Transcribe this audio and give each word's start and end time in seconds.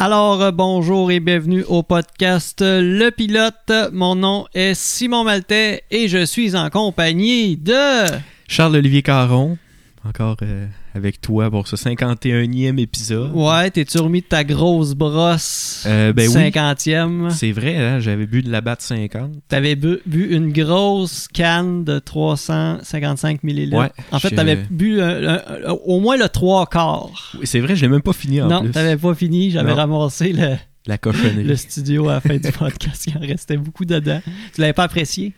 Alors, 0.00 0.40
euh, 0.42 0.52
bonjour 0.52 1.10
et 1.10 1.18
bienvenue 1.18 1.64
au 1.64 1.82
podcast 1.82 2.62
euh, 2.62 2.80
Le 2.80 3.10
Pilote. 3.10 3.72
Mon 3.90 4.14
nom 4.14 4.46
est 4.54 4.74
Simon 4.74 5.24
Maltais 5.24 5.82
et 5.90 6.06
je 6.06 6.24
suis 6.24 6.54
en 6.54 6.70
compagnie 6.70 7.56
de... 7.56 8.06
Charles-Olivier 8.46 9.02
Caron, 9.02 9.58
encore 10.04 10.36
euh, 10.42 10.66
avec 10.94 11.20
toi 11.20 11.50
pour 11.50 11.66
ce 11.68 11.76
51e 11.76 12.78
épisode. 12.78 13.32
Ouais, 13.34 13.70
t'es-tu 13.70 13.98
remis 13.98 14.20
de 14.20 14.26
ta 14.26 14.44
grosse 14.44 14.94
brosse 14.94 15.84
Euh, 15.86 16.12
ben 16.12 16.28
oui. 16.28 16.34
50e? 16.50 17.30
C'est 17.30 17.52
vrai, 17.52 17.76
hein, 17.76 18.00
j'avais 18.00 18.26
bu 18.26 18.42
de 18.42 18.50
la 18.50 18.60
batte 18.60 18.80
50. 18.80 19.30
T'avais 19.48 19.74
bu, 19.76 19.98
bu 20.06 20.28
une 20.34 20.52
grosse 20.52 21.28
canne 21.28 21.84
de 21.84 21.98
355 21.98 23.42
millilitres. 23.42 23.76
Ouais, 23.76 23.90
en 24.12 24.18
fait, 24.18 24.30
je- 24.30 24.34
t'avais 24.36 24.56
bu 24.70 25.00
un- 25.00 25.34
un- 25.66 25.70
au 25.84 26.00
moins 26.00 26.16
le 26.16 26.28
trois 26.28 26.66
quarts. 26.66 27.32
Oui, 27.38 27.46
C'est 27.46 27.60
vrai, 27.60 27.74
je 27.76 27.82
l'ai 27.82 27.88
même 27.88 28.02
pas 28.02 28.12
fini 28.12 28.40
en 28.40 28.48
non, 28.48 28.62
plus. 28.62 28.70
t'avais 28.70 28.96
pas 28.96 29.14
fini. 29.14 29.50
J'avais 29.50 29.70
Non. 29.70 29.76
ramassé 29.76 30.32
le, 30.32 30.56
La 30.86 30.96
cochonnerie. 30.98 31.44
le 31.44 31.56
studio 31.56 32.08
à 32.08 32.14
la 32.14 32.20
fin 32.20 32.36
du 32.36 32.52
podcast. 32.58 33.06
Il 33.08 33.16
en 33.16 33.20
restait 33.20 33.56
beaucoup 33.56 33.84
dedans. 33.84 34.20
Tu 34.54 34.60
l'avais 34.60 34.72
pas 34.72 34.84
apprécié? 34.84 35.32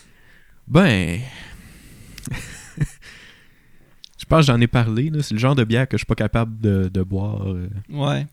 Ben... 0.68 1.18
je 4.30 4.36
pense 4.36 4.46
que 4.46 4.52
j'en 4.52 4.60
ai 4.60 4.66
parlé. 4.66 5.10
C'est 5.22 5.34
le 5.34 5.40
genre 5.40 5.54
de 5.56 5.64
bière 5.64 5.88
que 5.88 5.96
je 5.96 6.00
suis 6.00 6.06
pas 6.06 6.14
capable 6.14 6.60
de, 6.60 6.88
de 6.92 7.02
boire 7.02 7.48
euh, 7.48 7.68
Ouais. 7.88 8.26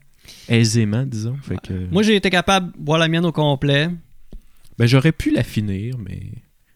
aisément, 0.48 1.04
disons. 1.04 1.36
Fait 1.42 1.56
que, 1.60 1.86
Moi, 1.90 2.02
j'ai 2.02 2.14
été 2.16 2.30
capable 2.30 2.72
de 2.72 2.78
boire 2.78 2.98
la 2.98 3.08
mienne 3.08 3.24
au 3.26 3.32
complet. 3.32 3.90
ben, 4.78 4.86
j'aurais 4.86 5.12
pu 5.12 5.30
la 5.32 5.42
finir, 5.42 5.96
mais 5.98 6.20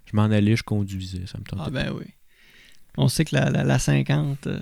je 0.06 0.16
m'en 0.16 0.24
allais, 0.24 0.56
je 0.56 0.62
conduisais. 0.64 1.22
Ça 1.26 1.38
me 1.38 1.44
tentait 1.44 1.62
Ah 1.66 1.70
ben 1.70 1.92
oui. 1.96 2.04
On 2.98 3.08
sait 3.08 3.24
que 3.24 3.34
la, 3.34 3.48
la, 3.50 3.64
la 3.64 3.78
50, 3.78 4.46
euh, 4.48 4.60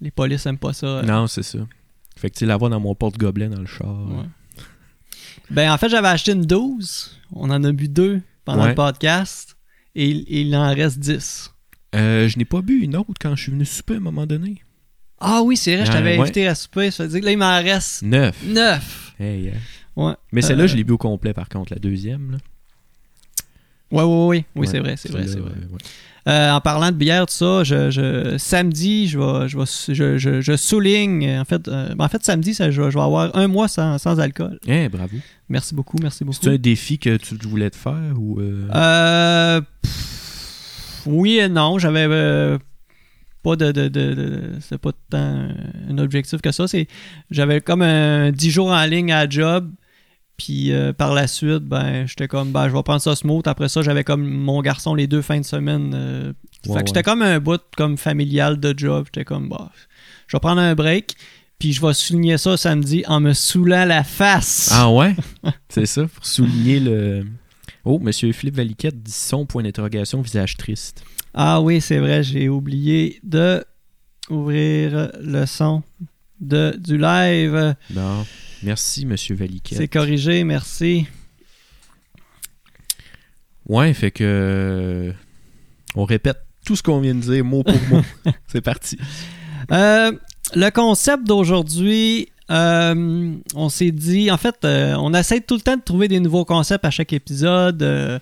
les 0.00 0.10
polices 0.10 0.44
aiment 0.46 0.58
pas 0.58 0.72
ça. 0.72 0.86
euh. 0.86 1.02
Non, 1.02 1.26
c'est 1.26 1.42
ça. 1.42 1.60
Fait 2.16 2.28
que 2.30 2.44
l'avoir 2.44 2.70
dans 2.70 2.80
mon 2.80 2.94
porte-gobelet 2.94 3.48
dans 3.48 3.60
le 3.60 3.66
char. 3.66 4.06
Ouais. 4.10 4.24
Ben 5.50 5.72
en 5.72 5.78
fait, 5.78 5.88
j'avais 5.88 6.08
acheté 6.08 6.32
une 6.32 6.44
12. 6.44 7.18
On 7.32 7.48
en 7.50 7.62
a 7.64 7.72
bu 7.72 7.88
deux 7.88 8.20
pendant 8.44 8.62
Ouais. 8.64 8.68
le 8.70 8.74
podcast. 8.74 9.56
Et 9.94 10.08
il, 10.10 10.24
il 10.28 10.54
en 10.56 10.68
reste 10.74 10.98
10. 10.98 11.52
Euh, 11.94 12.28
je 12.28 12.38
n'ai 12.38 12.44
pas 12.44 12.62
bu 12.62 12.80
une 12.80 12.96
autre 12.96 13.10
quand 13.20 13.34
je 13.36 13.42
suis 13.42 13.52
venu 13.52 13.64
souper 13.64 13.94
à 13.94 13.96
un 13.96 14.00
moment 14.00 14.26
donné. 14.26 14.62
Ah 15.20 15.42
oui, 15.42 15.56
c'est 15.56 15.74
vrai, 15.76 15.84
je 15.86 15.90
Ah, 15.90 15.94
t'avais 15.94 16.16
ouais. 16.16 16.22
invité 16.22 16.46
à 16.46 16.54
souper. 16.54 16.90
Ça 16.90 17.02
veut 17.04 17.10
dire 17.10 17.20
que 17.20 17.26
là, 17.26 17.32
il 17.32 17.38
m'en 17.38 17.56
reste 17.62 18.02
Neuf. 18.02 18.36
9. 18.46 19.14
Hey, 19.20 19.48
hein. 19.50 19.52
Ouais. 19.96 20.14
Mais 20.32 20.40
celle-là, 20.40 20.64
Euh, 20.64 20.66
je 20.68 20.76
l'ai 20.76 20.84
bu 20.84 20.92
au 20.92 20.98
complet, 20.98 21.34
par 21.34 21.48
contre, 21.48 21.72
la 21.74 21.78
deuxième. 21.78 22.30
Là. 22.32 22.38
Ouais, 23.92 24.04
ouais, 24.04 24.26
ouais. 24.26 24.44
Oui, 24.54 24.66
c'est 24.68 24.78
vrai, 24.78 24.94
c'est 24.96 25.10
vrai, 25.10 25.26
c'est 25.26 25.40
vrai. 25.40 25.50
euh, 26.28 26.52
en 26.52 26.60
parlant 26.60 26.90
de 26.92 26.96
bière, 26.96 27.26
tout 27.26 27.34
ça, 27.34 27.64
je, 27.64 27.90
je- 27.90 28.36
samedi, 28.38 29.08
je, 29.08 29.18
vais, 29.18 29.48
je, 29.48 29.58
vais, 29.58 29.64
je, 29.94 30.16
je, 30.18 30.40
je 30.40 30.56
souligne. 30.56 31.28
En 31.40 31.44
fait, 31.44 31.66
euh, 31.66 31.92
ben, 31.96 32.04
en 32.04 32.08
fait 32.08 32.24
samedi, 32.24 32.54
ça, 32.54 32.70
je, 32.70 32.80
vais, 32.80 32.86
avoir 33.00 33.34
un 33.36 33.48
mois 33.48 33.66
sans, 33.68 33.98
sans 33.98 34.20
alcool. 34.20 34.58
Eh, 34.68 34.88
bravo. 34.88 35.16
Merci 35.48 35.74
beaucoup, 35.74 35.96
merci 36.00 36.24
beaucoup. 36.24 36.38
C'est 36.40 36.50
un 36.50 36.56
défi 36.56 36.98
que 36.98 37.16
tu 37.16 37.34
voulais 37.34 37.68
te 37.70 37.76
faire 37.76 38.14
ou. 38.16 38.38
euh, 38.40 38.68
Euh, 38.72 39.60
pff, 39.82 40.09
oui 41.06 41.38
et 41.38 41.48
non. 41.48 41.78
J'avais 41.78 42.06
euh, 42.08 42.58
pas 43.42 43.56
de. 43.56 43.72
de, 43.72 43.88
de, 43.88 44.14
de- 44.14 44.52
c'est 44.60 44.78
pas 44.78 44.92
tant 45.10 45.48
un 45.88 45.98
objectif 45.98 46.40
que 46.40 46.52
ça. 46.52 46.66
C'est, 46.68 46.86
j'avais 47.30 47.60
comme 47.60 47.82
un 47.82 48.30
10 48.32 48.50
jours 48.50 48.70
en 48.70 48.84
ligne 48.84 49.12
à 49.12 49.28
job. 49.28 49.70
Puis 50.36 50.72
euh, 50.72 50.92
par 50.94 51.12
la 51.12 51.26
suite, 51.26 51.64
ben, 51.64 52.06
j'étais 52.06 52.26
comme, 52.26 52.50
ben, 52.50 52.68
je 52.68 52.74
vais 52.74 52.82
prendre 52.82 53.02
ça 53.02 53.14
smooth. 53.14 53.46
Après 53.46 53.68
ça, 53.68 53.82
j'avais 53.82 54.04
comme 54.04 54.26
mon 54.26 54.62
garçon 54.62 54.94
les 54.94 55.06
deux 55.06 55.20
fins 55.22 55.40
de 55.40 55.44
semaine. 55.44 55.92
euh, 55.94 56.32
Ouais, 56.66 56.74
fait 56.76 56.80
que 56.82 56.86
j'étais 56.88 56.98
ouais. 56.98 57.02
comme 57.04 57.22
un 57.22 57.38
bout 57.40 57.60
comme 57.76 57.96
familial 57.98 58.58
de 58.60 58.74
job. 58.76 59.06
J'étais 59.06 59.24
comme, 59.24 59.48
bah, 59.48 59.70
je 60.26 60.36
vais 60.36 60.40
prendre 60.40 60.60
un 60.60 60.74
break. 60.74 61.14
Puis 61.58 61.74
je 61.74 61.80
vais 61.86 61.92
souligner 61.92 62.38
ça 62.38 62.56
samedi 62.56 63.02
en 63.06 63.20
me 63.20 63.34
saoulant 63.34 63.84
la 63.84 64.02
face. 64.02 64.70
Ah 64.72 64.90
ouais? 64.90 65.14
c'est 65.68 65.84
ça, 65.86 66.06
pour 66.06 66.24
souligner 66.24 66.80
le. 66.80 67.26
Oh, 67.84 67.98
monsieur 67.98 68.32
Philippe 68.32 68.56
Valiquette 68.56 69.02
dit 69.02 69.12
son 69.12 69.46
point 69.46 69.62
d'interrogation, 69.62 70.20
visage 70.20 70.56
triste. 70.56 71.02
Ah 71.34 71.60
oui, 71.60 71.80
c'est 71.80 71.98
vrai, 71.98 72.22
j'ai 72.22 72.48
oublié 72.48 73.20
de 73.22 73.64
ouvrir 74.28 75.10
le 75.20 75.46
son 75.46 75.82
de, 76.40 76.76
du 76.78 76.98
live. 76.98 77.74
Non. 77.94 78.26
Merci, 78.62 79.06
monsieur 79.06 79.34
Valiquette. 79.34 79.78
C'est 79.78 79.88
corrigé, 79.88 80.44
merci. 80.44 81.06
Ouais, 83.68 83.94
fait 83.94 84.10
que. 84.10 84.24
euh, 84.24 85.12
On 85.94 86.04
répète 86.04 86.38
tout 86.66 86.76
ce 86.76 86.82
qu'on 86.82 87.00
vient 87.00 87.14
de 87.14 87.20
dire, 87.20 87.44
mot 87.44 87.62
pour 87.62 87.80
mot. 87.90 88.02
c'est 88.46 88.60
parti. 88.60 88.98
Euh, 89.72 90.12
le 90.54 90.70
concept 90.70 91.24
d'aujourd'hui, 91.26 92.28
euh, 92.50 93.34
on 93.54 93.68
s'est 93.68 93.90
dit, 93.92 94.30
en 94.30 94.36
fait, 94.36 94.56
euh, 94.64 94.94
on 94.98 95.14
essaie 95.14 95.40
tout 95.40 95.54
le 95.54 95.60
temps 95.60 95.76
de 95.76 95.82
trouver 95.82 96.08
des 96.08 96.20
nouveaux 96.20 96.44
concepts 96.44 96.84
à 96.84 96.90
chaque 96.90 97.12
épisode. 97.12 97.82
euh, 97.82 98.18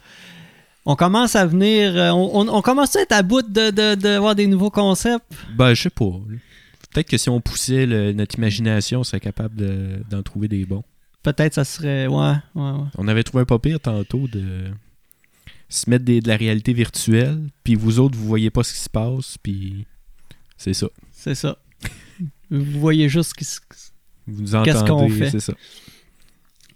on 0.87 0.97
commence 0.97 1.37
à 1.37 1.45
venir, 1.47 1.93
on, 2.15 2.31
on- 2.43 2.49
on 2.49 2.63
commence 2.63 2.97
à 2.97 3.03
être 3.03 3.13
à 3.13 3.23
bout 3.23 3.43
de, 3.43 3.71
de, 3.71 3.95
de 3.95 4.17
voir 4.17 4.35
des 4.35 4.47
nouveaux 4.47 4.71
concepts. 4.71 5.27
Ben, 5.57 5.75
je 5.75 5.83
sais 5.83 5.91
pas. 5.91 6.11
Peut-être 6.91 7.09
que 7.09 7.19
si 7.19 7.29
on 7.29 7.41
poussait 7.43 7.85
le- 7.85 8.13
notre 8.15 8.37
imagination, 8.39 9.01
on 9.01 9.05
serait 9.05 9.21
capable 9.21 9.55
de- 9.57 10.03
d'en 10.11 10.23
trouver 10.23 10.49
des 10.49 10.65
bons. 10.65 10.85
Peut-être 11.23 11.55
ça 11.55 11.65
serait, 11.65 12.07
ouais, 12.07 12.33
ouais, 12.55 12.71
ouais. 12.71 12.87
On 12.97 13.07
avait 13.09 13.23
trouvé 13.23 13.43
un 13.43 13.45
pas 13.45 13.59
pire 13.59 13.81
tantôt 13.81 14.29
de 14.29 14.71
se 15.69 15.91
mettre 15.91 16.07
des- 16.07 16.23
de 16.23 16.29
la 16.29 16.37
réalité 16.37 16.73
virtuelle, 16.73 17.39
puis 17.65 17.75
vous 17.75 17.99
autres, 17.99 18.17
vous 18.17 18.27
voyez 18.27 18.49
pas 18.49 18.63
ce 18.63 18.73
qui 18.73 18.79
se 18.81 18.89
passe, 18.89 19.37
puis 19.43 19.85
c'est 20.57 20.73
ça. 20.73 20.87
C'est 21.13 21.35
ça. 21.35 21.59
Vous 22.51 22.81
voyez 22.81 23.11
juste 23.11 23.31
ce 23.31 23.35
qui 23.35 23.45
se- 23.45 23.61
Vous 24.29 24.43
nous 24.57 24.63
Qu'est-ce 24.65 24.81
qu'on 24.85 24.91
entendez, 24.93 25.11
fait? 25.15 25.31
c'est 25.31 25.41
ça. 25.41 25.53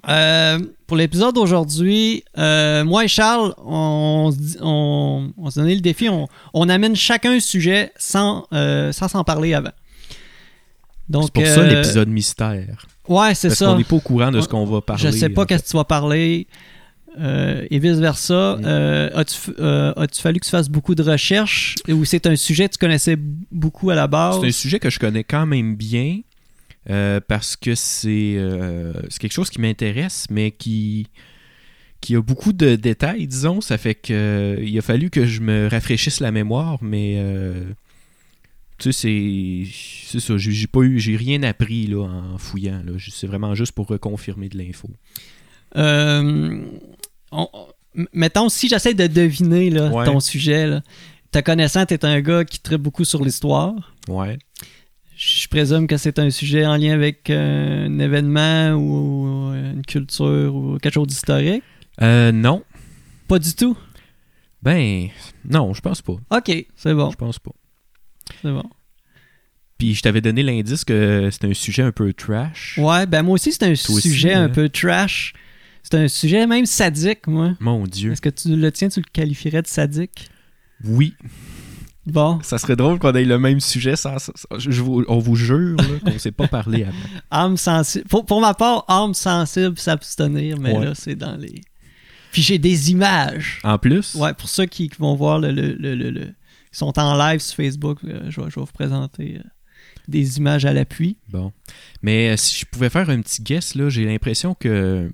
Euh, 0.08 0.58
pour 0.88 0.96
l'épisode 0.96 1.34
d'aujourd'hui, 1.34 2.24
euh, 2.36 2.82
moi 2.84 3.04
et 3.04 3.08
Charles, 3.08 3.54
on, 3.64 4.32
on, 4.60 5.32
on 5.36 5.50
s'est 5.50 5.60
donné 5.60 5.76
le 5.76 5.80
défi, 5.80 6.08
on, 6.08 6.26
on 6.54 6.68
amène 6.68 6.96
chacun 6.96 7.32
un 7.34 7.40
sujet 7.40 7.92
sans 7.96 8.46
euh, 8.52 8.90
sans 8.90 9.06
s'en 9.06 9.22
parler 9.22 9.54
avant. 9.54 9.70
Donc, 11.08 11.24
C'est 11.26 11.32
pour 11.44 11.46
ça 11.46 11.62
l'épisode 11.62 12.08
mystère. 12.08 12.86
Ouais, 13.06 13.34
c'est 13.34 13.48
Parce 13.48 13.58
ça. 13.60 13.66
qu'on 13.66 13.78
n'est 13.78 13.84
pas 13.84 13.96
au 13.96 14.00
courant 14.00 14.30
de 14.32 14.40
ce 14.40 14.48
qu'on 14.48 14.64
va 14.64 14.80
parler. 14.80 15.02
Je 15.04 15.10
sais 15.10 15.28
pas 15.28 15.46
qu'est-ce 15.46 15.64
que 15.64 15.69
tu 15.70 15.76
vas 15.76 15.84
parler. 15.84 16.46
et 17.20 17.78
vice-versa. 17.78 18.56
Mm. 18.56 18.64
As-tu 19.19 19.36
as-tu 19.96 20.20
fallu 20.20 20.40
que 20.40 20.44
tu 20.46 20.50
fasses 20.50 20.69
beaucoup 20.69 20.94
de 20.96 21.02
recherches 21.04 21.76
ou 21.88 22.04
c'est 22.04 22.26
un 22.26 22.34
sujet 22.34 22.66
que 22.69 22.72
tu 22.72 22.78
connaissais 22.78 23.16
beaucoup 23.52 23.90
à 23.90 23.94
la 23.94 24.08
base? 24.08 24.40
C'est 24.40 24.48
un 24.48 24.52
sujet 24.52 24.78
que 24.80 24.90
je 24.90 24.98
connais 24.98 25.22
quand 25.22 25.46
même 25.46 25.76
bien 25.76 26.20
euh, 26.91 27.20
parce 27.26 27.56
que 27.56 27.75
c'est 27.75 28.34
euh, 28.37 28.93
c'est 29.09 29.19
quelque 29.20 29.32
chose 29.32 29.50
qui 29.50 29.60
m'intéresse, 29.60 30.26
mais 30.31 30.50
qui, 30.50 31.06
qui 32.00 32.16
a 32.16 32.20
beaucoup 32.22 32.53
de 32.53 32.75
détails, 32.76 33.26
disons. 33.26 33.60
Ça 33.60 33.78
fait 33.78 33.94
que 33.94 34.59
il 34.60 34.76
a 34.78 34.82
fallu 34.82 35.10
que 35.10 35.25
je 35.26 35.41
me 35.41 35.69
rafraîchisse 35.69 36.20
la 36.20 36.32
mémoire, 36.32 36.78
mais 36.82 37.16
euh, 37.19 37.65
tu 38.78 38.93
sais, 38.93 39.65
c'est 40.10 40.20
ça. 40.20 40.37
J'ai 40.38 40.66
pas 40.66 40.81
eu, 40.81 40.98
j'ai 40.98 41.16
rien 41.16 41.43
appris 41.44 41.87
là, 41.87 42.03
en 42.03 42.38
fouillant. 42.38 42.82
C'est 43.10 43.26
vraiment 43.28 43.54
juste 43.54 43.72
pour 43.72 43.87
reconfirmer 43.87 44.49
de 44.49 44.58
l'info. 44.58 44.88
Euh, 45.76 46.62
on- 47.31 47.49
on- 47.52 48.05
mettons, 48.12 48.49
si 48.49 48.69
j'essaie 48.69 48.94
de 48.94 49.06
deviner 49.06 49.70
là, 49.70 49.88
Ouais. 49.90 50.05
ton 50.05 50.20
sujet, 50.20 50.67
là, 50.67 50.82
te 51.31 51.38
connaissant, 51.40 51.87
tu 51.87 51.94
es 51.94 52.05
un 52.05 52.20
gars 52.20 52.44
qui 52.44 52.58
traite 52.61 52.81
beaucoup 52.82 53.05
sur 53.05 53.25
l'histoire. 53.25 53.94
Ouais. 54.08 54.38
Je 55.24 55.46
présume 55.46 55.86
que 55.86 55.96
c'est 55.98 56.19
un 56.19 56.30
sujet 56.30 56.66
en 56.66 56.76
lien 56.76 56.92
avec 56.94 57.30
euh, 57.30 57.86
un 57.86 57.98
événement 58.00 58.72
ou 58.72 59.52
euh, 59.52 59.72
une 59.74 59.86
culture 59.86 60.52
ou 60.52 60.78
quelque 60.78 60.94
chose 60.94 61.06
d'historique? 61.06 61.62
Euh, 62.00 62.32
non. 62.32 62.64
Pas 63.28 63.38
du 63.38 63.54
tout? 63.54 63.78
Ben, 64.62 65.08
non, 65.48 65.74
je 65.74 65.80
pense 65.80 66.02
pas. 66.02 66.14
Ok, 66.36 66.66
c'est 66.74 66.92
bon, 66.94 67.10
Je 67.12 67.16
pense 67.16 67.38
pas. 67.38 67.52
c'est 68.42 68.50
bon. 68.50 68.64
Puis 69.78 69.94
je 69.94 70.02
t'avais 70.02 70.20
donné 70.20 70.42
l'indice 70.42 70.84
que 70.84 71.28
c'était 71.30 71.46
un 71.46 71.54
sujet 71.54 71.82
un 71.84 71.92
peu 71.92 72.12
trash. 72.12 72.76
Ouais, 72.82 73.06
ben 73.06 73.22
moi 73.22 73.34
aussi, 73.34 73.52
c'est 73.52 73.62
un 73.62 73.75
Toi 73.75 73.94
aussi, 73.94 74.10
sujet 74.10 74.32
un 74.32 74.44
hein? 74.44 74.48
peu 74.48 74.68
trash. 74.68 75.34
C'est 75.84 75.94
un 75.94 76.08
sujet 76.08 76.48
même 76.48 76.66
sadique, 76.66 77.28
moi. 77.28 77.54
Mon 77.60 77.84
Dieu. 77.84 78.10
Est-ce 78.10 78.20
que 78.22 78.28
tu 78.28 78.56
le 78.56 78.72
tiens, 78.72 78.88
tu 78.88 78.98
le 78.98 79.06
qualifierais 79.12 79.62
de 79.62 79.68
sadique? 79.68 80.30
Oui. 80.84 81.14
Bon, 82.04 82.40
Ça 82.43 82.58
serait 82.58 82.75
drôle 82.75 82.99
qu'on 82.99 83.12
ait 83.14 83.25
le 83.25 83.38
même 83.38 83.60
sujet. 83.60 83.94
Sans, 83.94 84.19
sans- 84.19 84.32
sans- 84.34 84.58
je 84.58 84.82
vous- 84.82 85.04
on 85.06 85.19
vous 85.19 85.37
jure 85.37 85.76
qu'on 86.04 86.12
ne 86.12 86.19
s'est 86.19 86.32
pas 86.32 86.49
parlé 86.49 86.84
avant. 87.31 87.56
sensible. 87.56 88.04
Pour, 88.08 88.26
pour 88.26 88.40
ma 88.40 88.54
part, 88.54 88.84
âme 88.88 89.14
sensible, 89.14 89.78
s'abstenir, 89.78 90.58
mais 90.58 90.76
Ouais. 90.76 90.84
là, 90.87 90.94
c'est 90.94 91.14
dans 91.14 91.37
les. 91.37 91.60
Puis 92.32 92.43
j'ai 92.43 92.58
des 92.58 92.90
images. 92.90 93.60
En 93.62 93.78
plus, 93.78 94.14
Ouais, 94.16 94.34
pour 94.34 94.49
ceux 94.49 94.66
qui 94.66 94.90
vont 94.99 95.14
voir 95.14 95.38
le. 95.38 95.52
le, 95.52 95.75
le, 95.75 95.94
le- 95.94 96.10
le- 96.10 96.34
qui 96.72 96.78
sont 96.78 96.99
en 96.99 97.16
live 97.19 97.40
sur 97.40 97.56
Facebook, 97.56 97.99
euh, 98.04 98.31
je, 98.31 98.40
vais, 98.40 98.49
je 98.50 98.54
vais 98.56 98.62
vous 98.62 98.66
présenter 98.72 99.37
euh, 99.38 99.43
des 100.08 100.38
images 100.38 100.64
à 100.64 100.72
l'appui. 100.72 101.19
bon. 101.28 101.52
Mais 102.02 102.31
euh, 102.31 102.37
si 102.37 102.58
je 102.58 102.64
pouvais 102.64 102.88
faire 102.90 103.10
un 103.10 103.20
petit 103.20 103.43
guess, 103.43 103.75
là, 103.75 103.90
j'ai 103.90 104.06
l'impression 104.06 104.54
que 104.54 105.12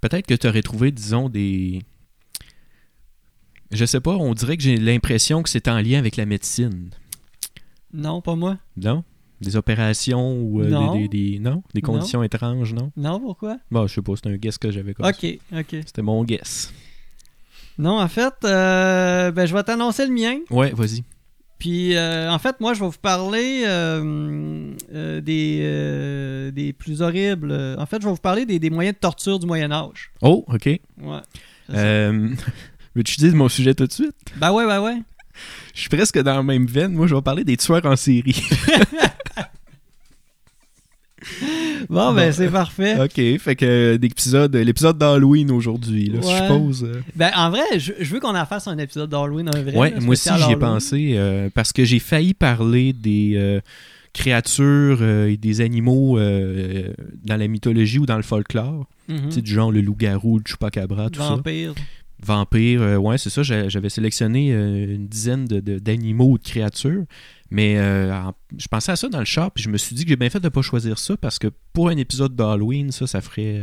peut-être 0.00 0.26
que 0.26 0.34
tu 0.34 0.46
aurais 0.48 0.62
trouvé, 0.62 0.90
disons, 0.90 1.28
des. 1.28 1.82
Je 3.74 3.84
sais 3.84 4.00
pas, 4.00 4.12
on 4.12 4.32
dirait 4.34 4.56
que 4.56 4.62
j'ai 4.62 4.76
l'impression 4.76 5.42
que 5.42 5.50
c'est 5.50 5.68
en 5.68 5.78
lien 5.80 5.98
avec 5.98 6.16
la 6.16 6.24
médecine. 6.26 6.90
Non, 7.92 8.20
pas 8.20 8.34
moi. 8.36 8.56
Non? 8.76 9.04
Des 9.40 9.56
opérations 9.56 10.40
ou 10.40 10.62
euh, 10.62 10.68
Non. 10.68 10.94
des, 10.96 11.08
des, 11.08 11.30
des- 11.32 11.38
non? 11.40 11.62
Des 11.74 11.80
Non. 11.82 11.92
conditions 11.92 12.22
étranges, 12.22 12.72
non? 12.72 12.90
Non, 12.96 13.20
pourquoi? 13.20 13.58
Bon, 13.70 13.86
je 13.86 13.94
sais 13.94 14.00
pas, 14.02 14.12
c'est 14.16 14.28
un 14.30 14.36
guess 14.36 14.56
que 14.58 14.70
j'avais 14.70 14.94
comme 14.94 15.04
ça. 15.04 15.10
Ok, 15.10 15.38
ok. 15.52 15.66
C'était 15.86 16.02
mon 16.02 16.24
guess. 16.24 16.72
Non, 17.76 18.00
en 18.00 18.08
fait, 18.08 18.32
euh, 18.44 19.32
ben, 19.32 19.44
je 19.46 19.52
vais 19.54 19.62
t'annoncer 19.64 20.06
le 20.06 20.12
mien. 20.12 20.38
Ouais, 20.50 20.70
vas-y. 20.72 21.02
Puis, 21.58 21.96
euh, 21.96 22.30
en 22.30 22.38
fait, 22.38 22.60
moi, 22.60 22.74
je 22.74 22.80
vais 22.80 22.86
vous 22.86 22.98
parler 23.00 23.64
euh, 23.66 24.72
euh, 24.94 25.20
des, 25.20 26.52
des 26.52 26.72
plus 26.72 27.02
horribles. 27.02 27.52
En 27.78 27.86
fait, 27.86 28.00
je 28.00 28.06
vais 28.06 28.12
vous 28.12 28.16
parler 28.20 28.46
des, 28.46 28.58
des 28.60 28.70
moyens 28.70 28.94
de 28.94 29.00
torture 29.00 29.38
du 29.40 29.46
Moyen 29.46 29.72
Âge. 29.72 30.12
Oh, 30.22 30.44
ok. 30.46 30.66
Ouais. 30.66 31.20
Euh, 32.94 33.00
Veux-tu 33.00 33.16
dire 33.16 33.34
mon 33.34 33.48
sujet 33.48 33.74
tout 33.74 33.86
de 33.86 33.92
suite? 33.92 34.14
Ben 34.36 34.52
ouais, 34.52 34.66
ben 34.66 34.80
ouais. 34.80 34.96
Je 35.74 35.80
suis 35.80 35.88
presque 35.88 36.18
dans 36.22 36.36
la 36.36 36.42
même 36.42 36.66
veine. 36.66 36.92
Moi, 36.92 37.06
je 37.08 37.14
vais 37.14 37.22
parler 37.22 37.42
des 37.44 37.56
tueurs 37.56 37.84
en 37.86 37.96
série. 37.96 38.40
Bon, 41.88 42.12
ben 42.12 42.32
c'est 42.32 42.48
parfait. 42.48 42.98
ok, 43.00 43.38
fait 43.40 43.56
que 43.56 43.64
euh, 43.64 43.98
d'épisode- 43.98 44.54
l'épisode 44.56 44.98
d'Halloween 44.98 45.50
aujourd'hui, 45.50 46.06
là, 46.10 46.18
Ouais. 46.18 46.32
je 46.32 46.42
suppose. 46.42 46.84
euh. 46.84 47.00
Ben, 47.16 47.30
en 47.34 47.50
vrai, 47.50 47.62
je, 47.78 47.92
je 47.98 48.12
veux 48.12 48.20
qu'on 48.20 48.34
en 48.36 48.44
fasse 48.46 48.68
un 48.68 48.76
épisode 48.78 49.08
d'Halloween, 49.10 49.48
un 49.54 49.62
vrai. 49.62 49.76
Ouais, 49.76 49.90
là, 49.90 50.00
moi 50.00 50.12
aussi 50.12 50.28
j'y 50.44 50.52
ai 50.52 50.56
pensé 50.56 51.14
euh, 51.16 51.48
parce 51.54 51.72
que 51.72 51.84
j'ai 51.84 51.98
failli 51.98 52.34
parler 52.34 52.92
des 52.92 53.32
euh, 53.36 53.60
créatures 54.12 54.98
euh, 55.00 55.28
et 55.30 55.36
des 55.36 55.60
animaux 55.62 56.18
euh, 56.18 56.92
dans 57.24 57.36
la 57.36 57.48
mythologie 57.48 57.98
ou 57.98 58.06
dans 58.06 58.16
le 58.16 58.22
folklore. 58.22 58.86
Mhm. 59.08 59.28
Tu 59.28 59.32
sais, 59.32 59.42
du 59.42 59.52
genre 59.52 59.72
le 59.72 59.80
loup-garou, 59.80 60.38
le 60.38 60.44
chupacabra, 60.46 61.08
tout 61.10 61.20
Vampire. 61.20 61.72
ça. 61.76 61.82
Vampire, 62.24 62.82
euh, 62.82 62.96
ouais, 62.96 63.18
c'est 63.18 63.30
ça. 63.30 63.42
j'a- 63.42 63.68
J'avais 63.68 63.88
sélectionné 63.90 64.52
euh, 64.52 64.94
une 64.94 65.06
dizaine 65.08 65.44
de- 65.46 65.60
de- 65.60 65.78
d'animaux 65.78 66.30
ou 66.30 66.38
de 66.38 66.42
créatures. 66.44 67.04
Mais 67.50 67.76
euh, 67.78 68.12
en- 68.14 68.34
je 68.56 68.66
pensais 68.68 68.92
à 68.92 68.96
ça 68.96 69.08
dans 69.08 69.18
le 69.20 69.24
char, 69.24 69.50
puis 69.52 69.62
je 69.62 69.68
me 69.68 69.76
suis 69.78 69.94
dit 69.94 70.04
que 70.04 70.08
j'ai 70.10 70.16
bien 70.16 70.30
fait 70.30 70.40
de 70.40 70.44
ne 70.44 70.48
pas 70.50 70.62
choisir 70.62 70.98
ça 70.98 71.16
parce 71.16 71.38
que 71.38 71.48
pour 71.72 71.88
un 71.88 71.96
épisode 71.96 72.34
d'Halloween, 72.34 72.90
ça, 72.90 73.06
ça 73.06 73.20
ferait 73.20 73.60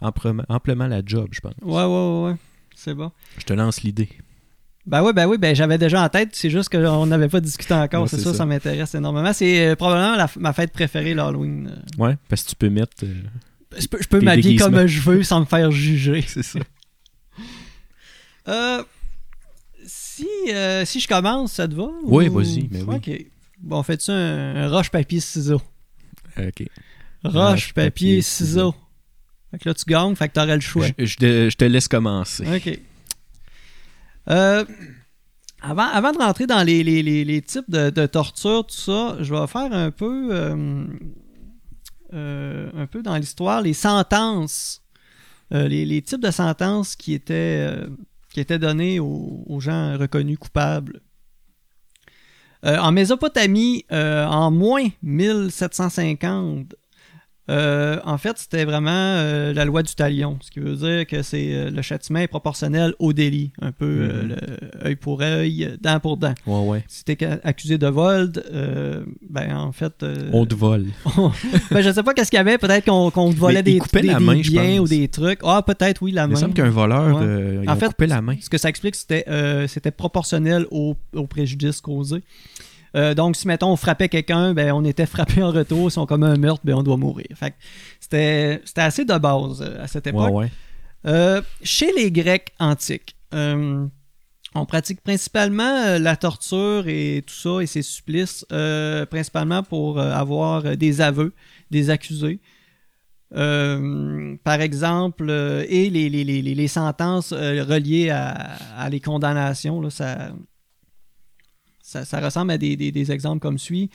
amplement, 0.00 0.44
amplement 0.48 0.86
la 0.86 1.02
job, 1.04 1.28
je 1.32 1.40
pense. 1.40 1.52
Ouais, 1.62 1.84
ouais, 1.84 1.86
ouais, 1.86 2.30
ouais. 2.30 2.36
C'est 2.74 2.94
bon. 2.94 3.10
Je 3.38 3.44
te 3.44 3.52
lance 3.52 3.82
l'idée. 3.82 4.08
Ben 4.86 5.02
oui, 5.04 5.12
ben 5.14 5.26
oui, 5.26 5.38
ben 5.38 5.54
j'avais 5.54 5.78
déjà 5.78 6.02
en 6.02 6.08
tête, 6.08 6.30
c'est 6.32 6.50
juste 6.50 6.68
qu'on 6.70 7.06
n'avait 7.06 7.28
pas 7.28 7.40
discuté 7.40 7.72
encore, 7.74 8.02
Ouais, 8.02 8.08
c'est 8.08 8.16
ça, 8.18 8.32
ça, 8.32 8.38
ça. 8.38 8.46
m'intéresse 8.46 8.94
énormément. 8.96 9.32
C'est 9.32 9.76
probablement 9.76 10.16
la- 10.16 10.28
ma 10.40 10.52
fête 10.52 10.72
préférée, 10.72 11.14
l'Halloween. 11.14 11.82
Ouais, 11.98 12.16
parce 12.28 12.42
que 12.42 12.48
tu 12.50 12.56
peux 12.56 12.68
mettre. 12.70 13.04
euh, 13.04 13.14
Je 13.78 13.86
peux, 13.86 14.20
m'habiller 14.20 14.56
comme 14.56 14.86
je 14.86 15.00
veux 15.00 15.22
sans 15.22 15.40
me 15.40 15.44
faire 15.44 15.70
juger. 15.70 16.22
c'est 16.26 16.42
ça. 16.42 16.58
Euh, 18.48 18.82
si, 19.86 20.28
euh, 20.50 20.84
si 20.84 21.00
je 21.00 21.08
commence, 21.08 21.52
ça 21.52 21.66
te 21.68 21.74
va? 21.74 21.88
Oui, 22.04 22.28
ou- 22.28 22.34
vas-y, 22.34 22.68
mais 22.70 22.82
oui. 22.82 22.96
Ok. 22.96 23.26
Bon, 23.60 23.78
on 23.78 23.82
fait-tu 23.82 24.10
un, 24.10 24.56
un 24.56 24.68
roche, 24.68 24.90
papier, 24.90 25.20
ciseaux? 25.20 25.62
Ok. 26.36 26.64
Roche, 27.24 27.72
Roche. 27.74 28.74
Fait 29.52 29.58
que 29.58 29.68
là, 29.68 29.74
tu 29.74 29.84
gagnes, 29.86 30.16
fait 30.16 30.28
que 30.28 30.32
t'aurais 30.34 30.54
le 30.54 30.60
choix. 30.60 30.86
Je, 30.98 31.04
je 31.04 31.16
te, 31.16 31.50
je 31.50 31.56
te 31.56 31.64
laisse 31.64 31.86
commencer. 31.88 32.44
OK. 32.56 32.78
Euh, 34.30 34.64
avant, 35.60 35.86
avant 35.86 36.12
de 36.12 36.18
rentrer 36.18 36.46
dans 36.46 36.62
les, 36.62 36.82
les- 36.82 37.02
les- 37.02 37.24
les 37.24 37.42
types 37.42 37.68
de, 37.70 37.90
de 37.90 38.06
torture, 38.06 38.66
tout 38.66 38.74
ça, 38.76 39.16
je 39.20 39.34
vais 39.34 39.46
faire 39.46 39.72
un 39.72 39.90
peu, 39.90 40.28
euh, 40.32 40.86
euh, 42.14 42.70
un 42.74 42.86
peu 42.86 43.02
dans 43.02 43.16
l'histoire 43.16 43.60
les 43.62 43.74
sentences, 43.74 44.82
euh, 45.52 45.68
les, 45.68 45.84
les 45.84 46.02
types 46.02 46.22
de 46.22 46.30
sentences 46.30 46.96
qui 46.96 47.12
étaient, 47.14 47.68
euh, 47.70 47.86
qui 48.32 48.40
étaient 48.40 48.58
données 48.58 49.00
aux, 49.00 49.44
aux 49.46 49.60
gens 49.60 49.96
reconnus 49.98 50.38
coupables. 50.38 51.00
Euh, 52.64 52.78
en 52.78 52.92
Mésopotamie, 52.92 53.84
euh, 53.90 54.24
en 54.24 54.50
moins 54.50 54.86
1750, 55.02 56.74
euh, 57.52 57.98
en 58.04 58.18
fait, 58.18 58.38
c'était 58.38 58.64
vraiment 58.64 58.90
euh, 58.90 59.52
la 59.52 59.64
loi 59.64 59.82
du 59.82 59.94
talion, 59.94 60.38
ce 60.40 60.50
qui 60.50 60.58
veut 60.60 60.74
dire 60.74 61.06
que 61.06 61.22
c'est 61.22 61.54
euh, 61.54 61.70
le 61.70 61.82
châtiment 61.82 62.18
est 62.20 62.26
proportionnel 62.26 62.94
au 62.98 63.12
délit, 63.12 63.52
un 63.60 63.72
peu 63.72 63.86
Mhm. 63.86 64.28
le 64.28 64.86
œil 64.86 64.96
pour 64.96 65.20
œil, 65.22 65.76
dent 65.80 66.00
pour 66.00 66.16
dent. 66.16 66.34
Ouais, 66.46 66.66
ouais. 66.68 66.84
Si 66.88 67.04
t'es 67.04 67.18
accusé 67.44 67.78
de 67.78 67.86
vol, 67.86 68.32
ben 69.28 69.56
en 69.56 69.72
fait, 69.72 70.04
On 70.32 70.46
te 70.46 70.54
vole. 70.54 70.86
ben, 71.70 71.80
je 71.82 71.92
sais 71.92 72.02
pas 72.02 72.14
qu'est-ce 72.14 72.30
qu'il 72.30 72.38
y 72.38 72.40
avait, 72.40 72.58
peut-être 72.58 72.84
qu'on 72.86 73.10
te 73.10 73.36
volait 73.36 73.56
Mais 73.56 73.62
des, 73.62 73.80
des- 73.92 74.02
la 74.02 74.18
des 74.18 74.24
main, 74.24 74.42
je 74.42 74.50
biens 74.50 74.78
ou 74.80 74.88
des 74.88 75.08
trucs. 75.08 75.40
Ah, 75.44 75.62
peut-être 75.66 76.00
oui 76.02 76.12
la 76.12 76.22
Il 76.24 76.28
me 76.28 76.32
main. 76.34 76.38
semble 76.40 76.54
qu'un 76.54 76.70
voleur, 76.70 77.16
Ouais. 77.20 77.60
ils 77.62 77.68
En 77.68 77.74
ont 77.74 77.76
fait, 77.76 77.86
coupé 77.86 78.06
la 78.06 78.22
main. 78.22 78.36
Ce 78.40 78.48
que 78.50 78.58
ça 78.58 78.68
explique, 78.68 78.94
c'était 78.94 79.24
c'était 79.68 79.90
proportionnel 79.90 80.66
au, 80.70 80.96
au 81.14 81.26
préjudice 81.26 81.80
causé. 81.80 82.22
Euh, 82.94 83.14
donc, 83.14 83.36
si, 83.36 83.46
mettons, 83.48 83.72
on 83.72 83.76
frappait 83.76 84.08
quelqu'un, 84.08 84.52
ben, 84.54 84.72
on 84.72 84.84
était 84.84 85.06
frappé 85.06 85.42
en 85.42 85.50
retour. 85.50 85.90
Si 85.90 85.98
on 85.98 86.06
commet 86.06 86.26
un 86.26 86.36
meurtre, 86.36 86.62
ben, 86.64 86.74
on 86.74 86.82
doit 86.82 86.96
mourir. 86.98 87.26
Fait 87.34 87.54
c'était 88.00 88.60
c'était 88.64 88.82
assez 88.82 89.04
de 89.04 89.16
base 89.18 89.62
euh, 89.62 89.82
à 89.82 89.86
cette 89.86 90.06
époque. 90.06 90.32
ouais. 90.34 90.50
Euh, 91.06 91.42
chez 91.62 91.90
les 91.96 92.12
Grecs 92.12 92.52
antiques, 92.60 93.16
on 94.54 94.66
pratique 94.66 95.00
principalement 95.00 95.98
la 95.98 96.14
torture 96.16 96.84
et 96.86 97.24
tout 97.26 97.32
ça 97.34 97.60
et 97.62 97.66
ses 97.66 97.80
supplices, 97.82 98.44
euh, 98.52 99.06
principalement 99.06 99.62
pour 99.62 99.98
avoir 99.98 100.76
des 100.76 101.00
aveux 101.00 101.32
des 101.70 101.88
accusés. 101.90 102.38
Euh, 103.34 104.36
par 104.44 104.60
exemple, 104.60 105.30
et 105.68 105.88
les, 105.88 106.10
les- 106.10 106.22
les- 106.24 106.42
les- 106.42 106.54
les 106.54 106.68
sentences 106.68 107.32
reliées 107.32 108.10
à, 108.10 108.32
à 108.76 108.90
les 108.90 109.00
condamnations, 109.00 109.80
là, 109.80 109.88
ça, 109.90 110.32
ça, 111.92 112.04
ça 112.04 112.20
ressemble 112.20 112.50
à 112.52 112.58
des, 112.58 112.74
des- 112.76 112.90
des 112.92 113.12
exemples 113.12 113.40
comme 113.40 113.58
suit. 113.58 113.90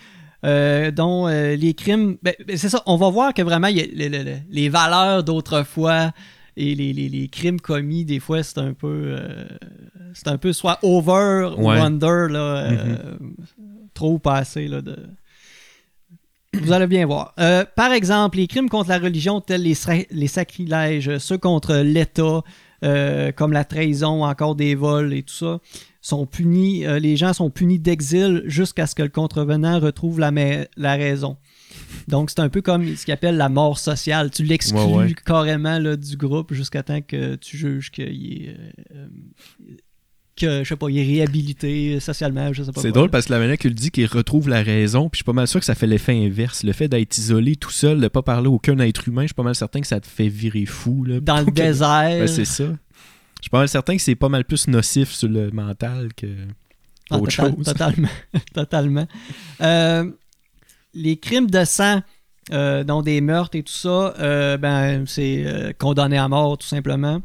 Euh, 0.45 0.91
dont 0.91 1.27
euh, 1.27 1.55
les 1.55 1.73
crimes. 1.73 2.17
ben, 2.21 2.33
ben, 2.47 2.55
c'est 2.57 2.69
ça, 2.69 2.83
on 2.85 2.95
va 2.95 3.09
voir 3.09 3.33
que 3.33 3.41
vraiment 3.41 3.67
il 3.67 3.77
y 3.77 3.81
a 3.81 3.85
le- 3.85 4.15
le- 4.17 4.23
le- 4.23 4.37
les 4.51 4.69
valeurs 4.69 5.23
d'autrefois 5.23 6.11
et 6.55 6.75
les, 6.75 6.93
les- 6.93 7.09
les 7.09 7.27
crimes 7.27 7.59
commis, 7.59 8.05
des 8.05 8.19
fois, 8.19 8.43
c'est 8.43 8.59
un 8.59 8.73
peu. 8.73 9.15
euh, 9.19 9.47
c'est 10.13 10.27
un 10.27 10.37
peu 10.37 10.53
soit 10.53 10.77
over 10.83 11.49
ou 11.57 11.69
Ouais. 11.69 11.79
under, 11.79 12.27
là, 12.29 12.57
euh, 12.71 13.17
trop 13.95 14.13
ou 14.13 14.19
pas 14.19 14.35
assez. 14.37 14.67
Là, 14.67 14.81
de... 14.81 14.95
Vous 16.53 16.71
allez 16.71 16.87
bien 16.87 17.05
voir. 17.05 17.33
Par 17.75 17.91
exemple, 17.91 18.37
les 18.37 18.47
crimes 18.47 18.69
contre 18.69 18.89
la 18.89 18.99
religion, 18.99 19.41
tels 19.41 19.61
les, 19.63 19.73
sra- 19.75 20.07
les 20.11 20.27
sacrilèges, 20.27 21.17
ceux 21.17 21.37
contre 21.37 21.75
l'État, 21.77 22.41
comme 23.35 23.53
la 23.53 23.65
trahison, 23.65 24.23
encore 24.23 24.55
des 24.55 24.73
vols 24.75 25.13
et 25.13 25.23
tout 25.23 25.33
ça, 25.33 25.59
sont 26.07 26.25
punis. 26.25 26.85
euh, 26.85 26.99
les 26.99 27.17
gens 27.17 27.33
sont 27.33 27.49
punis 27.49 27.79
d'exil 27.79 28.43
jusqu'à 28.45 28.87
ce 28.87 28.95
que 28.95 29.03
le 29.03 29.09
contrevenant 29.09 29.79
retrouve 29.79 30.19
la, 30.19 30.31
la 30.77 30.93
raison. 30.95 31.37
Donc, 32.07 32.29
c'est 32.29 32.39
un 32.39 32.49
peu 32.49 32.61
comme 32.61 32.95
ce 32.95 33.03
qu'ils 33.05 33.13
appelle 33.13 33.37
la 33.37 33.49
mort 33.49 33.77
sociale. 33.77 34.31
Tu 34.31 34.43
l'exclus 34.43 34.77
Ouais, 34.79 34.93
ouais. 34.95 35.13
carrément 35.25 35.79
là, 35.79 35.95
du 35.97 36.15
groupe 36.17 36.53
jusqu'à 36.53 36.81
temps 36.83 37.01
que 37.01 37.35
tu 37.35 37.57
juges 37.57 37.91
qu'il 37.91 38.05
est. 38.05 38.49
euh, 38.49 38.71
euh, 38.95 39.07
que, 40.39 40.63
je 40.63 40.69
sais 40.69 40.75
pas, 40.75 40.87
il 40.89 40.99
est 40.99 41.03
réhabilité 41.03 41.99
socialement, 41.99 42.53
je 42.53 42.61
sais 42.61 42.71
pas 42.71 42.79
C'est 42.79 42.91
drôle 42.91 43.09
parce 43.09 43.25
que 43.25 43.33
la 43.33 43.39
manière 43.39 43.57
qu'il 43.57 43.73
dit 43.73 43.89
qu'il 43.89 44.05
retrouve 44.05 44.49
la 44.49 44.61
raison, 44.61 45.09
puis 45.09 45.17
je 45.17 45.23
suis 45.23 45.23
pas 45.23 45.33
mal 45.33 45.47
sûr 45.47 45.59
que 45.59 45.65
ça 45.65 45.73
fait 45.73 45.87
l'effet 45.87 46.13
inverse. 46.13 46.61
Le 46.63 46.73
fait 46.73 46.87
d'être 46.87 47.17
isolé 47.17 47.55
tout 47.55 47.71
seul, 47.71 47.99
de 47.99 48.07
pas 48.07 48.21
parler 48.21 48.45
à 48.47 48.51
aucun 48.51 48.77
être 48.77 49.07
humain, 49.07 49.23
je 49.23 49.29
suis 49.29 49.33
pas 49.33 49.41
mal 49.41 49.55
certain 49.55 49.81
que 49.81 49.87
ça 49.87 49.99
te 49.99 50.05
fait 50.05 50.27
virer 50.27 50.65
fou. 50.65 51.03
Là, 51.05 51.19
Dans 51.21 51.39
le 51.39 51.45
que- 51.45 51.51
désert. 51.51 52.29
C'est 52.29 52.45
ça. 52.45 52.65
Je 53.39 53.43
suis 53.43 53.49
pas 53.49 53.59
mal 53.59 53.69
certain 53.69 53.95
que 53.95 54.01
c'est 54.01 54.15
pas 54.15 54.29
mal 54.29 54.45
plus 54.45 54.67
nocif 54.67 55.11
sur 55.11 55.29
le 55.29 55.51
mental 55.51 56.13
que 56.15 56.27
Ah, 57.09 57.17
autre 57.17 57.29
total- 57.35 57.55
chose. 57.55 57.65
Totalement. 57.65 58.09
totalement. 58.53 59.07
Euh, 59.61 60.11
les 60.93 61.17
crimes 61.17 61.49
de 61.49 61.63
sang, 61.63 62.01
euh, 62.51 62.83
dont 62.83 63.01
des 63.01 63.21
meurtres 63.21 63.55
et 63.57 63.63
tout 63.63 63.71
ça, 63.73 64.13
euh, 64.19 64.57
ben, 64.57 65.05
c'est 65.05 65.75
condamné 65.77 66.17
à 66.17 66.27
mort, 66.27 66.57
tout 66.57 66.67
simplement. 66.67 67.21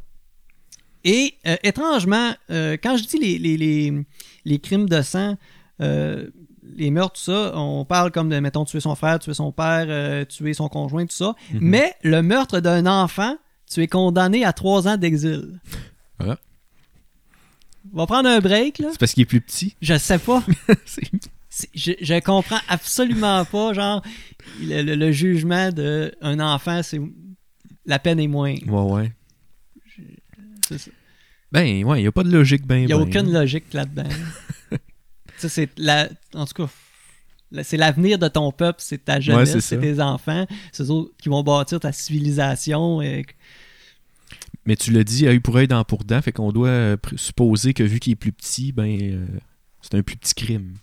Et 1.04 1.34
étrangement, 1.64 2.30
quand 2.48 2.96
je 2.96 3.04
dis 3.08 3.18
les, 3.18 3.38
les, 3.38 3.56
les, 3.56 3.92
les 4.44 4.58
crimes 4.60 4.88
de 4.88 5.02
sang, 5.02 5.36
les 5.80 6.90
meurtres, 6.92 7.14
tout 7.14 7.32
ça, 7.32 7.52
on 7.56 7.84
parle 7.84 8.12
comme 8.12 8.28
de, 8.28 8.38
mettons, 8.38 8.64
tuer 8.64 8.78
son 8.78 8.94
frère, 8.94 9.18
tuer 9.18 9.34
son 9.34 9.50
père, 9.50 10.26
tuer 10.28 10.54
son 10.54 10.68
conjoint, 10.68 11.04
tout 11.06 11.16
ça. 11.16 11.34
Mhm. 11.54 11.58
Mais 11.60 11.92
le 12.04 12.22
meurtre 12.22 12.60
d'un 12.60 12.86
enfant, 12.86 13.36
tu 13.68 13.82
es 13.82 13.88
condamné 13.88 14.44
à 14.44 14.52
trois 14.52 14.86
ans 14.86 14.96
d'exil. 14.96 15.58
On 17.92 17.96
va 17.98 18.06
prendre 18.06 18.28
un 18.28 18.38
break, 18.40 18.78
là. 18.78 18.88
C'est 18.92 18.98
parce 19.00 19.12
qu'il 19.12 19.22
est 19.22 19.26
plus 19.26 19.40
petit. 19.40 19.74
Je 19.82 19.96
sais 19.98 20.18
pas. 20.18 20.42
Je, 21.74 21.92
je 22.00 22.18
comprends 22.20 22.60
absolument 22.66 23.44
pas, 23.44 23.74
genre, 23.74 24.02
le, 24.62 24.80
le- 24.80 24.94
le 24.94 25.12
jugement 25.12 25.70
d'un 25.70 26.40
enfant, 26.40 26.82
c'est. 26.82 26.98
La 27.84 27.98
peine 27.98 28.18
est 28.20 28.26
moins. 28.28 28.54
ouais, 28.54 28.92
ouais. 28.92 29.12
C'est 30.66 30.78
ça. 30.78 30.90
Ben, 31.50 31.84
ouais, 31.84 32.00
il 32.00 32.04
y 32.04 32.06
a 32.06 32.12
pas 32.12 32.22
de 32.22 32.30
logique 32.30 32.66
ben 32.66 32.76
Il 32.78 32.86
n'y 32.86 32.92
a 32.94 32.96
ben, 32.96 33.02
aucune 33.02 33.30
là. 33.30 33.40
logique 33.40 33.74
là-dedans. 33.74 34.08
ça, 35.36 35.50
c'est 35.50 35.68
la. 35.76 36.08
En 36.34 36.46
tout 36.46 36.54
cas, 36.66 37.62
c'est 37.62 37.76
l'avenir 37.76 38.18
de 38.18 38.28
ton 38.28 38.50
peuple, 38.50 38.78
c'est 38.80 39.04
ta 39.04 39.20
jeunesse, 39.20 39.58
c'est 39.60 39.78
tes 39.78 40.00
enfants, 40.00 40.46
c'est 40.72 40.84
eux 40.90 41.12
qui 41.20 41.28
vont 41.28 41.42
bâtir 41.42 41.80
ta 41.80 41.92
civilisation. 41.92 43.02
Et... 43.02 43.26
Mais 44.64 44.76
tu 44.76 44.92
l'as 44.92 45.04
dit, 45.04 45.26
œil 45.26 45.40
pour 45.40 45.56
œil, 45.56 45.66
dent 45.66 45.82
pour 45.84 46.04
dent, 46.04 46.22
fait 46.22 46.32
qu'on 46.32 46.52
doit 46.52 46.68
euh, 46.68 46.96
supposer 47.16 47.74
que 47.74 47.82
vu 47.82 47.98
qu'il 47.98 48.12
est 48.12 48.16
plus 48.16 48.32
petit, 48.32 48.72
ben, 48.72 48.86
euh, 48.86 49.26
c'est 49.80 49.96
un 49.96 50.02
plus 50.02 50.16
petit 50.16 50.34
crime. 50.34 50.74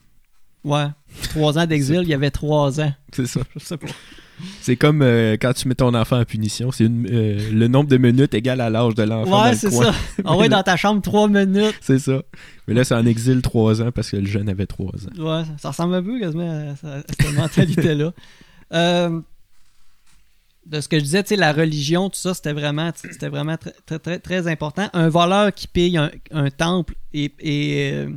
Ouais. 0.63 0.88
Trois 1.24 1.58
ans 1.58 1.65
d'exil, 1.65 2.01
il 2.03 2.10
y 2.10 2.13
avait 2.13 2.32
trois 2.32 2.82
ans. 2.82 2.94
C'est 3.13 3.25
ça. 3.25 3.41
Je 3.56 3.63
sais 3.63 3.77
pas. 3.77 3.88
C'est 4.62 4.75
comme 4.77 5.01
euh, 5.01 5.34
quand 5.34 5.53
tu 5.53 5.68
mets 5.68 5.75
ton 5.75 5.94
enfant 5.94 6.18
en 6.18 6.24
punition, 6.24 6.72
c'est 6.72 6.86
euh, 6.86 7.51
le 7.51 7.68
nombre 7.68 7.89
de 7.89 7.98
minutes 7.98 8.34
égal 8.34 8.62
à 8.62 8.70
l'âge 8.70 8.96
de 8.96 9.03
l'enfant 9.03 9.44
Ouais, 9.44 9.53
c'est 9.53 9.70
ça. 9.70 9.94
On 10.24 10.38
va 10.38 10.48
dans 10.48 10.63
ta 10.63 10.77
chambre 10.77 11.01
trois 11.01 11.27
minutes. 11.27 11.75
C'est 11.82 12.00
ça. 12.00 12.22
Mais 12.65 12.74
là, 12.74 12.86
c'est 12.86 12.96
en 12.96 13.06
exil 13.06 13.41
trois 13.41 13.82
ans 13.82 13.91
parce 13.91 14.12
que 14.12 14.15
le 14.15 14.25
jeune 14.25 14.48
avait 14.48 14.65
trois 14.65 14.91
ans. 14.91 15.22
Ouais, 15.22 15.44
ça 15.58 15.72
ressemble 15.72 15.96
un 15.96 16.03
peu 16.03 16.18
quasiment 16.20 16.72
à 16.72 16.75
cette 16.77 17.34
mentalité-là. 17.36 18.13
Euh, 18.72 19.20
de 20.70 20.82
ce 20.82 20.88
que 20.88 21.00
je 21.00 21.04
disais, 21.04 21.24
tu 21.24 21.30
sais, 21.30 21.36
la 21.36 21.52
religion, 21.52 22.10
tout 22.10 22.20
ça, 22.20 22.34
c'était 22.34 22.54
vraiment, 22.54 22.92
c'était 22.96 23.28
vraiment 23.30 23.58
très, 23.58 23.74
très, 23.86 24.00
très, 24.00 24.20
très 24.20 24.48
important. 24.48 24.88
Un 24.94 25.10
voleur 25.10 25.52
qui 25.54 25.68
pille 25.68 25.98
un, 25.98 26.12
un 26.32 26.50
temple 26.52 26.96
est, 27.14 27.34
est, 27.40 28.08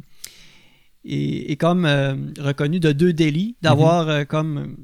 euh, 1.11 1.55
comme 1.59 1.87
euh, 1.87 2.15
reconnu 2.39 2.79
de 2.79 2.93
deux 2.93 3.13
délits, 3.15 3.57
d'avoir 3.63 4.09
euh, 4.09 4.25
comme 4.25 4.77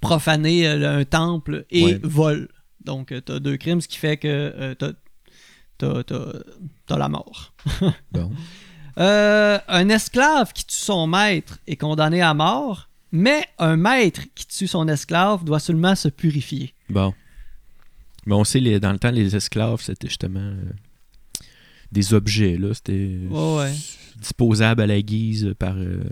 profané 0.00 0.66
un 0.66 1.04
temple 1.04 1.64
et 1.70 1.82
Ouais. 1.84 2.00
vol. 2.02 2.48
Donc, 2.84 3.12
tu 3.24 3.32
as 3.32 3.40
deux 3.40 3.56
crimes, 3.56 3.80
ce 3.80 3.88
qui 3.88 3.96
fait 3.98 4.16
que 4.16 4.28
euh, 4.28 4.74
t'as 4.74 4.92
t'as 5.78 6.96
la 6.98 7.08
mort. 7.08 7.54
Bon. 8.12 8.30
Un 8.96 9.88
esclave 9.90 10.52
qui 10.52 10.64
tue 10.64 10.74
son 10.76 11.06
maître 11.06 11.58
est 11.68 11.76
condamné 11.76 12.20
à 12.20 12.34
mort, 12.34 12.87
mais 13.12 13.44
un 13.58 13.76
maître 13.76 14.22
qui 14.34 14.46
tue 14.46 14.66
son 14.66 14.86
esclave 14.88 15.44
doit 15.44 15.60
seulement 15.60 15.94
se 15.94 16.08
purifier. 16.08 16.74
Bon. 16.90 17.14
Mais 18.26 18.34
on 18.34 18.44
sait, 18.44 18.60
les, 18.60 18.78
dans 18.80 18.92
le 18.92 18.98
temps, 18.98 19.10
les 19.10 19.34
esclaves, 19.36 19.80
c'était 19.80 20.08
justement 20.08 20.40
euh, 20.40 20.62
des 21.92 22.12
objets, 22.12 22.58
là. 22.58 22.74
C'était 22.74 23.18
ouais. 23.30 23.72
disposable 24.20 24.82
à 24.82 24.86
la 24.86 25.00
guise 25.00 25.54
par, 25.58 25.76
euh, 25.78 26.02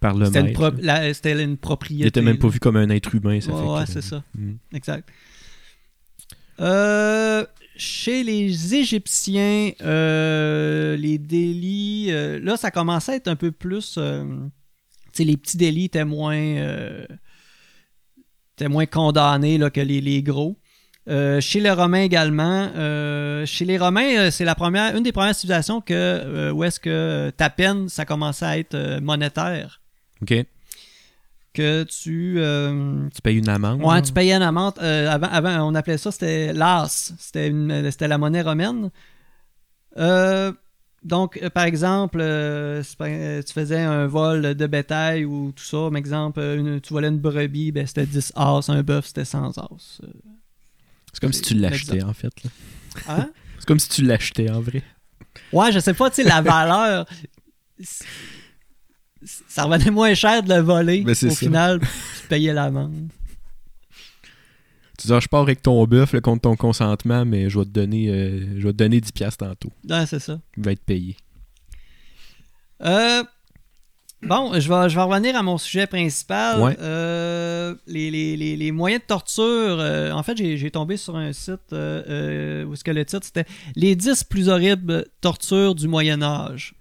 par 0.00 0.14
le 0.14 0.26
C'était 0.26 0.40
une, 0.40 0.46
maître. 0.46 1.12
c'était 1.14 1.44
une 1.44 1.56
propriété. 1.56 2.04
Il 2.04 2.08
était 2.08 2.22
même 2.22 2.38
pas 2.38 2.48
vu 2.48 2.58
comme 2.58 2.76
un 2.76 2.88
être 2.90 3.14
humain, 3.14 3.40
ça 3.40 3.52
Ouais, 3.52 3.60
fait 3.62 3.68
ouais, 3.68 3.84
que- 3.84 3.90
c'est 3.92 4.02
ça. 4.08 4.24
Mm. 4.36 4.52
Exact. 4.74 5.08
Euh, 6.60 7.46
chez 7.76 8.24
les 8.24 8.74
Égyptiens, 8.74 9.70
euh, 9.82 10.96
les 10.96 11.18
délits, 11.18 12.10
là, 12.10 12.56
ça 12.56 12.72
commençait 12.72 13.12
à 13.12 13.14
être 13.16 13.28
un 13.28 13.36
peu 13.36 13.52
plus. 13.52 13.96
Euh, 15.18 15.24
tu 15.24 15.24
sais, 15.24 15.24
les 15.24 15.36
petits 15.36 15.56
délits 15.56 15.84
étaient 15.86 16.04
moins, 16.04 16.36
euh, 16.36 17.06
étaient 18.56 18.68
moins 18.68 18.86
condamnés 18.86 19.58
là, 19.58 19.70
que 19.70 19.80
les, 19.80 20.00
les 20.00 20.22
gros. 20.22 20.56
Euh, 21.08 21.40
chez 21.40 21.60
les 21.60 21.70
Romains 21.70 22.02
également. 22.02 22.70
euh, 22.76 23.46
chez 23.46 23.64
les 23.64 23.78
Romains, 23.78 24.18
euh, 24.18 24.30
c'est 24.30 24.44
la 24.44 24.54
première, 24.54 24.94
une 24.94 25.02
des 25.02 25.12
premières 25.12 25.34
civilisations 25.34 25.80
que, 25.80 26.50
où 26.52 26.64
est-ce 26.64 26.78
que 26.80 27.30
ta 27.36 27.48
peine, 27.48 27.88
ça 27.88 28.04
commençait 28.04 28.44
à 28.44 28.58
être 28.58 29.00
monétaire. 29.00 29.80
OK. 30.20 30.34
Que 31.54 31.82
tu. 31.84 32.38
Tu 33.14 33.22
payes 33.22 33.38
une 33.38 33.48
amende. 33.48 33.82
Ouais, 33.82 34.02
tu 34.02 34.12
payais 34.12 34.34
une 34.34 34.42
amende. 34.42 34.74
euh, 34.82 35.08
avant, 35.10 35.28
avant, 35.28 35.66
on 35.70 35.74
appelait 35.74 35.96
ça, 35.98 36.12
c'était 36.12 36.52
l'as. 36.52 37.14
C'était 37.18 38.08
la 38.08 38.18
monnaie 38.18 38.42
romaine. 38.42 38.90
Euh, 39.96 40.52
donc, 41.08 41.38
euh, 41.42 41.50
par 41.50 41.64
exemple, 41.64 42.18
euh, 42.20 42.82
euh, 43.00 43.42
tu 43.42 43.52
faisais 43.52 43.80
un 43.80 44.06
vol 44.06 44.54
de 44.54 44.66
bétail 44.66 45.24
ou 45.24 45.52
tout 45.52 45.64
ça. 45.64 45.88
Par 45.88 45.96
exemple, 45.96 46.40
une- 46.40 46.80
tu 46.80 46.92
volais 46.92 47.08
une 47.08 47.18
brebis, 47.18 47.72
ben, 47.72 47.86
c'était 47.86 48.06
10 48.06 48.32
as. 48.36 48.68
Un 48.70 48.82
bœuf, 48.82 49.06
c'était 49.06 49.24
100 49.24 49.58
as. 49.58 49.68
C'est 51.12 51.20
comme 51.20 51.32
si 51.32 51.42
tu 51.42 51.54
l'achetais, 51.54 52.02
en 52.02 52.12
fait. 52.12 52.32
là. 52.44 52.50
Hein? 53.08 53.30
C'est 53.58 53.66
comme 53.66 53.78
si 53.80 53.88
tu 53.88 54.02
l'achetais, 54.04 54.50
en 54.50 54.60
vrai. 54.60 54.82
Ouais, 55.52 55.72
je 55.72 55.80
sais 55.80 55.94
pas, 55.94 56.08
tu 56.10 56.16
sais, 56.22 56.22
la 56.28 56.40
valeur. 56.42 57.06
Ça 59.48 59.64
revenait 59.64 59.90
moins 59.90 60.14
cher 60.14 60.42
de 60.42 60.54
le 60.54 60.60
voler. 60.60 61.02
Ben, 61.02 61.10
Au 61.10 61.14
ça. 61.14 61.30
final, 61.30 61.80
tu 61.80 62.26
payais 62.28 62.52
l'amende. 62.52 63.08
Tu 64.98 65.06
dis, 65.06 65.12
ah, 65.12 65.20
je 65.20 65.28
pars 65.28 65.42
avec 65.42 65.62
ton 65.62 65.86
bœuf 65.86 66.12
là, 66.12 66.20
contre 66.20 66.42
ton 66.42 66.56
consentement, 66.56 67.24
mais 67.24 67.48
je 67.48 67.58
vais 67.58 67.64
te 67.64 67.70
donner, 67.70 68.08
euh, 68.10 68.58
je 68.58 68.66
vais 68.66 68.72
te 68.72 68.78
donner 68.78 68.98
10$ 69.00 69.12
piastres 69.12 69.46
tantôt. 69.46 69.70
Ouais, 69.88 70.04
c'est 70.06 70.18
ça. 70.18 70.40
Il 70.56 70.64
va 70.64 70.72
être 70.72 70.82
payé. 70.84 71.16
Euh, 72.84 73.22
bon, 74.22 74.52
je 74.58 74.68
vais, 74.68 74.88
je 74.88 74.94
vais 74.96 75.02
revenir 75.02 75.36
à 75.36 75.42
mon 75.42 75.58
sujet 75.58 75.86
principal. 75.86 76.60
Ouais. 76.60 76.76
Euh, 76.80 77.74
les, 77.86 78.10
les- 78.10 78.36
les- 78.36 78.56
les 78.56 78.72
moyens 78.72 79.02
de 79.02 79.06
torture. 79.06 79.78
en 80.14 80.22
fait, 80.22 80.36
j'ai 80.36 80.70
tombé 80.70 80.96
sur 80.96 81.16
un 81.16 81.32
site 81.32 81.60
où 81.70 81.74
est-ce 81.74 82.84
que 82.84 82.90
le 82.90 83.04
titre 83.04 83.24
c'était 83.24 83.46
Les 83.76 83.94
10 83.96 84.24
plus 84.24 84.48
horribles 84.48 85.06
tortures 85.20 85.74
du 85.74 85.88
Moyen-Âge. 85.88 86.74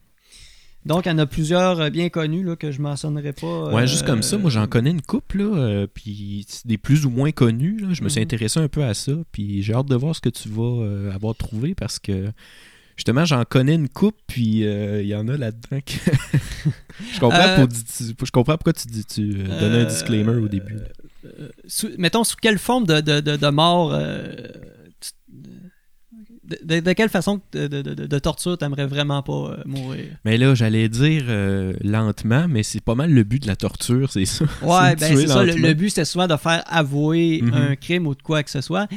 Donc, 0.88 1.06
il 1.06 1.10
y 1.10 1.12
en 1.12 1.18
a 1.18 1.26
plusieurs 1.26 1.80
euh, 1.82 1.90
bien 1.90 2.10
connus 2.10 2.44
là, 2.44 2.56
que 2.56 2.72
je 2.72 2.82
mentionnerai 2.82 3.34
pas. 3.34 3.72
Ouais, 3.74 3.84
euh, 3.84 3.86
juste 3.88 4.06
comme 4.06 4.24
ça, 4.24 4.38
moi 4.38 4.50
j'en 4.50 4.68
connais 4.68 4.92
une 4.92 5.02
couple, 5.02 5.40
là, 5.40 5.56
euh, 5.58 5.88
puis 5.94 6.46
des 6.66 6.78
plus 6.78 7.06
ou 7.06 7.10
moins 7.10 7.32
connus. 7.32 7.78
là. 7.82 7.90
Je 7.94 8.02
me 8.04 8.10
suis 8.10 8.20
Mhm. 8.20 8.24
intéressé 8.26 8.60
un 8.60 8.68
peu 8.68 8.84
à 8.84 8.94
ça, 8.94 9.12
puis 9.32 9.62
j'ai 9.64 9.74
hâte 9.74 9.88
de 9.88 9.96
voir 9.96 10.16
ce 10.16 10.22
que 10.22 10.30
tu 10.30 10.50
vas 10.50 10.84
euh, 10.84 11.12
avoir 11.12 11.36
trouvé 11.36 11.76
parce 11.76 12.00
que 12.00 12.32
justement 12.96 13.26
j'en 13.26 13.44
connais 13.46 13.76
une 13.76 13.90
couple, 13.90 14.20
puis 14.28 14.66
euh, 14.66 15.02
il 15.04 15.08
y 15.08 15.16
en 15.16 15.28
a 15.28 15.38
là-dedans 15.38 15.80
que. 15.86 15.94
je, 17.14 17.20
comprends 17.20 17.38
Euh, 17.40 17.56
pour- 17.58 17.68
tu- 17.68 18.26
je 18.26 18.32
comprends 18.32 18.56
pourquoi 18.58 18.74
tu, 18.74 18.88
dis, 18.88 19.06
tu 19.06 19.22
euh, 19.38 19.60
donnais 19.60 19.80
un 19.80 19.82
Euh, 19.82 19.86
disclaimer 19.86 20.36
au 20.36 20.48
début. 20.48 20.78
euh, 21.26 21.50
sous- 21.68 21.90
mettons, 21.98 22.24
sous 22.24 22.38
quelle 22.42 22.58
forme 22.58 22.86
de, 22.86 23.02
de, 23.02 23.20
de, 23.20 23.36
de 23.36 23.48
mort. 23.50 23.92
De, 26.64 26.94
quelle 26.94 27.10
façon 27.10 27.42
de, 27.54 27.68
de, 27.68 27.82
de- 27.82 28.06
de 28.06 28.20
torture 28.20 28.58
t'aimerais 28.58 28.86
vraiment 28.88 29.22
pas 29.24 29.34
euh, 29.52 29.64
mourir? 29.66 30.06
Mais 30.26 30.38
là, 30.38 30.56
j'allais 30.56 30.88
dire 30.90 31.26
euh, 31.28 31.74
lentement, 31.84 32.48
mais 32.48 32.64
c'est 32.64 32.80
pas 32.84 32.96
mal 32.96 33.12
le 33.12 33.24
but 33.24 33.42
de 33.44 33.48
la 33.48 33.56
torture, 33.56 34.12
c'est 34.12 34.26
ça. 34.26 34.46
Ouais, 34.62 34.96
C'est 34.98 35.10
ben 35.14 35.18
c'est 35.18 35.28
ça. 35.28 35.44
Le, 35.44 35.74
but, 35.74 35.90
c'était 35.90 36.06
souvent 36.06 36.28
de 36.28 36.36
faire 36.38 36.64
avouer 36.68 37.42
Mhm. 37.42 37.54
un 37.54 37.76
crime 37.76 38.08
ou 38.08 38.16
de 38.16 38.22
quoi 38.22 38.44
que 38.44 38.50
ce 38.50 38.62
soit. 38.62 38.88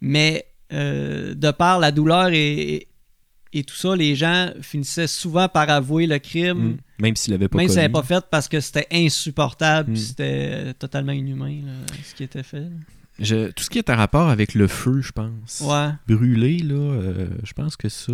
Mais 0.00 0.46
euh, 0.72 1.34
de 1.34 1.50
par 1.52 1.78
la 1.78 1.92
douleur 1.92 2.28
et, 2.32 2.88
et 3.52 3.64
tout 3.64 3.76
ça, 3.76 3.94
les 3.94 4.14
gens 4.16 4.50
finissaient 4.60 5.06
souvent 5.06 5.48
par 5.48 5.70
avouer 5.70 6.06
le 6.06 6.18
crime, 6.18 6.58
Mm. 6.58 6.76
Même 6.98 7.14
s'il 7.14 7.34
avait 7.34 7.48
pas 7.48 7.58
même 7.58 7.68
si 7.68 7.74
ça 7.74 7.82
connu. 7.82 7.92
n'avait 7.92 8.02
pas 8.08 8.14
fait 8.14 8.24
parce 8.30 8.48
que 8.48 8.58
c'était 8.58 8.86
insupportable, 8.90 9.92
Mm. 9.92 9.96
c'était 9.96 10.74
totalement 10.74 11.12
inhumain 11.12 11.60
là, 11.66 11.72
ce 12.04 12.14
qui 12.14 12.24
était 12.24 12.42
fait. 12.42 12.60
là. 12.60 12.66
Je- 13.18 13.50
tout 13.52 13.62
ce 13.64 13.70
qui 13.70 13.78
est 13.78 13.88
en 13.90 13.96
rapport 13.96 14.28
avec 14.28 14.54
le 14.54 14.66
feu, 14.68 15.00
je 15.00 15.12
pense. 15.12 15.62
Ouais. 15.64 15.90
Brûler, 16.06 16.58
là, 16.58 16.74
euh, 16.74 17.28
je 17.44 17.52
pense 17.54 17.76
que 17.76 17.88
ça. 17.88 18.12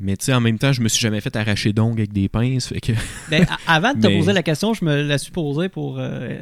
Mais 0.00 0.16
tu 0.16 0.24
sais, 0.26 0.34
en 0.34 0.40
même 0.40 0.58
temps, 0.58 0.72
je 0.72 0.80
me 0.80 0.88
suis 0.88 1.00
jamais 1.00 1.20
fait 1.20 1.34
arracher 1.36 1.72
d'ongles 1.72 2.00
avec 2.00 2.12
des 2.12 2.28
pinces, 2.28 2.66
fait 2.68 2.80
que. 2.80 2.92
Ben, 3.30 3.46
avant 3.66 3.94
de 3.94 4.00
te 4.00 4.06
Mais- 4.08 4.18
poser 4.18 4.32
la 4.32 4.42
question, 4.42 4.74
je 4.74 4.84
me 4.84 5.02
la 5.02 5.18
suis 5.18 5.30
posée 5.30 5.68
pour, 5.68 5.98
euh, 5.98 6.40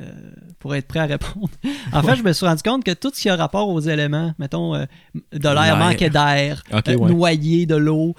pour 0.58 0.74
être 0.74 0.86
prêt 0.88 1.00
à 1.00 1.06
répondre. 1.06 1.50
En 1.92 2.02
fait, 2.02 2.16
je 2.16 2.22
me 2.22 2.32
suis 2.32 2.46
rendu 2.46 2.62
compte 2.62 2.82
que 2.84 2.92
tout 2.92 3.10
ce 3.12 3.20
qui 3.20 3.28
a 3.28 3.36
rapport 3.36 3.68
aux 3.68 3.80
éléments, 3.80 4.32
mettons, 4.38 4.74
euh, 4.74 4.86
de 5.32 5.48
l'air, 5.48 5.76
manquer 5.76 6.08
d'air, 6.08 6.62
euh, 6.72 6.80
ouais. 6.96 7.10
noyer 7.10 7.66
de 7.66 7.74
l'eau, 7.76 8.14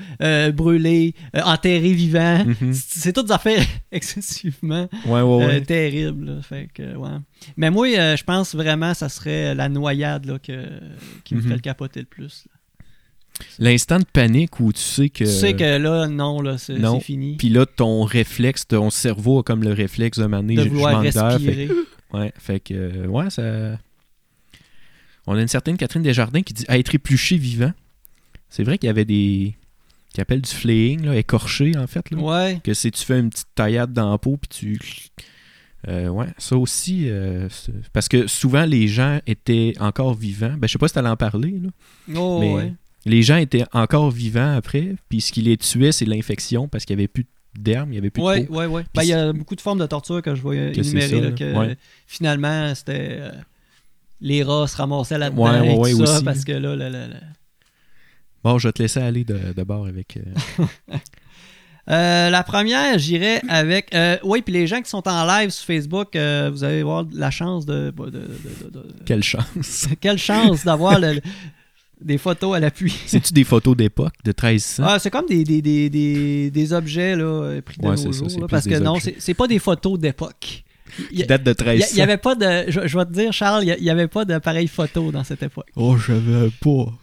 brûler, 0.53 1.15
euh, 1.35 1.41
enterrer 1.41 1.93
vivant, 1.93 2.45
Mhm. 2.45 2.55
c'est 2.73 2.99
c'est 2.99 3.13
toutes 3.13 3.27
des 3.27 3.33
affaires 3.33 3.65
excessivement 3.91 4.87
Ouais, 5.07 5.61
terribles. 5.61 6.25
là. 6.25 6.41
Fait 6.41 6.69
que, 6.73 6.95
ouais. 6.95 7.09
Mais 7.57 7.71
moi, 7.71 7.87
je 7.87 8.23
pense 8.23 8.53
vraiment 8.55 8.93
ça 8.93 9.09
serait 9.09 9.55
la 9.55 9.69
noyade 9.69 10.25
là, 10.25 10.37
que, 10.39 10.65
qui 11.23 11.33
me 11.35 11.39
Mhm. 11.39 11.45
ferait 11.45 11.55
le 11.55 11.61
capoter 11.61 11.99
le 12.01 12.05
plus. 12.05 12.45
L'instant 13.59 13.99
de 13.99 14.05
panique 14.05 14.59
où 14.59 14.71
tu 14.71 14.79
sais 14.81 15.09
que. 15.09 15.23
Tu 15.23 15.29
sais 15.29 15.53
que 15.55 15.77
là, 15.77 16.07
non, 16.07 16.41
là, 16.41 16.57
c'est 16.57 16.77
fini. 16.99 17.35
Puis 17.37 17.49
là, 17.49 17.65
ton 17.65 18.03
réflexe, 18.03 18.67
ton 18.67 18.89
cerveau 18.89 19.39
a 19.39 19.43
comme 19.43 19.63
le 19.63 19.73
réflexe 19.73 20.19
de 20.19 20.25
m'amener. 20.25 20.55
de 20.55 20.63
vouloir 20.69 21.01
d'air, 21.01 21.11
fait- 21.13 21.21
respirer. 21.47 21.69
Ouais, 22.13 22.31
fait 22.37 22.59
que. 22.59 22.73
euh, 22.75 23.07
Ouais, 23.07 23.29
ça. 23.31 23.79
On 25.25 25.35
a 25.35 25.41
une 25.41 25.47
certaine 25.47 25.77
Catherine 25.77 26.03
Desjardins 26.03 26.41
qui 26.41 26.53
dit 26.53 26.65
à 26.67 26.77
être 26.77 26.93
épluché 26.93 27.37
vivant. 27.37 27.71
C'est 28.49 28.63
vrai 28.63 28.77
qu'il 28.77 28.87
y 28.87 28.89
avait 28.91 29.05
des. 29.05 29.55
qui 30.13 30.21
appellent 30.21 30.41
du 30.41 30.51
flaying, 30.51 31.05
là, 31.05 31.15
écorché 31.17 31.71
en 31.77 31.87
fait. 31.87 32.11
Là. 32.11 32.17
Ouais. 32.19 32.59
que 32.63 32.73
c'est 32.75 32.91
tu 32.91 33.03
fais 33.03 33.19
une 33.19 33.29
petite 33.31 33.47
taillade 33.55 33.93
dans 33.93 34.11
la 34.11 34.17
peau 34.19 34.37
puis 34.37 34.49
tu 34.49 34.79
Euh, 35.87 36.07
ouais 36.07 36.27
ça 36.37 36.55
aussi 36.55 37.09
euh, 37.09 37.49
parce 37.91 38.07
que 38.07 38.27
souvent 38.27 38.63
les 38.65 38.87
gens 38.87 39.19
étaient 39.27 39.73
encore 39.81 40.13
vivants 40.13 40.55
ben 40.57 40.65
je 40.67 40.71
sais 40.71 40.77
pas 40.77 40.87
si 40.87 40.93
t'allais 40.93 41.09
en 41.09 41.17
parler 41.17 41.55
là. 41.61 41.69
Oh, 42.15 42.39
Mais- 42.39 42.53
ouais. 42.53 42.73
Les 43.05 43.21
gens 43.23 43.37
étaient 43.37 43.65
encore 43.73 44.11
vivants 44.11 44.55
après 44.55 44.95
puis 45.09 45.21
ce 45.21 45.31
qui 45.31 45.41
les 45.41 45.57
tuait 45.57 45.91
c'est 45.91 46.05
l'infection 46.05 46.67
parce 46.67 46.85
qu'il 46.85 46.95
y 46.97 46.99
avait 46.99 47.07
plus 47.07 47.25
d'herbe 47.57 47.89
il 47.91 47.95
y 47.95 47.97
avait 47.97 48.09
plus 48.09 48.23
Ouais, 48.23 48.41
de 48.41 48.47
peau 48.47 48.55
ouais, 48.55 48.65
ouais. 48.65 48.83
Ben, 48.95 49.03
il 49.03 49.09
y 49.09 49.13
a 49.13 49.31
beaucoup 49.33 49.55
de 49.55 49.61
formes 49.61 49.79
de 49.79 49.85
torture 49.85 50.21
que 50.21 50.33
je 50.35 50.41
vais 50.47 50.71
Que 50.71 50.81
c'est 50.83 50.89
énumérer. 50.91 51.09
ça, 51.09 51.15
là, 51.17 51.21
là. 51.29 51.31
que 51.31 51.57
Ouais. 51.57 51.77
Finalement, 52.07 52.73
c'était. 52.75 53.17
euh, 53.19 53.31
les 54.21 54.41
rats 54.43 54.67
se 54.67 54.77
ramassaient 54.77 55.17
là-dedans 55.17 55.43
Ouais, 55.43 55.59
ouais, 55.59 55.71
et 55.91 55.93
tout 55.93 55.99
ouais, 55.99 56.07
ça, 56.07 56.13
aussi. 56.15 56.23
parce 56.23 56.43
que 56.45 56.53
là, 56.53 56.75
là, 56.77 56.89
là, 56.89 57.07
bon 58.43 58.57
je 58.57 58.67
vais 58.69 58.71
te 58.71 58.81
laisser 58.81 58.99
aller 59.01 59.23
de, 59.25 59.37
de 59.55 59.63
bord 59.63 59.85
avec 59.85 60.17
euh, 60.17 60.65
Euh, 61.89 62.29
la 62.29 62.43
première, 62.43 62.97
j'irai 62.97 63.41
avec. 63.49 63.93
euh, 63.93 64.15
oui, 64.23 64.41
puis 64.41 64.53
les 64.53 64.67
gens 64.67 64.81
qui 64.81 64.89
sont 64.89 65.05
en 65.05 65.25
live 65.27 65.49
sur 65.49 65.65
Facebook, 65.65 66.15
euh, 66.15 66.49
vous 66.49 66.63
allez 66.63 66.79
avoir 66.79 67.03
la 67.11 67.29
chance 67.29 67.65
de. 67.65 67.91
de- 67.91 68.05
de- 68.05 68.11
de- 68.11 68.69
de- 68.69 68.69
de- 68.69 69.03
quelle 69.05 69.21
chance 69.21 69.89
Quelle 69.99 70.17
chance 70.17 70.63
d'avoir 70.63 70.97
le. 70.97 71.19
Des 72.03 72.17
photos 72.17 72.55
à 72.55 72.59
l'appui. 72.59 72.91
C'est-tu 73.07 73.33
des 73.33 73.43
photos 73.43 73.75
d'époque, 73.77 74.13
de 74.23 74.29
1300? 74.31 74.83
Ah, 74.85 74.99
c'est 74.99 75.09
comme 75.09 75.25
des, 75.25 75.43
des, 75.43 75.61
des, 75.61 75.89
des, 75.89 76.51
des 76.51 76.73
objets 76.73 77.15
là, 77.15 77.23
euh, 77.23 77.61
pris 77.61 77.77
de 77.77 77.83
Ouais, 77.83 77.91
nos 77.91 77.97
c'est 77.97 78.11
ça, 78.13 78.25
c'est 78.29 78.39
là, 78.39 78.47
parce 78.49 78.65
que 78.65 78.69
des 78.71 78.79
non, 78.79 78.95
objets. 78.95 79.13
c'est 79.15 79.21
c'est 79.21 79.33
pas 79.33 79.47
des 79.47 79.59
photos 79.59 79.97
d'époque. 79.99 80.63
Il 81.11 81.21
qui 81.21 81.25
datent 81.25 81.43
de 81.43 81.55
Il 81.59 81.65
1300. 81.65 81.95
n'y 81.95 82.01
avait 82.01 82.17
pas 82.17 82.35
de. 82.35 82.69
Je, 82.69 82.85
je 82.87 82.97
vais 82.99 83.05
te 83.05 83.11
dire, 83.13 83.33
Charles, 83.33 83.63
il 83.65 83.81
n'y 83.83 83.89
avait 83.89 84.07
pas 84.07 84.25
d'appareil 84.25 84.67
photo 84.67 85.11
dans 85.11 85.23
cette 85.23 85.41
époque. 85.41 85.69
Oh, 85.75 85.97
je 85.97 86.07
savais 86.13 86.51
pas. 86.61 86.93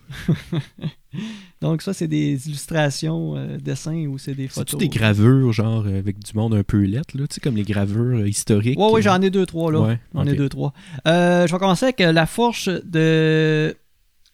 Donc, 1.61 1.83
ça, 1.83 1.93
c'est 1.93 2.07
des 2.07 2.47
illustrations, 2.49 3.37
euh, 3.37 3.59
dessins 3.59 4.07
ou 4.07 4.17
c'est 4.17 4.35
des 4.35 4.45
C'est-tu 4.45 4.73
photos. 4.73 4.79
des 4.81 4.89
gravures, 4.89 5.53
genre, 5.53 5.85
euh, 5.87 5.99
avec 5.99 6.19
du 6.21 6.33
monde 6.35 6.55
un 6.55 6.63
peu 6.63 6.79
lettre, 6.85 7.19
là? 7.19 7.27
Tu 7.27 7.35
sais, 7.35 7.41
comme 7.41 7.57
les 7.57 7.65
gravures 7.65 8.27
historiques. 8.27 8.79
Ouais, 8.79 8.89
oui, 8.93 9.01
euh, 9.01 9.03
j'en 9.03 9.21
ai 9.21 9.29
deux, 9.31 9.45
trois, 9.45 9.73
là. 9.73 9.81
Ouais, 9.81 9.99
J'en 10.15 10.25
ai 10.25 10.35
deux, 10.35 10.49
trois. 10.49 10.73
Euh, 11.09 11.47
je 11.47 11.53
vais 11.53 11.59
commencer 11.59 11.85
avec 11.87 11.99
la 12.01 12.27
fourche 12.27 12.69
de 12.85 13.77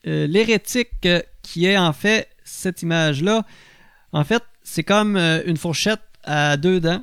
euh, 0.07 0.27
l'hérétique 0.27 0.91
euh, 1.07 1.21
qui 1.43 1.67
est 1.67 1.77
en 1.79 1.93
fait 1.93 2.29
cette 2.45 2.83
image-là. 2.83 3.45
En 4.13 4.25
fait, 4.25 4.43
c'est 4.63 4.85
comme 4.85 5.17
euh, 5.17 5.43
une 5.47 5.57
fourchette 5.57 6.01
à 6.25 6.57
deux 6.57 6.81
dents. 6.81 7.03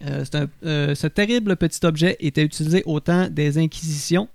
Ce 0.00 1.06
terrible 1.06 1.56
petit 1.56 1.84
objet 1.86 2.16
était 2.20 2.42
utilisé 2.42 2.82
au 2.84 3.00
temps 3.00 3.28
des 3.30 3.56
Inquisitions. 3.58 4.28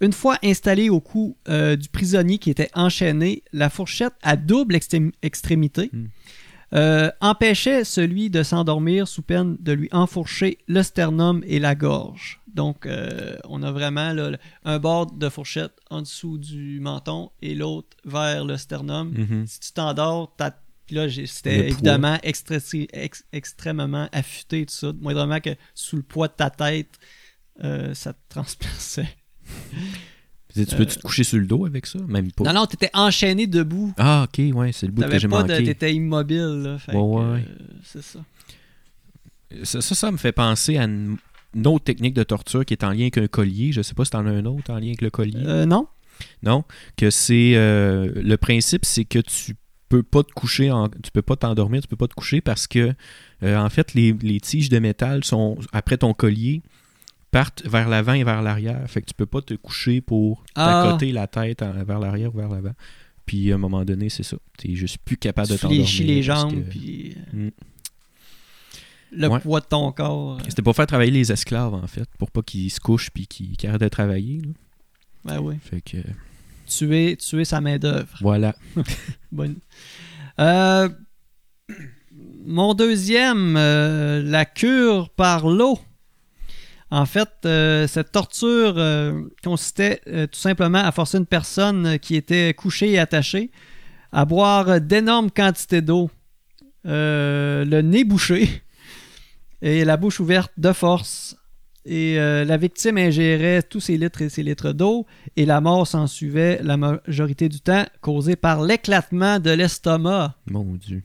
Une 0.00 0.12
fois 0.12 0.36
installé 0.42 0.90
au 0.90 1.00
cou 1.00 1.36
du 1.46 1.88
prisonnier 1.90 2.38
qui 2.38 2.50
était 2.50 2.70
enchaîné, 2.74 3.42
la 3.52 3.70
fourchette 3.70 4.14
à 4.22 4.36
double 4.36 4.74
extrém- 4.74 5.12
extrémité 5.22 5.90
Hmm. 5.92 6.06
Euh, 6.74 7.10
empêchait 7.20 7.84
celui 7.84 8.30
de 8.30 8.42
s'endormir 8.42 9.06
sous 9.08 9.22
peine 9.22 9.56
de 9.60 9.72
lui 9.72 9.88
enfourcher 9.92 10.58
le 10.68 10.82
sternum 10.82 11.42
et 11.46 11.58
la 11.58 11.74
gorge. 11.74 12.40
Donc, 12.54 12.86
euh, 12.86 13.36
on 13.48 13.62
a 13.62 13.70
vraiment 13.72 14.12
là, 14.12 14.36
un 14.64 14.78
bord 14.78 15.10
de 15.10 15.28
fourchette 15.28 15.72
en 15.90 16.02
dessous 16.02 16.38
du 16.38 16.80
menton 16.80 17.30
et 17.40 17.54
l'autre 17.54 17.96
vers 18.04 18.44
le 18.44 18.56
sternum. 18.58 19.12
Mhm. 19.16 19.46
Si 19.46 19.60
tu 19.60 19.72
t'endors, 19.72 20.34
là, 20.90 21.08
c'était 21.26 21.68
évidemment 21.70 22.18
extré- 22.22 22.88
ex- 22.92 23.24
extrêmement 23.32 24.08
affûté, 24.12 24.66
tout 24.66 24.74
ça. 24.74 24.92
Moindrement 25.00 25.40
que 25.40 25.50
sous 25.74 25.96
le 25.96 26.02
poids 26.02 26.28
de 26.28 26.34
ta 26.34 26.50
tête, 26.50 26.98
euh, 27.64 27.94
ça 27.94 28.12
te 28.12 28.18
transperçait. 28.28 29.08
Tu 30.54 30.64
peux-tu 30.76 30.96
te 30.96 31.02
coucher 31.02 31.24
sur 31.24 31.38
le 31.38 31.46
dos 31.46 31.64
avec 31.66 31.86
ça? 31.86 31.98
Même 32.08 32.30
pas. 32.32 32.44
Non, 32.44 32.52
non, 32.52 32.66
t'étais 32.66 32.90
enchaîné 32.92 33.46
debout. 33.46 33.92
Ah, 33.98 34.26
ok, 34.28 34.54
ouais, 34.54 34.72
c'est 34.72 34.86
le 34.86 34.92
bout 34.92 35.02
que 35.02 35.18
j'ai 35.18 35.28
manqué. 35.28 35.64
t'étais 35.64 35.94
immobile, 35.94 36.62
là. 36.62 36.78
Fait 36.78 36.94
Ouais, 36.94 37.00
ouais, 37.00 37.22
euh, 37.22 37.34
ouais. 37.34 37.44
c'est 37.84 38.02
ça. 38.02 38.20
Ça, 39.64 39.80
ça, 39.82 39.94
ça 39.94 40.10
me 40.10 40.16
fait 40.16 40.32
penser 40.32 40.78
à 40.78 40.84
une, 40.84 41.16
une 41.54 41.66
autre 41.66 41.84
technique 41.84 42.14
de 42.14 42.22
torture 42.22 42.64
qui 42.64 42.72
est 42.74 42.84
en 42.84 42.90
lien 42.90 43.02
avec 43.02 43.18
un 43.18 43.26
collier. 43.26 43.72
Je 43.72 43.82
sais 43.82 43.94
pas 43.94 44.04
si 44.04 44.10
t'en 44.10 44.26
as 44.26 44.30
un 44.30 44.44
autre 44.46 44.70
en 44.70 44.78
lien 44.78 44.86
avec 44.88 45.02
le 45.02 45.10
collier. 45.10 45.42
Euh, 45.44 45.66
non? 45.66 45.86
Non, 46.42 46.64
que 46.96 47.10
c'est 47.10 47.52
euh, 47.56 48.10
le 48.14 48.36
principe, 48.36 48.84
c'est 48.84 49.04
que 49.04 49.18
tu 49.18 49.56
peux 49.88 50.02
pas 50.02 50.22
te 50.22 50.32
coucher, 50.32 50.70
en, 50.70 50.88
tu 50.88 51.10
peux 51.12 51.20
pas 51.22 51.36
t'endormir, 51.36 51.82
tu 51.82 51.88
peux 51.88 51.96
pas 51.96 52.06
te 52.08 52.14
coucher 52.14 52.40
parce 52.40 52.66
que 52.66 52.94
euh, 53.42 53.58
en 53.58 53.68
fait 53.68 53.92
les, 53.92 54.12
les 54.22 54.40
tiges 54.40 54.70
de 54.70 54.78
métal 54.78 55.22
sont 55.24 55.58
après 55.72 55.98
ton 55.98 56.14
collier 56.14 56.62
partent 57.32 57.66
vers 57.66 57.88
l'avant 57.88 58.12
et 58.12 58.22
vers 58.22 58.42
l'arrière. 58.42 58.80
Fait 58.88 59.00
que 59.00 59.06
tu 59.06 59.14
peux 59.14 59.26
pas 59.26 59.42
te 59.42 59.54
coucher 59.54 60.00
pour 60.00 60.44
Ah. 60.54 60.84
t'accoter 60.84 61.10
la 61.10 61.26
tête 61.26 61.62
en- 61.62 61.72
vers 61.84 61.98
l'arrière 61.98 62.32
ou 62.32 62.38
vers 62.38 62.48
l'avant. 62.48 62.74
Puis 63.26 63.50
à 63.50 63.56
un 63.56 63.58
moment 63.58 63.84
donné, 63.84 64.08
c'est 64.08 64.22
ça. 64.22 64.36
T'es 64.58 64.74
juste 64.76 64.98
plus 65.04 65.16
capable 65.16 65.48
de 65.48 65.54
tu 65.54 65.60
t'endormir. 65.62 65.84
fléchis 65.86 66.04
les 66.04 66.22
jambes, 66.22 66.52
que- 66.54 66.70
puis 66.70 67.16
euh, 67.34 67.48
Mm. 67.48 67.50
le 69.12 69.28
Ouais. 69.28 69.40
poids 69.40 69.60
de 69.60 69.66
ton 69.66 69.90
corps. 69.92 70.34
euh, 70.38 70.42
C'était 70.48 70.62
pour 70.62 70.74
faire 70.76 70.86
travailler 70.86 71.10
les 71.10 71.30
esclaves, 71.32 71.74
en 71.74 71.86
fait, 71.86 72.08
pour 72.18 72.30
pas 72.30 72.42
qu'ils 72.42 72.70
se 72.70 72.80
couchent 72.80 73.10
puis 73.10 73.26
qu'ils 73.26 73.56
arrêtent 73.66 73.80
de 73.80 73.88
travailler. 73.88 74.38
là. 74.40 74.52
ben 75.24 75.40
oui. 75.40 75.56
Fait 75.62 75.80
que 75.80 75.98
Tuer, 76.66 77.16
tuer 77.16 77.44
sa 77.44 77.60
main-d'œuvre. 77.60 78.16
voilà. 78.20 78.54
Bonne. 79.32 79.56
Euh, 80.40 80.88
mon 82.44 82.74
deuxième, 82.74 83.56
euh, 83.56 84.22
la 84.22 84.44
cure 84.44 85.10
par 85.10 85.48
l'eau. 85.48 85.78
En 86.92 87.06
fait, 87.06 87.30
euh, 87.46 87.86
cette 87.86 88.12
torture 88.12 88.74
euh, 88.76 89.22
consistait 89.42 90.02
euh, 90.08 90.26
tout 90.26 90.38
simplement 90.38 90.84
à 90.84 90.92
forcer 90.92 91.16
une 91.16 91.24
personne 91.24 91.98
qui 91.98 92.16
était 92.16 92.52
couchée 92.52 92.90
et 92.90 92.98
attachée 92.98 93.50
à 94.12 94.26
boire 94.26 94.78
d'énormes 94.78 95.30
quantités 95.30 95.80
d'eau, 95.80 96.10
le 96.84 97.80
nez 97.80 98.04
bouché 98.04 98.46
et 99.62 99.86
la 99.86 99.96
bouche 99.96 100.20
ouverte 100.20 100.52
de 100.58 100.70
force. 100.74 101.34
Et 101.86 102.16
la 102.16 102.56
victime 102.58 102.98
ingérait 102.98 103.62
tous 103.62 103.80
ces 103.80 103.96
litres 103.96 104.20
et 104.20 104.28
ces 104.28 104.42
litres 104.42 104.72
d'eau 104.72 105.06
et 105.34 105.46
la 105.46 105.62
mort 105.62 105.86
s'en 105.86 106.06
suivait 106.06 106.60
la 106.62 106.76
majorité 106.76 107.48
du 107.48 107.60
temps 107.60 107.86
causée 108.02 108.36
par 108.36 108.62
l'éclatement 108.62 109.40
de 109.40 109.50
l'estomac. 109.50 110.36
Mon 110.44 110.74
Dieu. 110.74 111.02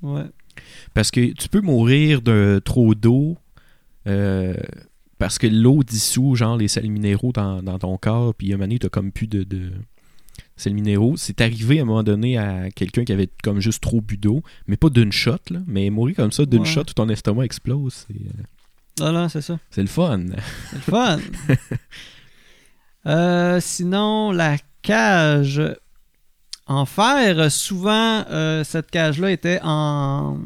Ouais. 0.00 0.24
Parce 0.94 1.10
que 1.10 1.34
tu 1.34 1.50
peux 1.50 1.60
mourir 1.60 2.22
de 2.22 2.62
trop 2.64 2.94
d'eau 2.94 3.36
euh, 4.06 4.54
parce 5.22 5.38
que 5.38 5.46
l'eau 5.46 5.84
dissout 5.84 6.34
genre 6.34 6.56
les 6.56 6.66
sels 6.66 6.90
minéraux 6.90 7.30
dans, 7.30 7.62
dans 7.62 7.78
ton 7.78 7.96
corps, 7.96 8.34
puis 8.34 8.50
à 8.50 8.54
un 8.54 8.58
moment 8.58 8.64
donné, 8.66 8.80
t'as 8.80 8.88
comme 8.88 9.12
plus 9.12 9.28
de, 9.28 9.44
de 9.44 9.70
sels 10.56 10.74
minéraux. 10.74 11.14
C'est 11.16 11.40
arrivé 11.40 11.78
à 11.78 11.82
un 11.82 11.84
moment 11.84 12.02
donné 12.02 12.38
à 12.38 12.72
quelqu'un 12.72 13.04
qui 13.04 13.12
avait 13.12 13.28
comme 13.44 13.60
juste 13.60 13.80
trop 13.80 14.00
bu 14.00 14.16
d'eau, 14.16 14.42
mais 14.66 14.76
pas 14.76 14.90
d'une 14.90 15.12
shot, 15.12 15.36
là, 15.50 15.60
mais 15.68 15.90
mourir 15.90 16.16
comme 16.16 16.32
ça 16.32 16.44
d'une 16.44 16.62
Ouais. 16.62 16.66
shot 16.66 16.80
où 16.80 16.92
ton 16.94 17.08
estomac 17.08 17.44
explose, 17.44 18.04
c'est, 18.08 18.14
euh, 18.16 18.42
Non, 19.12 19.12
non, 19.20 19.28
c'est 19.28 19.42
ça. 19.42 19.60
c'est 19.70 19.82
le 19.82 19.86
fun. 19.86 20.24
C'est 20.70 20.76
le 20.76 20.82
fun. 20.82 21.20
Euh, 23.06 23.58
sinon, 23.60 24.30
la 24.32 24.56
cage 24.82 25.60
en 26.66 26.84
fer, 26.86 27.50
souvent, 27.50 28.24
euh, 28.30 28.62
cette 28.64 28.90
cage-là 28.90 29.30
était 29.32 29.58
en 29.62 30.38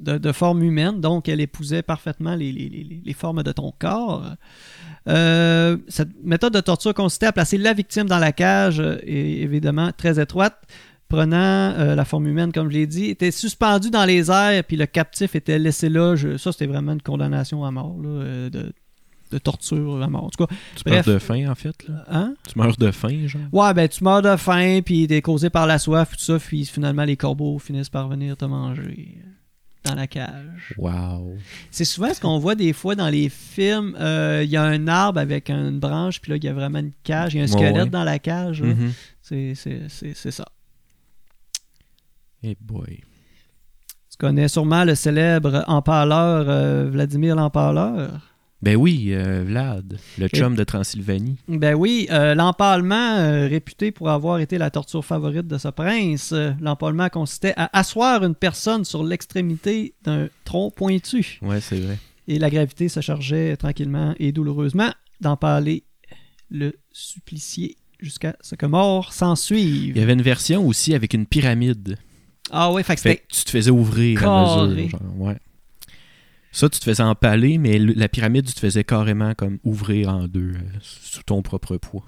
de, 0.00 0.18
de 0.18 0.32
forme 0.32 0.62
humaine, 0.62 1.00
donc 1.00 1.28
elle 1.28 1.40
épousait 1.40 1.82
parfaitement 1.82 2.34
les, 2.34 2.52
les- 2.52 2.68
les- 2.68 3.00
les 3.04 3.12
formes 3.12 3.42
de 3.42 3.52
ton 3.52 3.72
corps. 3.78 4.24
Euh, 5.08 5.76
cette 5.88 6.10
méthode 6.24 6.54
de 6.54 6.60
torture 6.60 6.94
consistait 6.94 7.26
à 7.26 7.32
placer 7.32 7.58
la 7.58 7.72
victime 7.72 8.06
dans 8.06 8.18
la 8.18 8.32
cage, 8.32 8.80
euh, 8.80 8.98
et 9.02 9.42
évidemment 9.42 9.90
très 9.96 10.20
étroite, 10.20 10.62
prenant 11.08 11.36
euh, 11.36 11.94
la 11.94 12.04
forme 12.04 12.26
humaine, 12.26 12.52
comme 12.52 12.70
je 12.70 12.74
l'ai 12.74 12.86
dit, 12.86 13.06
était 13.06 13.30
suspendu 13.30 13.90
dans 13.90 14.04
les 14.04 14.30
airs, 14.30 14.64
puis 14.64 14.76
le 14.76 14.86
captif 14.86 15.34
était 15.34 15.58
laissé 15.58 15.88
là. 15.88 16.16
Je- 16.16 16.36
ça, 16.38 16.52
c'était 16.52 16.66
vraiment 16.66 16.92
une 16.92 17.02
condamnation 17.02 17.64
à 17.64 17.70
mort, 17.70 17.96
là, 18.02 18.48
de, 18.50 18.72
de 19.30 19.38
torture 19.38 20.02
à 20.02 20.08
mort. 20.08 20.24
En 20.24 20.30
tout 20.30 20.46
cas, 20.46 20.54
Tu 20.76 20.82
Bref. 20.86 21.06
meurs 21.06 21.14
de 21.14 21.18
faim, 21.20 21.46
en 21.50 21.54
fait. 21.54 21.86
Là? 21.88 22.04
hein? 22.08 22.34
Tu 22.48 22.58
meurs 22.58 22.76
de 22.76 22.90
faim, 22.90 23.26
genre? 23.26 23.42
Ouais, 23.52 23.74
ben 23.74 23.86
tu 23.88 24.02
meurs 24.02 24.22
de 24.22 24.36
faim, 24.36 24.80
puis 24.84 25.06
t'es 25.06 25.22
causé 25.22 25.50
par 25.50 25.66
la 25.66 25.78
soif, 25.78 26.16
tout 26.16 26.22
ça, 26.24 26.38
puis 26.38 26.64
finalement 26.64 27.04
les 27.04 27.16
corbeaux 27.16 27.58
finissent 27.58 27.90
par 27.90 28.08
venir 28.08 28.36
te 28.36 28.44
manger 28.46 29.18
dans 29.84 29.94
la 29.94 30.06
cage. 30.06 30.74
Wow. 30.78 31.36
C'est 31.70 31.84
souvent 31.84 32.12
ce 32.14 32.20
qu'on 32.20 32.38
voit 32.38 32.54
des 32.54 32.72
fois 32.72 32.94
dans 32.94 33.08
les 33.08 33.28
films. 33.28 33.94
euh, 34.00 34.42
Il 34.44 34.50
y 34.50 34.56
a 34.56 34.62
un 34.62 34.88
arbre 34.88 35.20
avec 35.20 35.50
une 35.50 35.78
branche, 35.78 36.20
puis 36.20 36.30
là, 36.30 36.36
il 36.36 36.44
y 36.44 36.48
a 36.48 36.54
vraiment 36.54 36.78
une 36.78 36.92
cage. 37.02 37.34
Il 37.34 37.38
y 37.38 37.40
a 37.40 37.44
un 37.44 37.46
squelette 37.48 37.74
ouais. 37.84 37.90
dans 37.90 38.04
la 38.04 38.18
cage. 38.18 38.62
Mhm. 38.62 38.92
C'est- 39.22 39.54
ça. 40.30 40.44
Eh 42.42 42.56
boy. 42.60 43.00
Tu 44.10 44.16
connais 44.18 44.48
sûrement 44.48 44.84
le 44.84 44.94
célèbre 44.94 45.64
empaleur 45.66 46.46
euh, 46.48 46.88
Vladimir 46.90 47.34
l'empaleur? 47.36 48.33
Ben 48.64 48.76
oui, 48.76 49.08
euh, 49.10 49.44
Vlad, 49.46 49.98
le 50.18 50.26
chum 50.28 50.54
de 50.56 50.64
Transylvanie. 50.64 51.36
Ben 51.48 51.74
oui, 51.74 52.06
euh, 52.10 52.34
l'empalement, 52.34 53.16
euh, 53.18 53.46
réputé 53.46 53.92
pour 53.92 54.08
avoir 54.08 54.38
été 54.38 54.56
la 54.56 54.70
torture 54.70 55.04
favorite 55.04 55.46
de 55.46 55.58
ce 55.58 55.68
prince, 55.68 56.32
l'empalement 56.60 57.10
consistait 57.10 57.52
à 57.58 57.68
asseoir 57.78 58.24
une 58.24 58.34
personne 58.34 58.86
sur 58.86 59.04
l'extrémité 59.04 59.92
d'un 60.02 60.28
tronc 60.46 60.70
pointu. 60.70 61.38
Ouais, 61.42 61.60
c'est 61.60 61.78
vrai. 61.78 61.98
Et 62.26 62.38
la 62.38 62.48
gravité 62.48 62.88
se 62.88 63.00
chargeait 63.02 63.54
tranquillement 63.58 64.14
et 64.18 64.32
douloureusement 64.32 64.90
d'empaler 65.20 65.84
le 66.50 66.72
supplicié 66.90 67.76
jusqu'à 68.00 68.34
ce 68.40 68.54
que 68.54 68.64
mort 68.64 69.12
s'en 69.12 69.34
Il 69.34 69.36
suive. 69.36 69.96
y 69.98 70.00
avait 70.00 70.14
une 70.14 70.22
version 70.22 70.66
aussi 70.66 70.94
avec 70.94 71.12
une 71.12 71.26
pyramide. 71.26 71.98
Ah 72.50 72.72
ouais, 72.72 72.82
fait 72.82 72.94
que 72.96 73.00
Fait 73.02 73.16
que 73.16 73.22
tu 73.30 73.44
te 73.44 73.50
faisais 73.50 73.70
ouvrir 73.70 74.20
à 74.20 74.22
carré. 74.22 74.68
mesure. 74.68 74.88
genre, 74.88 75.00
ouais. 75.18 75.36
Ça, 76.56 76.68
tu 76.68 76.78
te 76.78 76.84
faisais 76.84 77.02
empaler, 77.02 77.58
mais 77.58 77.78
le- 77.80 77.94
la 77.94 78.08
pyramide, 78.08 78.46
tu 78.46 78.54
te 78.54 78.60
faisais 78.60 78.84
carrément 78.84 79.34
comme 79.34 79.58
ouvrir 79.64 80.08
en 80.08 80.28
deux 80.28 80.52
euh, 80.54 80.60
sous 80.80 81.22
ton 81.24 81.42
propre 81.42 81.76
poids. 81.76 82.04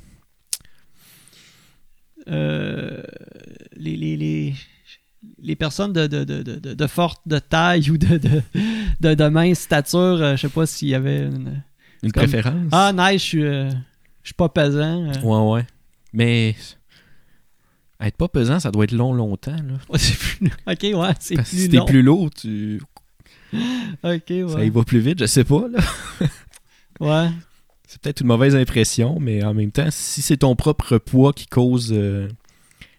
euh, 2.29 3.03
les, 3.77 3.97
les, 3.97 4.17
les, 4.17 4.55
les 5.43 5.57
personnes 5.57 5.93
de, 5.93 6.07
de, 6.07 6.25
de, 6.25 6.43
de, 6.43 6.75
de 6.75 6.87
forte 6.87 7.21
de 7.27 7.39
taille 7.39 7.91
ou 7.91 7.99
de, 7.99 8.17
de, 8.19 8.43
de, 9.01 9.15
de 9.15 9.29
mince 9.29 9.61
stature, 9.61 9.99
euh, 10.21 10.37
je 10.37 10.43
sais 10.43 10.49
pas 10.49 10.67
s'il 10.67 10.89
y 10.89 10.95
avait 10.95 11.27
une... 11.27 11.63
Une 12.03 12.13
Comme- 12.13 12.25
préférence? 12.25 12.69
Ah, 12.73 12.93
nice, 12.95 13.23
je 13.23 13.27
suis, 13.27 13.45
euh, 13.45 13.71
je 14.23 14.29
suis 14.29 14.35
pas 14.35 14.49
pesant. 14.49 15.11
Ouais, 15.23 15.53
ouais. 15.55 15.67
Mais 16.13 16.55
être 18.01 18.17
pas 18.17 18.29
pesant, 18.29 18.61
ça 18.61 18.71
doit 18.71 18.85
être 18.85 18.93
long, 18.93 19.13
longtemps. 19.13 19.57
Là. 19.57 19.79
Ok, 20.73 20.83
ouais, 20.83 21.15
c'est 21.21 21.35
plus 21.37 21.45
si 21.47 21.69
t'es 21.69 21.85
plus 21.87 22.03
lourd, 22.03 22.31
tu... 22.31 22.81
Ça 24.03 24.65
y 24.65 24.71
va 24.71 24.85
plus 24.85 25.01
vite, 25.01 25.19
je 25.21 25.27
sais 25.27 25.45
pas. 25.45 25.67
Là. 25.69 25.81
ouais. 27.01 27.31
c'est 27.87 28.01
peut-être 28.01 28.21
une 28.21 28.27
mauvaise 28.27 28.55
impression, 28.55 29.19
mais 29.21 29.45
en 29.45 29.55
même 29.55 29.73
temps, 29.73 29.89
si 29.91 30.23
c'est 30.23 30.39
ton 30.39 30.57
propre 30.57 30.99
poids 30.99 31.33
qui 31.33 31.47
cause 31.47 31.93
euh, 31.93 32.29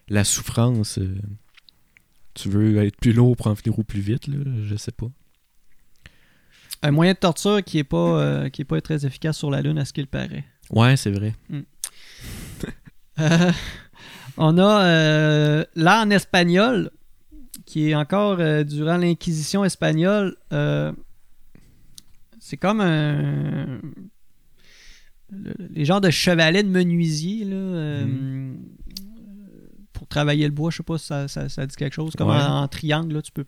la 0.08 0.24
souffrance, 0.24 0.98
euh, 0.98 1.16
tu 2.34 2.48
veux 2.48 2.78
être 2.84 2.96
plus 2.96 3.12
lourd 3.12 3.36
pour 3.36 3.48
en 3.48 3.54
finir 3.54 3.78
au 3.78 3.82
plus 3.82 4.00
vite, 4.00 4.26
là, 4.26 4.36
je 4.64 4.76
sais 4.76 4.92
pas. 4.92 5.06
Un 6.82 6.92
moyen 6.92 7.12
de 7.12 7.18
torture 7.18 7.62
qui 7.64 7.78
est 7.78 7.84
pas 7.84 8.20
euh, 8.20 8.48
qui 8.50 8.62
est 8.62 8.64
pas 8.64 8.80
très 8.80 9.04
efficace 9.04 9.36
sur 9.36 9.50
la 9.50 9.62
Lune 9.62 9.78
à 9.78 9.84
ce 9.84 9.92
qu'il 9.92 10.06
paraît. 10.06 10.44
Ouais, 10.70 10.96
c'est 10.96 11.10
vrai. 11.10 11.34
Euh, 13.18 13.52
on 14.36 14.58
a 14.58 15.64
là 15.74 16.02
en 16.02 16.10
espagnol, 16.10 16.90
qui 17.68 17.90
est 17.90 17.94
encore 17.94 18.38
euh, 18.40 18.64
durant 18.64 18.96
l'Inquisition 18.96 19.62
espagnole. 19.64 20.36
euh, 20.54 20.90
c'est 22.40 22.56
comme 22.56 22.80
un. 22.80 23.80
le- 25.30 25.54
les 25.70 25.84
genres 25.84 26.00
de 26.00 26.08
chevalets 26.10 26.62
de 26.62 26.68
menuisier, 26.70 27.44
là. 27.44 27.56
euh, 27.56 28.06
Mhm. 28.06 28.56
Pour 29.92 30.06
travailler 30.06 30.46
le 30.46 30.52
bois, 30.52 30.70
je 30.70 30.78
sais 30.78 30.82
pas 30.82 30.96
si 30.96 31.06
ça, 31.06 31.28
ça- 31.28 31.48
ça 31.50 31.66
dit 31.66 31.76
quelque 31.76 31.92
chose. 31.94 32.14
Comme 32.16 32.28
Ouais. 32.30 32.36
en, 32.36 32.62
en 32.62 32.68
triangle, 32.68 33.14
là, 33.16 33.20
tu 33.22 33.32
peux 33.32 33.44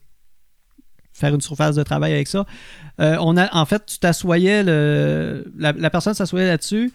faire 1.12 1.32
une 1.34 1.40
surface 1.40 1.76
de 1.76 1.82
travail 1.82 2.12
avec 2.12 2.28
ça. 2.28 2.44
On 2.98 3.36
a, 3.36 3.54
en 3.56 3.64
fait, 3.64 3.86
tu 3.86 3.98
t'assoyais, 3.98 4.62
le, 4.64 5.50
la, 5.56 5.72
la 5.72 5.90
personne 5.90 6.12
s'assoyait 6.14 6.46
là-dessus, 6.48 6.92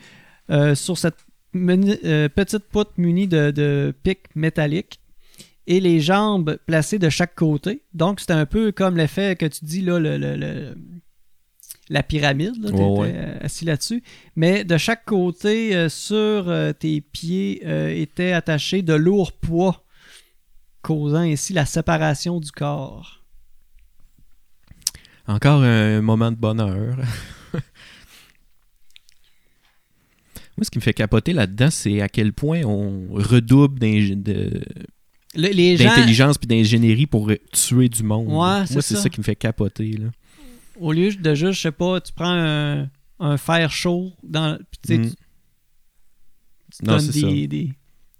sur 0.76 0.98
cette 0.98 1.18
petite 1.54 2.66
poutre 2.70 2.92
munie 2.98 3.28
de, 3.28 3.50
de 3.52 3.94
pics 4.04 4.28
métalliques 4.36 5.00
et 5.68 5.80
les 5.80 6.00
jambes 6.00 6.58
placées 6.66 7.00
de 7.00 7.10
chaque 7.10 7.36
côté. 7.36 7.84
Donc, 7.94 8.20
c'était 8.20 8.34
un 8.34 8.46
peu 8.46 8.72
comme 8.72 8.98
l'effet 8.98 9.36
que 9.36 9.46
tu 9.46 9.66
dis, 9.66 9.82
là, 9.82 10.00
le, 10.00 10.18
le- 10.18 10.36
le- 10.36 10.78
la 11.90 12.02
pyramide, 12.04 12.56
là, 12.64 12.72
ouais. 12.72 13.14
euh, 13.16 13.38
assis 13.42 13.64
là-dessus. 13.66 14.02
Mais 14.36 14.64
de 14.64 14.78
chaque 14.78 15.06
côté, 15.06 15.76
euh, 15.76 15.88
sur 15.90 16.50
euh, 16.50 16.74
tes 16.74 17.00
pieds, 17.02 17.62
euh, 17.66 17.90
étaient 17.90 18.32
attachés 18.32 18.82
de 18.82 18.94
lourds 18.94 19.34
poids, 19.34 19.86
causant 20.82 21.20
ainsi 21.22 21.54
la 21.54 21.66
séparation 21.66 22.40
du 22.40 22.52
corps. 22.52 23.24
Encore 25.28 25.64
un 25.64 26.02
moment 26.02 26.32
de 26.32 26.38
bonheur. 26.38 26.98
Moi, 30.58 30.64
ce 30.64 30.70
qui 30.72 30.78
me 30.78 30.84
fait 30.84 30.94
capoter 30.94 31.34
là-dedans, 31.34 31.70
c'est 31.70 32.00
à 32.02 32.08
quel 32.08 32.32
point 32.32 32.62
on 32.64 33.08
redouble 33.14 33.80
de- 33.80 34.64
Le- 35.36 35.50
les 35.50 35.78
gens, 35.78 35.86
d'intelligence 35.86 36.38
puis 36.38 36.48
d'ingénierie 36.48 37.06
pour 37.08 37.32
tuer 37.52 37.90
du 37.90 38.04
monde. 38.04 38.28
Ouais, 38.28 38.66
c'est 38.68 38.74
Moi, 38.76 38.82
c'est 38.82 38.96
ça. 38.96 39.02
ça 39.02 39.10
qui 39.10 39.20
me 39.20 39.24
fait 39.24 39.36
capoter. 39.36 39.92
Là. 39.94 40.08
au 40.80 40.92
lieu 40.92 41.14
de 41.14 41.34
juste, 41.36 41.54
je 41.54 41.62
sais 41.62 41.72
pas, 41.72 42.02
tu 42.02 42.12
prends 42.14 42.30
un, 42.34 42.90
un 43.20 43.38
fer 43.38 43.72
chaud, 43.72 44.12
dans, 44.24 44.58
sais, 44.86 44.98
Mm. 44.98 45.10
tu- 45.10 45.16
tu 46.72 46.86
Non, 46.86 46.98
donnes 46.98 47.08
des, 47.08 47.48
des- 47.48 47.72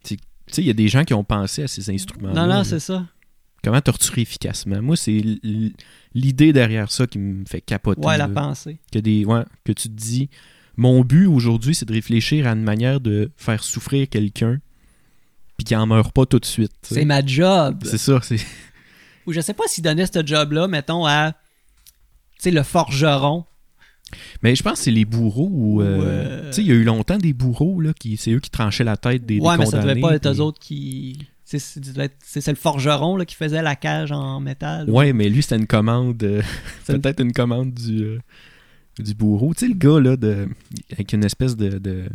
Tu 0.04 0.18
sais, 0.54 0.62
il 0.62 0.68
y 0.68 0.70
a 0.70 0.74
des 0.74 0.88
gens 0.88 1.04
qui 1.04 1.14
ont 1.16 1.24
pensé 1.24 1.64
à 1.64 1.68
ces 1.68 1.90
instruments. 1.90 2.32
Non, 2.34 2.46
non, 2.48 2.64
c'est 2.64 2.80
ça. 2.80 3.06
Comment 3.64 3.82
torturer 3.82 4.22
efficacement? 4.22 4.80
Moi, 4.82 4.96
c'est 4.96 5.22
l'idée 6.14 6.54
derrière 6.54 6.92
ça 6.92 7.08
qui 7.08 7.18
me 7.18 7.44
fait 7.46 7.62
capoter. 7.62 8.06
Ouais, 8.06 8.16
la 8.18 8.28
là. 8.28 8.34
pensée. 8.34 8.78
que, 8.92 9.00
des, 9.00 9.26
ouais, 9.26 9.42
que 9.64 9.72
tu 9.74 9.90
te 9.90 9.94
dis, 9.94 10.30
mon 10.78 11.02
but 11.04 11.26
aujourd'hui, 11.26 11.74
c'est 11.74 11.86
de 11.88 11.94
réfléchir 11.94 12.46
à 12.48 12.52
une 12.52 12.62
manière 12.62 13.02
de 13.02 13.32
faire 13.38 13.64
souffrir 13.64 14.08
quelqu'un 14.08 14.60
puis 15.66 15.70
qu'il 15.70 15.78
en 15.78 15.88
meurt 15.88 16.14
pas 16.14 16.26
tout 16.26 16.40
de 16.40 16.46
suite. 16.46 16.72
C'est 16.84 17.06
ma 17.06 17.26
job. 17.26 17.80
C'est 17.84 17.98
ça, 17.98 18.20
c'est... 18.22 18.38
Ou 19.26 19.34
je 19.34 19.42
sais 19.42 19.54
pas 19.56 19.64
s'il 19.68 19.84
donnait 19.84 20.06
ce 20.06 20.26
job-là, 20.26 20.68
mettons, 20.68 21.06
à 21.06 21.32
tu 21.32 22.44
sais, 22.44 22.52
le 22.52 22.62
forgeron. 22.64 23.46
Mais 24.44 24.56
je 24.56 24.62
pense 24.62 24.74
que 24.74 24.84
c'est 24.86 24.92
les 24.92 25.06
bourreaux 25.06 25.50
ou... 25.52 25.82
euh, 25.82 26.44
Ou, 26.44 26.46
Tu 26.48 26.54
sais, 26.54 26.62
il 26.62 26.68
y 26.68 26.72
a 26.72 26.76
eu 26.76 26.84
longtemps 26.84 27.18
des 27.18 27.34
bourreaux, 27.34 27.82
là, 27.82 27.92
qui 28.00 28.18
c'est 28.18 28.32
eux 28.32 28.40
qui 28.40 28.52
tranchaient 28.52 28.84
la 28.84 28.98
tête 28.98 29.26
des, 29.26 29.40
des 29.40 29.46
ouais, 29.46 29.58
mais 29.58 29.66
ça 29.66 29.80
devait 29.82 30.00
pas 30.00 30.14
être 30.16 30.30
puis- 30.30 30.40
eux 30.40 30.42
autres 30.42 30.60
qui. 30.60 31.28
C'est 31.44 32.48
le 32.48 32.56
forgeron 32.56 33.18
là, 33.18 33.26
qui 33.26 33.36
faisait 33.36 33.62
la 33.62 33.76
cage 33.76 34.12
en 34.12 34.40
métal. 34.40 34.90
Ouais, 34.90 35.14
mais 35.14 35.30
lui, 35.30 35.42
c'était 35.44 35.58
une 35.58 35.68
commande... 35.68 36.22
euh, 36.24 36.42
une- 36.90 37.02
Peut-être 37.02 37.20
une 37.22 37.34
commande 37.34 37.74
du, 37.74 38.04
euh, 38.04 38.20
du 39.00 39.14
bourreau. 39.16 39.54
Tu 39.54 39.62
sais, 39.62 39.68
le 39.68 39.74
gars, 39.76 40.00
là, 40.00 40.18
de, 40.18 40.48
avec 40.92 41.14
une 41.14 41.24
espèce 41.24 41.56
de... 41.56 41.78
de 41.80 42.06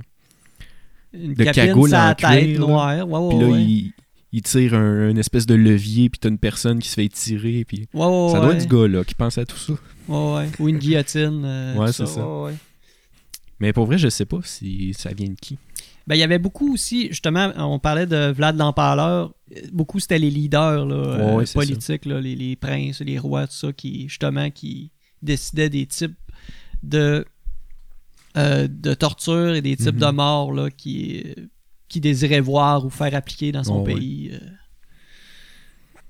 Une 1.12 1.35
de 1.35 1.44
cagoule 1.44 1.94
en 1.94 2.14
tête 2.14 2.59
noire. 2.59 3.07
Ouais, 3.09 3.18
ouais, 3.18 3.29
Puis 3.31 3.38
là, 3.38 3.46
ouais. 3.53 3.62
il, 3.62 3.92
il 4.33 4.42
tire 4.42 4.75
un, 4.75 5.11
une 5.11 5.18
espèce 5.18 5.46
de 5.46 5.55
levier, 5.55 6.09
puis 6.09 6.18
t'as 6.20 6.29
une 6.29 6.38
personne 6.38 6.79
qui 6.79 6.88
se 6.88 6.94
fait 6.94 7.09
tirer, 7.09 7.64
puis... 7.66 7.88
Ça 7.92 7.99
doit 8.40 8.55
être 8.55 8.66
du 8.68 8.77
gars, 8.77 8.87
là, 8.88 9.05
qui 9.05 9.14
pense 9.14 9.38
à 9.38 9.44
tout 9.44 9.57
ça. 9.57 9.73
Ouais. 10.09 10.49
Ou 10.59 10.68
une 10.68 10.79
guillotine. 10.79 11.42
euh, 11.44 11.75
Ouais, 11.77 11.92
c'est 11.92 12.07
ça. 12.07 12.27
Mais 13.59 13.73
pour 13.73 13.87
vrai, 13.87 13.99
je 13.99 14.09
sais 14.09 14.25
pas 14.25 14.38
si 14.42 14.94
ça 14.94 15.12
vient 15.12 15.29
de 15.29 15.35
qui. 15.40 15.59
Ben, 16.07 16.14
il 16.16 16.18
y 16.18 16.23
avait 16.23 16.38
beaucoup 16.38 16.73
aussi, 16.73 17.09
justement, 17.09 17.53
on 17.57 17.79
parlait 17.79 18.07
de 18.07 18.33
Vlad 18.33 18.57
l'Empaleur. 18.57 19.33
Beaucoup, 19.73 20.01
c'était 20.01 20.18
les 20.18 20.31
leaders 20.31 20.87
là, 20.87 20.94
euh, 20.94 21.44
politiques, 21.53 22.05
là, 22.07 22.20
les, 22.20 22.35
les 22.35 22.57
princes, 22.57 23.01
les 23.01 23.18
rois, 23.18 23.46
tout 23.46 23.53
ça, 23.53 23.73
qui, 23.73 24.09
justement, 24.09 24.51
qui 24.51 24.90
décidaient 25.23 25.68
des 25.68 25.87
types 25.87 26.16
de, 26.83 27.25
euh, 28.37 28.69
de 28.71 28.95
torture 28.95 29.55
et 29.55 29.62
des 29.62 29.77
types 29.77 29.95
Mhm. 29.95 30.01
de 30.01 30.11
morts 30.11 30.53
là, 30.53 30.71
qui, 30.71 31.25
qui 31.88 32.01
désiraient 32.01 32.40
voir 32.40 32.85
ou 32.87 32.90
faire 32.90 33.14
appliquer 33.14 33.53
dans 33.53 33.64
son 33.64 33.83
ouais. 33.83 33.95
pays. 33.95 34.31
euh, 34.33 34.38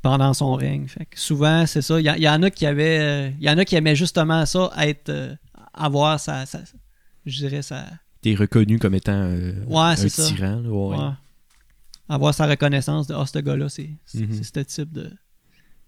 pendant 0.02 0.32
son 0.32 0.54
règne. 0.54 0.88
Fait 0.88 1.04
que 1.04 1.18
souvent, 1.20 1.66
c'est 1.66 1.82
ça. 1.82 2.00
Il 2.00 2.06
y, 2.06 2.28
en 2.28 2.42
a 2.42 2.50
qui 2.50 2.64
avaient. 2.66 2.98
euh, 3.00 3.30
Il 3.38 3.44
y 3.46 3.50
en 3.50 3.58
a 3.58 3.64
qui 3.64 3.76
aimaient 3.76 3.96
justement 3.96 4.46
ça, 4.46 4.70
être. 4.78 5.36
avoir 5.74 6.18
sa, 6.18 6.46
sa- 6.46 6.62
Je 7.26 7.36
dirais 7.38 7.62
sa. 7.62 7.84
T'es 8.22 8.34
reconnu 8.34 8.78
comme 8.78 8.94
étant 8.94 9.30
Ouais, 9.66 9.78
un 9.80 9.96
ça. 9.96 10.24
tyran. 10.24 10.60
là, 10.60 10.68
ouais. 10.70 10.96
Ouais. 10.96 11.12
Avoir 12.08 12.34
sa 12.34 12.46
reconnaissance 12.46 13.06
de 13.06 13.14
Ah, 13.14 13.24
ce 13.26 13.38
gars-là, 13.38 13.68
c'est 13.68 13.90
Mhm. 14.14 14.32
c'est 14.42 14.44
ce 14.44 14.80
type 14.82 14.92
de, 14.92 15.12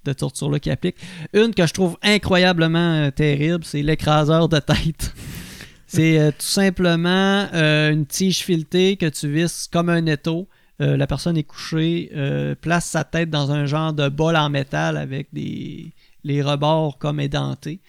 de 0.04 0.12
torture-là 0.12 0.60
qui 0.60 0.70
applique. 0.70 0.96
Une 1.32 1.54
que 1.54 1.66
je 1.66 1.72
trouve 1.72 1.96
incroyablement 2.02 3.10
terrible, 3.12 3.64
c'est 3.64 3.82
l'écraseur 3.82 4.48
de 4.48 4.58
tête. 4.58 5.14
c'est 5.94 6.18
euh, 6.18 6.30
tout 6.30 6.46
simplement 6.46 7.48
euh, 7.52 7.90
une 7.92 8.06
tige 8.06 8.44
filetée 8.44 8.96
que 8.96 9.04
tu 9.06 9.30
visses 9.30 9.68
comme 9.70 9.90
un 9.90 10.06
étau. 10.06 10.48
Euh, 10.80 10.96
la 10.96 11.06
personne 11.06 11.36
est 11.36 11.42
couchée, 11.42 12.10
place 12.62 12.86
sa 12.86 13.04
tête 13.04 13.28
dans 13.28 13.52
un 13.52 13.66
genre 13.66 13.92
de 13.92 14.08
bol 14.08 14.34
en 14.36 14.48
métal 14.48 14.96
avec 14.96 15.28
des 15.32 15.92
les 16.24 16.40
rebords 16.40 16.98
comme 16.98 17.20
édentés. 17.20 17.80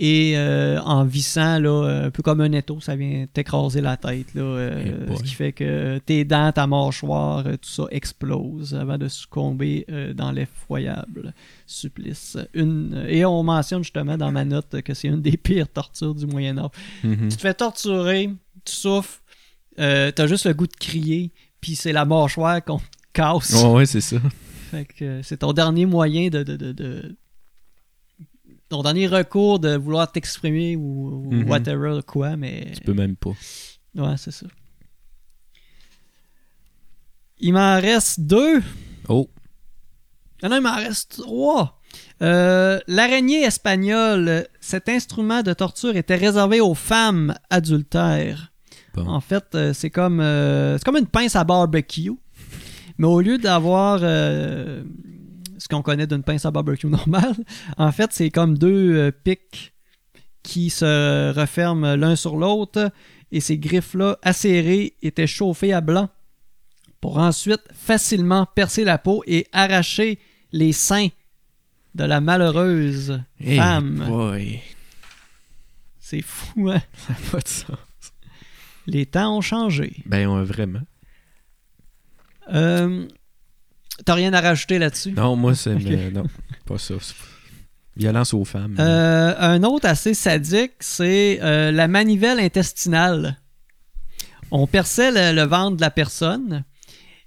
Et 0.00 0.34
euh, 0.36 0.80
en 0.82 1.04
vissant, 1.04 1.58
là, 1.58 1.70
euh, 1.84 2.06
un 2.06 2.10
peu 2.12 2.22
comme 2.22 2.40
un 2.40 2.52
étau, 2.52 2.80
ça 2.80 2.94
vient 2.94 3.26
t'écraser 3.32 3.80
la 3.80 3.96
tête. 3.96 4.32
Là, 4.34 4.42
euh, 4.42 5.06
Eh 5.10 5.16
ce 5.16 5.22
qui 5.24 5.34
fait 5.34 5.50
que 5.52 5.98
tes 5.98 6.24
dents, 6.24 6.52
ta 6.52 6.68
mâchoire, 6.68 7.42
tout 7.42 7.68
ça 7.68 7.82
explose 7.90 8.74
avant 8.76 8.96
de 8.96 9.08
succomber 9.08 9.84
euh, 9.90 10.14
dans 10.14 10.30
l'effroyable 10.30 11.34
supplice. 11.66 12.38
Une, 12.54 13.06
et 13.08 13.24
on 13.24 13.42
mentionne 13.42 13.82
justement 13.82 14.16
dans 14.16 14.30
ma 14.30 14.44
note 14.44 14.82
que 14.82 14.94
c'est 14.94 15.08
une 15.08 15.20
des 15.20 15.36
pires 15.36 15.68
tortures 15.68 16.14
du 16.14 16.26
Moyen-Âge. 16.26 16.70
Mhm. 17.02 17.28
Tu 17.30 17.36
te 17.36 17.40
fais 17.40 17.54
torturer, 17.54 18.30
tu 18.64 18.72
souffres, 18.72 19.20
euh, 19.80 20.12
t'as 20.12 20.28
juste 20.28 20.46
le 20.46 20.54
goût 20.54 20.68
de 20.68 20.76
crier, 20.78 21.32
puis 21.60 21.74
c'est 21.74 21.92
la 21.92 22.04
mâchoire 22.04 22.64
qu'on 22.64 22.78
te 22.78 22.84
casse. 23.12 23.52
Ouais, 23.64 23.70
ouais, 23.72 23.86
c'est 23.86 24.00
ça. 24.00 24.18
Fait 24.70 24.84
que 24.84 25.22
c'est 25.22 25.38
ton 25.38 25.52
dernier 25.52 25.86
moyen 25.86 26.28
de, 26.28 26.44
de, 26.44 26.56
de, 26.56 26.70
de- 26.72 27.16
Ton 28.68 28.82
dernier 28.82 29.06
recours 29.06 29.58
de 29.60 29.76
vouloir 29.76 30.10
t'exprimer 30.12 30.76
ou, 30.76 31.22
ou 31.26 31.32
Mhm. 31.32 31.48
whatever, 31.48 32.00
quoi, 32.06 32.36
mais. 32.36 32.72
Tu 32.74 32.80
peux 32.82 32.92
même 32.94 33.16
pas. 33.16 33.30
Ouais, 33.94 34.16
c'est 34.16 34.30
ça. 34.30 34.46
Il 37.40 37.52
m'en 37.52 37.80
reste 37.80 38.20
deux. 38.20 38.62
Oh, 39.08 39.28
Ah 40.42 40.48
non, 40.48 40.56
il 40.56 40.62
m'en 40.62 40.76
reste 40.76 41.20
trois. 41.22 41.80
Euh, 42.22 42.78
L'araignée 42.86 43.42
espagnole, 43.42 44.46
cet 44.60 44.88
instrument 44.88 45.42
de 45.42 45.52
torture 45.52 45.96
était 45.96 46.14
réservé 46.16 46.60
aux 46.60 46.74
femmes 46.74 47.34
adultères. 47.50 48.52
bon. 48.94 49.06
En 49.08 49.20
fait, 49.20 49.44
euh, 49.54 49.72
c'est 49.72 49.90
comme, 49.90 50.20
euh, 50.20 50.76
c'est 50.78 50.84
comme 50.84 50.96
une 50.96 51.06
pince 51.06 51.34
à 51.36 51.44
barbecue. 51.44 52.12
Mais 52.98 53.06
au 53.06 53.20
lieu 53.20 53.38
d'avoir 53.38 54.00
euh, 54.02 54.82
ce 55.68 55.74
qu'on 55.76 55.82
connaît 55.82 56.06
d'une 56.06 56.22
pince 56.22 56.46
à 56.46 56.50
barbecue 56.50 56.86
normale, 56.88 57.36
en 57.76 57.92
fait, 57.92 58.10
c'est 58.12 58.30
comme 58.30 58.56
deux 58.56 58.96
euh, 58.96 59.10
pics 59.10 59.74
qui 60.42 60.70
se 60.70 61.32
referment 61.38 61.94
l'un 61.94 62.16
sur 62.16 62.36
l'autre. 62.36 62.90
Et 63.32 63.40
ces 63.40 63.58
griffes-là, 63.58 64.18
acérées, 64.22 64.94
étaient 65.02 65.26
chauffées 65.26 65.74
à 65.74 65.82
blanc 65.82 66.08
pour 67.02 67.18
ensuite 67.18 67.60
facilement 67.74 68.46
percer 68.46 68.84
la 68.84 68.96
peau 68.96 69.22
et 69.26 69.46
arracher 69.52 70.18
les 70.52 70.72
seins 70.72 71.08
de 71.94 72.04
la 72.04 72.22
malheureuse 72.22 73.20
Hey, 73.38 73.58
femme. 73.58 74.06
C'est 76.00 76.22
fou, 76.22 76.70
hein? 76.70 76.80
Ça 76.94 77.12
n'a 77.12 77.30
pas 77.30 77.40
de 77.40 77.48
sens. 77.48 77.78
Les 78.86 79.04
temps 79.04 79.36
ont 79.36 79.42
changé. 79.42 79.96
Ben, 80.06 80.26
ouais, 80.28 80.44
vraiment. 80.44 80.80
Euh, 82.54 83.06
T'as 84.04 84.14
rien 84.14 84.32
à 84.32 84.40
rajouter 84.40 84.78
là-dessus? 84.78 85.12
Non, 85.12 85.36
moi, 85.36 85.54
c'est. 85.54 85.74
Mais 85.74 86.10
non, 86.10 86.24
pas 86.66 86.78
ça. 86.78 86.94
Violence 87.96 88.32
aux 88.32 88.44
femmes. 88.44 88.76
Euh, 88.78 89.34
un 89.38 89.62
autre 89.64 89.88
assez 89.88 90.14
sadique, 90.14 90.74
c'est 90.80 91.40
euh, 91.42 91.72
la 91.72 91.88
manivelle 91.88 92.38
intestinale. 92.38 93.36
on 94.52 94.66
perçait 94.68 95.10
le, 95.10 95.34
le 95.36 95.46
ventre 95.48 95.76
de 95.76 95.80
la 95.80 95.90
personne 95.90 96.64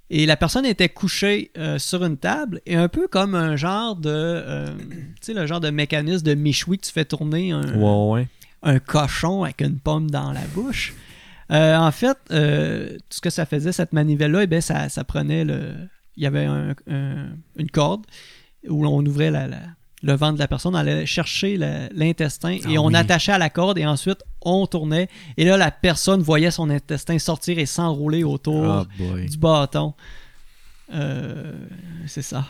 et 0.08 0.24
la 0.26 0.36
personne 0.36 0.64
était 0.64 0.88
couchée 0.88 1.50
euh, 1.58 1.78
sur 1.78 2.04
une 2.04 2.16
table 2.16 2.60
et 2.66 2.74
un 2.74 2.88
peu 2.88 3.06
comme 3.06 3.34
un 3.34 3.54
genre 3.56 3.96
de, 3.96 4.10
euh, 4.10 4.66
tu 4.78 5.14
sais, 5.20 5.34
le 5.34 5.46
genre 5.46 5.60
de 5.60 5.68
mécanisme 5.70 6.24
de 6.24 6.34
michoui 6.34 6.78
que 6.78 6.86
tu 6.86 6.92
fais 6.92 7.04
tourner 7.04 7.52
un, 7.52 7.62
Ouais, 7.74 8.12
ouais. 8.20 8.28
un 8.62 8.78
cochon 8.78 9.44
avec 9.44 9.60
une 9.60 9.78
pomme 9.78 10.10
dans 10.10 10.32
la 10.32 10.40
bouche. 10.54 10.94
Euh, 11.50 11.76
en 11.76 11.90
fait, 11.92 12.16
euh, 12.30 12.94
tout 12.96 13.16
ce 13.16 13.20
que 13.20 13.28
ça 13.30 13.44
faisait, 13.44 13.72
cette 13.72 13.92
manivelle-là, 13.92 14.44
eh 14.44 14.46
bien, 14.46 14.62
ça, 14.62 14.88
ça 14.88 15.04
prenait 15.04 15.44
le. 15.44 15.74
Il 16.16 16.22
y 16.22 16.26
avait 16.26 16.44
un- 16.44 16.74
un- 16.88 17.30
une 17.56 17.70
corde 17.70 18.04
où 18.68 18.86
on 18.86 19.04
ouvrait 19.06 19.30
la- 19.30 19.46
la- 19.48 19.62
le 20.04 20.14
ventre 20.14 20.34
de 20.34 20.38
la 20.40 20.48
personne, 20.48 20.74
on 20.74 20.78
allait 20.78 21.06
chercher 21.06 21.56
l'intestin 21.56 22.50
et 22.50 22.60
Ah 22.76 22.80
on 22.80 22.88
oui. 22.88 22.96
attachait 22.96 23.32
à 23.32 23.38
la 23.38 23.50
corde 23.50 23.78
et 23.78 23.86
ensuite 23.86 24.22
on 24.40 24.66
tournait. 24.66 25.08
Et 25.36 25.44
là, 25.44 25.56
la 25.56 25.70
personne 25.70 26.22
voyait 26.22 26.50
son 26.50 26.68
intestin 26.70 27.18
sortir 27.20 27.58
et 27.58 27.66
s'enrouler 27.66 28.24
autour 28.24 28.64
Ah, 28.66 28.86
du 28.98 29.38
bâton. 29.38 29.94
Euh, 30.92 31.54
c'est 32.06 32.22
ça. 32.22 32.46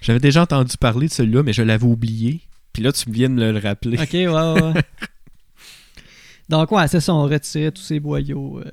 J'avais 0.00 0.20
déjà 0.20 0.42
entendu 0.42 0.76
parler 0.76 1.08
de 1.08 1.12
celui-là, 1.12 1.42
mais 1.42 1.52
je 1.52 1.62
l'avais 1.62 1.84
oublié. 1.86 2.42
Puis 2.72 2.82
là, 2.82 2.92
tu 2.92 3.10
viens 3.10 3.30
de 3.30 3.34
me 3.34 3.50
le 3.52 3.58
rappeler. 3.58 3.98
Ok, 3.98 4.10
ouais, 4.12 4.26
ouais. 4.26 4.62
ouais. 4.62 4.82
Donc, 6.48 6.70
ouais, 6.70 6.86
c'est 6.86 7.00
ça, 7.00 7.14
on 7.14 7.24
retirait 7.24 7.72
tous 7.72 7.82
ces 7.82 7.98
boyaux. 7.98 8.60
euh. 8.60 8.70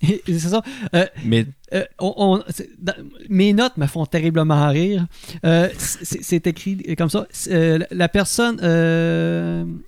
C'est 0.26 0.38
ça. 0.38 0.62
Euh, 0.94 1.06
Mais 1.24 1.46
euh, 1.74 1.84
on- 1.98 2.14
on- 2.16 2.42
c'est- 2.50 2.70
dans- 2.78 2.94
mes 3.28 3.52
notes 3.52 3.76
me 3.76 3.86
font 3.86 4.06
terriblement 4.06 4.68
rire. 4.68 5.06
Euh, 5.44 5.68
c'est 5.78 6.46
écrit 6.46 6.94
comme 6.96 7.10
ça. 7.10 7.26
Euh, 7.48 7.80
la 7.90 8.08
personne, 8.08 8.54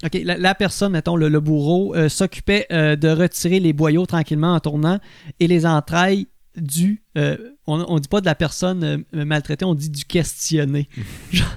ok, 0.04 0.20
la, 0.24 0.36
la 0.36 0.54
personne, 0.54 0.92
mettons 0.92 1.16
le, 1.16 1.28
le 1.28 1.40
bourreau, 1.40 1.94
s'occupait 2.08 2.66
de 2.70 3.08
retirer 3.08 3.60
les 3.60 3.72
boyaux 3.72 4.06
tranquillement 4.06 4.54
en 4.54 4.60
tournant 4.60 4.98
et 5.38 5.46
les 5.46 5.64
entrailles 5.64 6.26
du. 6.56 7.02
on, 7.16 7.38
on 7.66 7.98
dit 8.00 8.08
pas 8.08 8.20
de 8.20 8.26
la 8.26 8.34
personne 8.34 9.04
maltraitée, 9.12 9.64
on 9.64 9.74
dit 9.74 9.90
du 9.90 10.04
questionné. 10.04 10.88
Genre, 11.32 11.56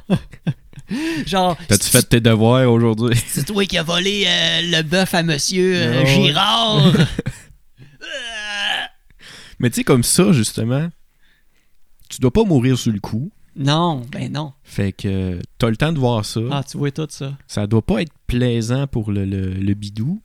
genre 1.26 1.58
t'as-tu 1.70 1.88
fait 1.90 2.04
tes 2.04 2.20
devoirs 2.20 2.70
aujourd'hui? 2.72 3.18
c'est 3.28 3.46
toi 3.46 3.66
qui 3.66 3.78
as 3.78 3.84
volé 3.84 4.26
le 4.64 4.82
bœuf 4.84 5.14
à 5.16 5.24
monsieur 5.24 5.76
euh. 5.76 6.06
Girard. 6.06 6.92
Mais 9.64 9.70
tu 9.70 9.78
sais, 9.78 9.84
comme 9.84 10.04
ça, 10.04 10.32
justement, 10.34 10.90
tu 12.10 12.20
dois 12.20 12.32
pas 12.32 12.44
mourir 12.44 12.78
sur 12.78 12.92
le 12.92 13.00
coup. 13.00 13.32
non, 13.56 14.02
ben 14.12 14.32
non. 14.32 14.52
Fait 14.64 14.92
que 14.92 15.40
t'as 15.58 15.70
le 15.70 15.78
temps 15.78 15.94
de 15.94 16.00
voir 16.00 16.26
ça. 16.26 16.42
Ah, 16.52 16.64
tu 16.70 16.78
vois 16.78 16.92
tout 16.92 17.08
ça. 17.10 17.38
Ça 17.48 17.66
doit 17.66 17.82
pas 17.82 18.02
être 18.02 18.12
plaisant 18.28 18.88
pour 18.88 19.12
le, 19.12 19.24
le- 19.26 19.54
le 19.54 19.74
bidou. 19.74 20.22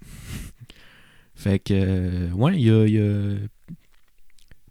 Fait 1.37 1.61
que, 1.61 1.73
euh, 1.73 2.31
ouais, 2.33 2.55
il 2.57 2.67
y 2.67 2.71
a, 2.71 2.85
il 2.87 2.95
y 2.95 2.99
a 2.99 3.37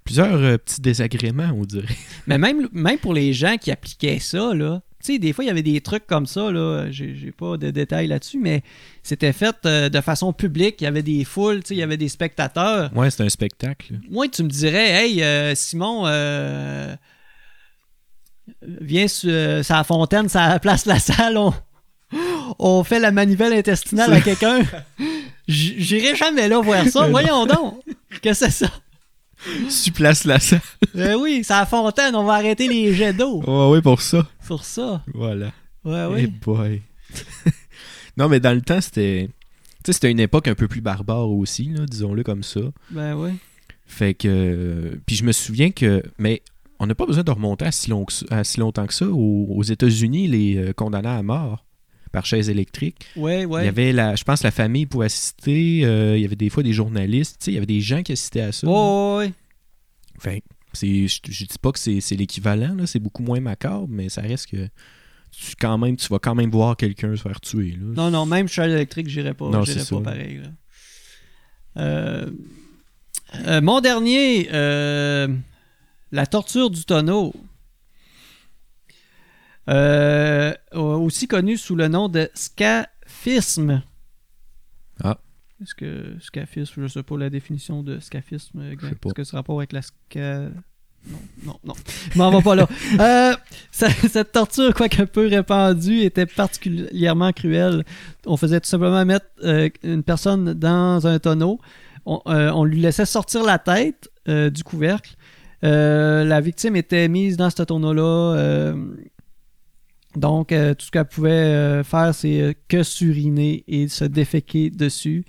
plusieurs 0.07 0.33
euh, 0.41 0.57
petits 0.57 0.79
désagréments, 0.79 1.51
on 1.53 1.65
dirait. 1.65 1.93
Mais 2.27 2.37
même, 2.37 2.69
même 2.71 2.97
pour 2.97 3.13
les 3.13 3.33
gens 3.33 3.57
qui 3.57 3.71
appliquaient 3.71 4.19
ça, 4.19 4.53
là, 4.53 4.81
tu 5.03 5.13
sais, 5.13 5.19
des 5.19 5.33
fois, 5.33 5.43
il 5.43 5.47
y 5.47 5.51
avait 5.51 5.63
des 5.63 5.81
trucs 5.81 6.07
comme 6.07 6.25
ça, 6.25 6.49
là, 6.49 6.87
j'ai 6.89 7.33
pas 7.37 7.57
de 7.57 7.69
détails 7.71 8.07
là-dessus, 8.07 8.39
mais 8.39 8.63
c'était 9.03 9.33
fait 9.33 9.55
euh, 9.65 9.89
de 9.89 10.01
façon 10.01 10.31
publique, 10.31 10.77
il 10.79 10.85
y 10.85 10.87
avait 10.87 11.03
des 11.03 11.25
foules, 11.25 11.61
tu 11.61 11.67
sais, 11.67 11.75
il 11.75 11.79
y 11.79 11.83
avait 11.83 11.97
des 11.97 12.07
spectateurs. 12.07 12.89
Ouais, 12.95 13.11
c'est 13.11 13.21
un 13.21 13.29
spectacle. 13.29 13.99
Moi, 14.09 14.29
tu 14.29 14.43
me 14.43 14.49
dirais, 14.49 15.05
hey, 15.05 15.21
euh, 15.21 15.53
Simon, 15.55 16.05
viens 18.61 19.07
sur 19.09 19.29
la 19.29 19.83
fontaine, 19.83 20.29
ça 20.29 20.57
place 20.59 20.85
la 20.85 20.99
salle, 20.99 21.37
on, 21.37 21.53
on 22.57 22.83
fait 22.85 22.99
la 22.99 23.11
manivelle 23.11 23.53
intestinale 23.53 24.13
à 24.13 24.21
quelqu'un. 24.21 24.61
J'irai 25.47 26.15
jamais 26.15 26.47
là 26.47 26.59
voir 26.59 26.87
ça. 26.87 27.07
Voyons 27.07 27.45
donc. 27.45 27.81
Qu'est-ce 28.21 28.45
que 28.45 28.51
c'est 28.51 28.65
ça? 28.65 28.71
Tu 29.83 29.91
places 29.91 30.25
la 30.25 30.39
salle. 30.39 30.61
Ben 30.95 31.15
oui, 31.15 31.41
c'est 31.43 31.53
à 31.53 31.59
la 31.61 31.65
fontaine, 31.65 32.15
on 32.15 32.23
va 32.23 32.33
arrêter 32.33 32.67
les 32.67 32.93
jets 32.93 33.13
d'eau. 33.13 33.41
Ouais, 33.47 33.69
ouais, 33.71 33.81
pour 33.81 34.01
ça. 34.01 34.27
Pour 34.47 34.63
ça. 34.65 35.03
Voilà. 35.13 35.51
Ouais, 35.85 36.03
Eh 36.09 36.13
oui. 36.13 36.27
boy. 36.27 36.81
non, 38.17 38.27
mais 38.29 38.39
dans 38.39 38.53
le 38.53 38.61
temps, 38.61 38.81
c'était. 38.81 39.29
Tu 39.83 39.87
sais, 39.87 39.93
c'était 39.93 40.11
une 40.11 40.19
époque 40.19 40.47
un 40.47 40.55
peu 40.55 40.67
plus 40.67 40.81
barbare 40.81 41.29
aussi, 41.29 41.65
là, 41.69 41.85
disons-le 41.85 42.23
comme 42.23 42.43
ça. 42.43 42.59
Ben 42.91 43.15
oui. 43.15 43.31
Fait 43.85 44.13
que. 44.13 44.99
Puis 45.05 45.15
je 45.15 45.23
me 45.23 45.31
souviens 45.31 45.71
que. 45.71 46.03
Mais 46.17 46.41
on 46.79 46.87
n'a 46.87 46.95
pas 46.95 47.05
besoin 47.05 47.23
de 47.23 47.31
remonter 47.31 47.65
à 47.65 47.71
si, 47.71 47.89
long 47.89 48.05
que 48.05 48.13
ça- 48.13 48.25
à 48.29 48.43
si 48.43 48.59
longtemps 48.59 48.85
que 48.87 48.93
ça. 48.93 49.07
Aux, 49.07 49.47
aux 49.49 49.63
États-Unis, 49.63 50.27
les 50.27 50.57
euh, 50.57 50.73
condamnés 50.73 51.07
à 51.09 51.23
mort 51.23 51.63
par 52.17 52.25
chaise 52.25 52.49
électrique. 52.49 52.97
Ouais, 53.15 53.45
ouais. 53.45 53.61
Il 53.61 53.65
y 53.65 53.69
avait 53.69 53.91
la. 53.93 54.15
Je 54.15 54.23
pense 54.23 54.41
la 54.43 54.49
famille 54.51 54.87
pouvait 54.87 55.05
assister. 55.05 55.81
euh, 55.83 56.17
il 56.17 56.21
y 56.23 56.25
avait 56.25 56.35
des 56.35 56.49
fois 56.49 56.63
des 56.63 56.73
journalistes. 56.73 57.37
Tu 57.39 57.45
sais, 57.45 57.51
il 57.51 57.53
y 57.53 57.57
avait 57.57 57.67
des 57.67 57.79
gens 57.81 58.01
qui 58.01 58.11
assistaient 58.13 58.41
à 58.41 58.51
ça. 58.51 58.65
Ouais, 58.67 59.17
ouais. 59.25 59.33
Fait 60.19 60.41
c'est. 60.73 61.07
Je, 61.07 61.19
je 61.29 61.45
dis 61.45 61.57
pas 61.61 61.71
que 61.71 61.77
c'est 61.79 62.15
l'équivalent, 62.15 62.73
là. 62.75 62.87
C'est 62.87 62.99
beaucoup 62.99 63.21
moins 63.21 63.39
macabre, 63.39 63.85
mais 63.87 64.09
ça 64.09 64.21
reste 64.21 64.47
que. 64.47 64.67
Tu, 65.31 65.55
quand 65.59 65.77
même, 65.77 65.95
tu 65.97 66.07
vas 66.07 66.17
quand 66.19 66.33
même 66.33 66.49
voir 66.49 66.75
quelqu'un 66.75 67.15
se 67.15 67.21
faire 67.21 67.39
tuer. 67.39 67.77
Là. 67.79 67.93
Non, 67.95 68.09
non, 68.09 68.25
même 68.25 68.47
chaise 68.47 68.71
électrique, 68.73 69.07
j'irais 69.09 69.35
pas. 69.35 69.49
Non, 69.49 69.63
J'irais 69.63 69.81
c'est 69.81 69.95
pas 69.95 70.01
pareil. 70.01 70.37
là. 70.41 70.49
Euh, 71.83 72.29
euh, 73.45 73.61
mon 73.61 73.79
dernier, 73.81 74.47
la 74.51 76.25
torture 76.25 76.69
du 76.71 76.83
tonneau. 76.83 77.33
Euh, 79.69 80.53
aussi 80.73 81.27
connu 81.27 81.57
sous 81.57 81.75
le 81.75 81.87
nom 81.87 82.07
de 82.09 82.29
scaphisme. 82.33 83.81
Ah. 85.03 85.17
Est-ce 85.61 85.75
que 85.75 86.15
scaphisme, 86.21 86.83
je 86.83 86.87
sais 86.87 87.03
pas 87.03 87.17
la 87.17 87.29
définition 87.29 87.83
de 87.83 87.99
scaphisme, 87.99 88.61
exact. 88.71 89.05
Est-ce 89.05 89.13
que 89.13 89.23
c'est 89.23 89.35
rapport 89.35 89.57
avec 89.57 89.73
la 89.73 89.81
ska... 89.81 90.49
Non, 91.09 91.19
non, 91.45 91.59
non. 91.63 91.73
Je 92.11 92.17
m'en 92.17 92.31
vais 92.31 92.41
pas 92.41 92.55
là. 92.55 92.67
Euh, 92.99 93.33
ça- 93.71 93.89
cette 93.89 94.33
torture, 94.33 94.73
quoique 94.73 95.01
un 95.01 95.05
peu 95.05 95.27
répandue, 95.27 96.01
était 96.01 96.25
particulièrement 96.25 97.31
cruelle. 97.31 97.83
On 98.25 98.35
faisait 98.35 98.59
tout 98.59 98.67
simplement 98.67 99.05
mettre 99.05 99.27
euh, 99.43 99.69
une 99.83 100.03
personne 100.03 100.53
dans 100.53 101.07
un 101.07 101.17
tonneau. 101.19 101.59
On, 102.05 102.21
euh, 102.27 102.51
on 102.51 102.63
lui 102.65 102.79
laissait 102.81 103.05
sortir 103.05 103.43
la 103.43 103.57
tête 103.57 104.09
euh, 104.27 104.49
du 104.49 104.63
couvercle. 104.63 105.15
Euh, 105.63 106.23
la 106.25 106.41
victime 106.41 106.75
était 106.75 107.07
mise 107.07 107.37
dans 107.37 107.49
ce 107.49 107.63
tonneau-là. 107.63 108.73
Donc, 110.17 110.51
euh, 110.51 110.73
tout 110.73 110.85
ce 110.85 110.91
qu'elle 110.91 111.05
pouvait 111.05 111.29
euh, 111.29 111.83
faire, 111.83 112.13
c'est 112.13 112.41
euh, 112.41 112.53
que 112.67 112.83
suriner 112.83 113.63
et 113.67 113.87
se 113.87 114.03
déféquer 114.03 114.69
dessus. 114.69 115.25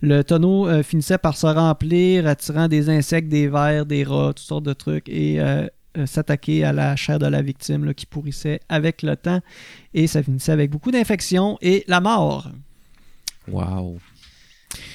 Le 0.00 0.22
tonneau 0.22 0.82
finissait 0.82 1.18
par 1.18 1.36
se 1.36 1.46
remplir, 1.46 2.26
attirant 2.26 2.66
des 2.66 2.88
insectes, 2.88 3.28
des 3.28 3.46
vers, 3.46 3.86
des 3.86 4.02
rats, 4.02 4.32
toutes 4.34 4.40
sortes 4.40 4.64
de 4.64 4.72
trucs, 4.72 5.08
et 5.08 5.38
s'attaquer 6.06 6.64
à 6.64 6.72
la 6.72 6.96
chair 6.96 7.20
de 7.20 7.26
la 7.26 7.40
victime 7.40 7.94
qui 7.94 8.04
pourrissait 8.06 8.58
avec 8.68 9.02
le 9.02 9.14
temps. 9.14 9.40
Et 9.94 10.08
ça 10.08 10.20
finissait 10.20 10.50
avec 10.50 10.72
beaucoup 10.72 10.90
d'infections 10.90 11.56
et 11.62 11.84
la 11.86 12.00
mort. 12.00 12.50
Wow. 13.46 13.98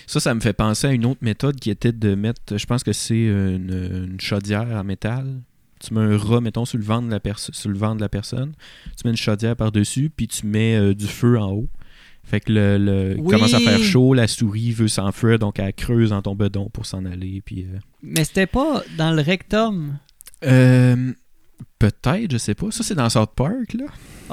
Ça, 0.08 0.20
ça 0.20 0.36
me 0.36 0.42
fait 0.42 0.52
penser 0.52 0.88
à 0.88 0.92
une 0.92 1.06
autre 1.06 1.22
méthode 1.22 1.58
qui 1.58 1.70
était 1.70 1.94
de 1.94 2.14
mettre, 2.14 2.58
je 2.58 2.66
pense 2.66 2.84
que 2.84 2.92
c'est 2.92 3.16
une 3.16 4.18
chaudière 4.20 4.68
en 4.68 4.84
métal. 4.84 5.40
Tu 5.80 5.94
mets 5.94 6.02
un 6.02 6.18
rat, 6.18 6.42
mettons, 6.42 6.66
sur 6.66 6.78
le 6.78 6.84
ventre 6.84 7.08
de 7.08 7.12
la, 7.12 7.34
sur 7.36 7.70
le 7.70 7.78
ventre 7.78 7.98
de 7.98 8.02
la 8.02 8.10
personne. 8.10 8.54
Tu 8.98 9.06
mets 9.06 9.12
une 9.12 9.18
chaudière 9.18 9.56
par-dessus, 9.56 10.10
puis 10.16 10.28
tu 10.28 10.46
mets 10.46 10.76
euh, 10.76 10.94
du 10.94 11.06
feu 11.08 11.38
en 11.40 11.52
haut. 11.52 11.70
Fait 12.24 12.42
que 12.42 12.52
le, 12.52 12.78
le- 12.78 13.16
Oui. 13.20 13.34
commence 13.34 13.54
à 13.54 13.60
faire 13.60 13.82
chaud, 13.82 14.13
la 14.13 14.28
souris 14.28 14.72
veut 14.72 14.90
s'enfuir, 14.90 15.40
donc 15.40 15.60
elle 15.60 15.74
creuse 15.74 16.10
dans 16.10 16.22
ton 16.22 16.36
bedon 16.36 16.70
pour 16.70 16.86
s'en 16.86 17.06
aller. 17.06 17.42
Puis, 17.46 17.63
euh, 17.63 17.78
Mais 18.04 18.24
c'était 18.26 18.48
pas 18.48 18.84
dans 18.98 19.12
le 19.13 19.22
rectum? 19.22 19.98
euh, 20.44 21.13
Peut-être, 21.80 22.32
je 22.32 22.38
sais 22.38 22.56
pas. 22.56 22.70
Ça, 22.72 22.84
c'est 22.84 22.96
dans 22.96 23.10
South 23.10 23.32
Park, 23.36 23.74
là. 23.74 23.86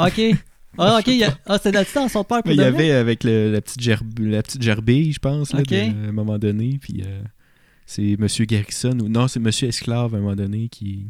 Ok. 0.07 0.21
Ah, 0.77 0.99
ok. 0.99 1.09
a- 1.23 1.39
Ah, 1.47 1.57
c'était 1.57 1.71
là-dessus 1.71 1.95
dans 1.95 2.09
pour 2.25 2.27
Mais 2.47 2.55
il 2.55 2.61
y 2.61 2.65
avait 2.65 2.91
avec 2.91 3.23
le- 3.23 3.53
la, 3.53 3.61
petite 3.61 3.81
gerbe, 3.81 4.19
la 4.19 4.43
petite 4.43 4.61
gerbille, 4.61 5.13
je 5.13 5.21
pense, 5.21 5.53
là, 5.53 5.63
de- 5.63 5.77
à 5.77 6.09
un 6.09 6.11
moment 6.11 6.37
donné. 6.37 6.79
Puis 6.81 7.05
euh, 7.07 7.23
c'est 7.87 8.17
Monsieur 8.19 8.45
Garrison, 8.45 8.99
ou 8.99 9.09
non, 9.09 9.29
c'est 9.29 9.39
Monsieur 9.39 9.69
Esclave 9.69 10.13
à 10.17 10.19
un 10.19 10.21
moment 10.21 10.35
donné 10.35 10.69
qui. 10.69 11.07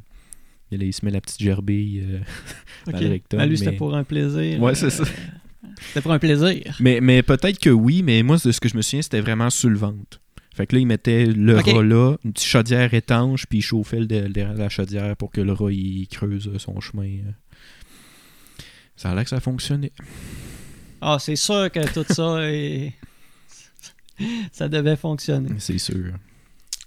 Il, 0.70 0.92
se 0.92 1.04
met 1.04 1.10
la 1.12 1.20
petite 1.20 1.40
gerbille. 1.40 2.02
euh, 2.04 2.18
Ok. 2.88 2.92
dans 2.94 3.00
le 3.00 3.08
rectum, 3.08 3.40
Ah, 3.40 3.46
lui, 3.46 3.56
c'était 3.58 3.70
mais- 3.72 3.76
pour 3.76 3.94
un 3.94 4.04
plaisir. 4.04 4.60
Ouais, 4.60 4.74
c'est 4.74 4.90
ça. 4.90 5.04
C'était 5.80 6.00
pour 6.02 6.12
un 6.12 6.18
plaisir. 6.18 6.76
Mais, 6.80 7.00
mais 7.00 7.22
peut-être 7.22 7.58
que 7.58 7.70
oui, 7.70 8.02
mais 8.02 8.22
moi, 8.22 8.36
de 8.44 8.50
ce 8.52 8.60
que 8.60 8.68
je 8.68 8.76
me 8.76 8.82
souviens, 8.82 9.02
c'était 9.02 9.20
vraiment 9.20 9.50
sous 9.50 9.68
le 9.68 9.76
ventre. 9.78 10.20
Fait 10.54 10.66
que 10.66 10.76
là, 10.76 10.80
il 10.80 10.86
mettait 10.86 11.26
le 11.26 11.58
Ok. 11.58 11.66
rat 11.66 11.82
là, 11.82 12.16
une 12.24 12.32
petite 12.32 12.46
chaudière 12.48 12.92
étanche, 12.94 13.46
puis 13.46 13.58
il 13.58 13.62
chauffait 13.62 13.98
le 14.00 14.06
de- 14.06 14.28
derrière 14.28 14.54
la 14.56 14.68
chaudière 14.68 15.16
pour 15.16 15.30
que 15.32 15.40
le 15.40 15.52
rat 15.52 15.72
il 15.72 16.06
creuse 16.08 16.48
euh, 16.48 16.58
son 16.58 16.78
chemin. 16.80 17.04
euh. 17.26 17.32
Ça 18.96 19.10
a 19.10 19.14
l'air 19.14 19.24
que 19.24 19.30
ça 19.30 19.40
fonctionnait. 19.40 19.92
Ah, 21.00 21.18
c'est 21.20 21.34
sûr 21.36 21.70
que 21.72 21.92
tout 21.92 22.04
ça 22.12 22.50
est... 22.52 22.92
ça 24.52 24.68
devait 24.68 24.96
fonctionner. 24.96 25.50
C'est 25.58 25.78
sûr. 25.78 26.12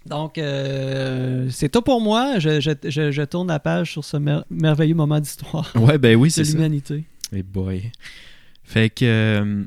Donc, 0.06 0.38
euh, 0.38 1.48
c'est 1.50 1.68
tout 1.68 1.82
pour 1.82 2.00
moi. 2.00 2.38
Je, 2.38 2.60
je- 2.60 2.70
je- 2.88 3.10
je 3.10 3.22
tourne 3.22 3.48
la 3.48 3.58
page 3.60 3.92
sur 3.92 4.04
ce 4.04 4.16
mer- 4.16 4.44
merveilleux 4.50 4.94
moment 4.94 5.20
d'histoire 5.20 5.70
Ouais, 5.76 5.98
ben 5.98 6.16
oui, 6.16 6.30
c'est 6.30 6.44
ça. 6.44 6.52
l'humanité. 6.52 7.04
Eh 7.32 7.42
boy. 7.42 7.90
Fait 8.64 8.90
que. 8.90 9.04
euh, 9.04 9.64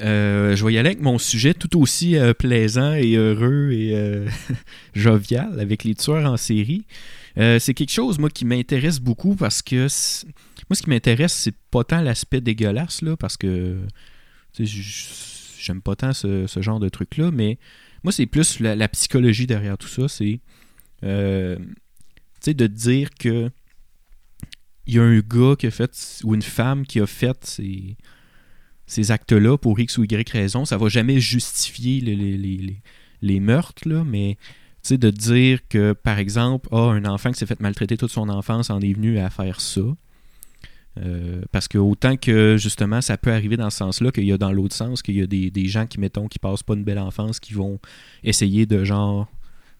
euh, 0.00 0.54
je 0.54 0.64
vais 0.64 0.74
y 0.74 0.78
aller 0.78 0.90
avec 0.90 1.00
mon 1.00 1.18
sujet 1.18 1.54
tout 1.54 1.76
aussi 1.80 2.14
plaisant 2.38 2.92
et 2.94 3.16
heureux 3.16 3.70
et 3.72 4.26
jovial 4.94 5.58
avec 5.58 5.82
les 5.84 5.94
tueurs 5.96 6.30
en 6.30 6.36
série. 6.36 6.84
C'est 7.36 7.74
quelque 7.74 7.90
chose, 7.92 8.18
moi, 8.18 8.30
qui 8.30 8.44
m'intéresse 8.44 9.00
beaucoup 9.00 9.34
parce 9.34 9.60
que 9.62 9.82
moi, 10.68 10.74
ce 10.76 10.82
qui 10.82 10.90
m'intéresse, 10.90 11.32
c'est 11.32 11.54
pas 11.70 11.82
tant 11.82 12.00
l'aspect 12.00 12.40
dégueulasse, 12.40 13.02
là, 13.02 13.16
parce 13.16 13.36
que 13.36 13.78
j'aime 14.60 15.80
pas 15.82 15.96
tant 15.96 16.12
ce, 16.12 16.46
ce 16.46 16.62
genre 16.62 16.80
de 16.80 16.88
truc-là, 16.88 17.30
mais 17.32 17.58
moi, 18.04 18.12
c'est 18.12 18.26
plus 18.26 18.60
la, 18.60 18.88
psychologie 18.88 19.46
derrière 19.46 19.78
tout 19.78 19.88
ça. 19.88 20.08
C'est 20.08 20.40
euh, 21.04 21.56
de 22.46 22.66
dire 22.66 23.10
que 23.18 23.50
il 24.86 24.94
y 24.94 24.98
a 24.98 25.02
un 25.02 25.18
gars 25.18 25.54
qui 25.58 25.66
a 25.66 25.70
fait, 25.70 26.22
ou 26.24 26.34
une 26.34 26.42
femme 26.42 26.86
qui 26.86 26.98
a 26.98 27.06
fait 27.06 27.44
ces, 28.86 29.10
actes-là 29.10 29.58
pour 29.58 29.78
X 29.78 29.98
ou 29.98 30.04
Y 30.04 30.30
raison. 30.30 30.64
Ça 30.64 30.78
va 30.78 30.88
jamais 30.88 31.20
justifier 31.20 32.00
les, 33.20 33.40
meurtres, 33.40 33.86
là, 33.86 34.02
mais 34.04 34.38
de 34.90 35.10
dire 35.10 35.60
que, 35.68 35.92
par 35.92 36.18
exemple, 36.18 36.70
ah, 36.72 36.92
un 36.92 37.04
enfant 37.04 37.30
qui 37.30 37.38
s'est 37.38 37.44
fait 37.44 37.60
maltraiter 37.60 37.98
toute 37.98 38.10
son 38.10 38.30
enfance 38.30 38.70
en 38.70 38.80
est 38.80 38.94
venu 38.94 39.18
à 39.18 39.28
faire 39.28 39.60
ça. 39.60 39.82
Euh, 41.04 41.42
parce 41.52 41.68
que 41.68 41.78
autant 41.78 42.16
que 42.16 42.56
justement 42.58 43.00
ça 43.00 43.16
peut 43.16 43.30
arriver 43.32 43.56
dans 43.56 43.70
ce 43.70 43.78
sens-là 43.78 44.10
qu'il 44.10 44.24
y 44.24 44.32
a 44.32 44.38
dans 44.38 44.52
l'autre 44.52 44.74
sens 44.74 45.02
qu'il 45.02 45.16
y 45.16 45.22
a 45.22 45.26
des, 45.26 45.50
des 45.50 45.66
gens 45.66 45.86
qui 45.86 46.00
mettons 46.00 46.26
qui 46.26 46.38
passent 46.38 46.62
pas 46.62 46.74
une 46.74 46.82
belle 46.82 46.98
enfance 46.98 47.38
qui 47.38 47.54
vont 47.54 47.78
essayer 48.24 48.66
de 48.66 48.84
genre 48.84 49.28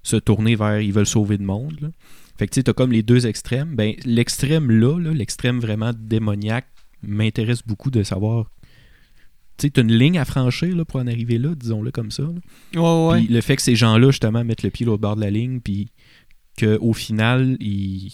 se 0.03 0.17
tourner 0.17 0.55
vers 0.55 0.81
ils 0.81 0.93
veulent 0.93 1.07
sauver 1.07 1.37
le 1.37 1.45
monde 1.45 1.77
là. 1.81 1.89
fait 2.37 2.47
que 2.47 2.53
tu 2.53 2.61
sais 2.61 2.63
t'as 2.63 2.73
comme 2.73 2.93
les 2.93 3.03
deux 3.03 3.27
extrêmes 3.27 3.75
ben 3.75 3.95
l'extrême 4.05 4.71
là, 4.71 4.97
l'extrême 5.13 5.59
vraiment 5.59 5.93
démoniaque 5.93 6.69
m'intéresse 7.03 7.63
beaucoup 7.67 7.91
de 7.91 8.05
savoir 8.05 8.51
tu 9.57 9.67
sais 9.67 9.71
t'as 9.71 9.83
une 9.83 9.93
ligne 9.93 10.19
à 10.19 10.25
franchir 10.25 10.77
là, 10.77 10.85
pour 10.85 11.01
en 11.01 11.07
arriver 11.09 11.39
là 11.39 11.55
disons-le 11.57 11.91
comme 11.91 12.13
ça 12.13 12.23
là. 12.23 12.81
Ouais, 12.81 13.09
ouais. 13.09 13.25
Puis 13.25 13.35
le 13.35 13.41
fait 13.41 13.57
que 13.57 13.63
ces 13.63 13.75
gens-là, 13.75 14.11
justement, 14.11 14.45
mettent 14.45 14.63
le 14.63 14.71
pied 14.71 14.87
au 14.87 14.99
bord 14.99 15.17
de 15.17 15.23
la 15.23 15.31
ligne, 15.31 15.59
puis 15.61 15.91
qu'au 16.59 16.93
final, 16.93 17.57
ils, 17.61 18.13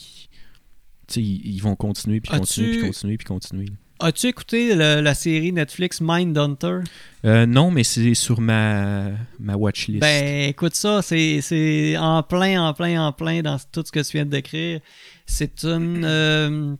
ils 1.16 1.54
ils 1.54 1.60
vont 1.60 1.76
continuer, 1.76 2.20
puis 2.20 2.30
continuer, 2.38 2.70
puis 2.78 2.80
continuer, 2.88 3.16
puis 3.18 3.26
continuer. 3.26 3.66
As-tu 4.00 4.26
écouté 4.26 4.74
le- 4.74 5.00
la 5.00 5.14
série 5.14 5.52
Netflix 5.52 6.00
Mindhunter? 6.00 6.80
Euh, 7.24 7.46
non, 7.46 7.70
mais 7.70 7.84
c'est 7.84 8.12
sur 8.14 8.40
ma, 8.40 9.10
ma 9.38 9.54
watchlist. 9.56 10.00
Ben, 10.00 10.48
écoute 10.48 10.74
ça, 10.74 11.00
c'est 11.00 11.40
c'est 11.40 11.96
en 11.96 12.22
plein, 12.22 12.60
en 12.62 12.74
plein, 12.74 13.00
en 13.06 13.12
plein 13.12 13.40
dans 13.42 13.56
tout 13.72 13.82
ce 13.86 13.92
que 13.92 14.00
tu 14.00 14.12
viens 14.16 14.26
de 14.26 14.30
décrire. 14.30 14.80
C'est 15.26 15.62
une. 15.64 16.04
euh, 16.04 16.74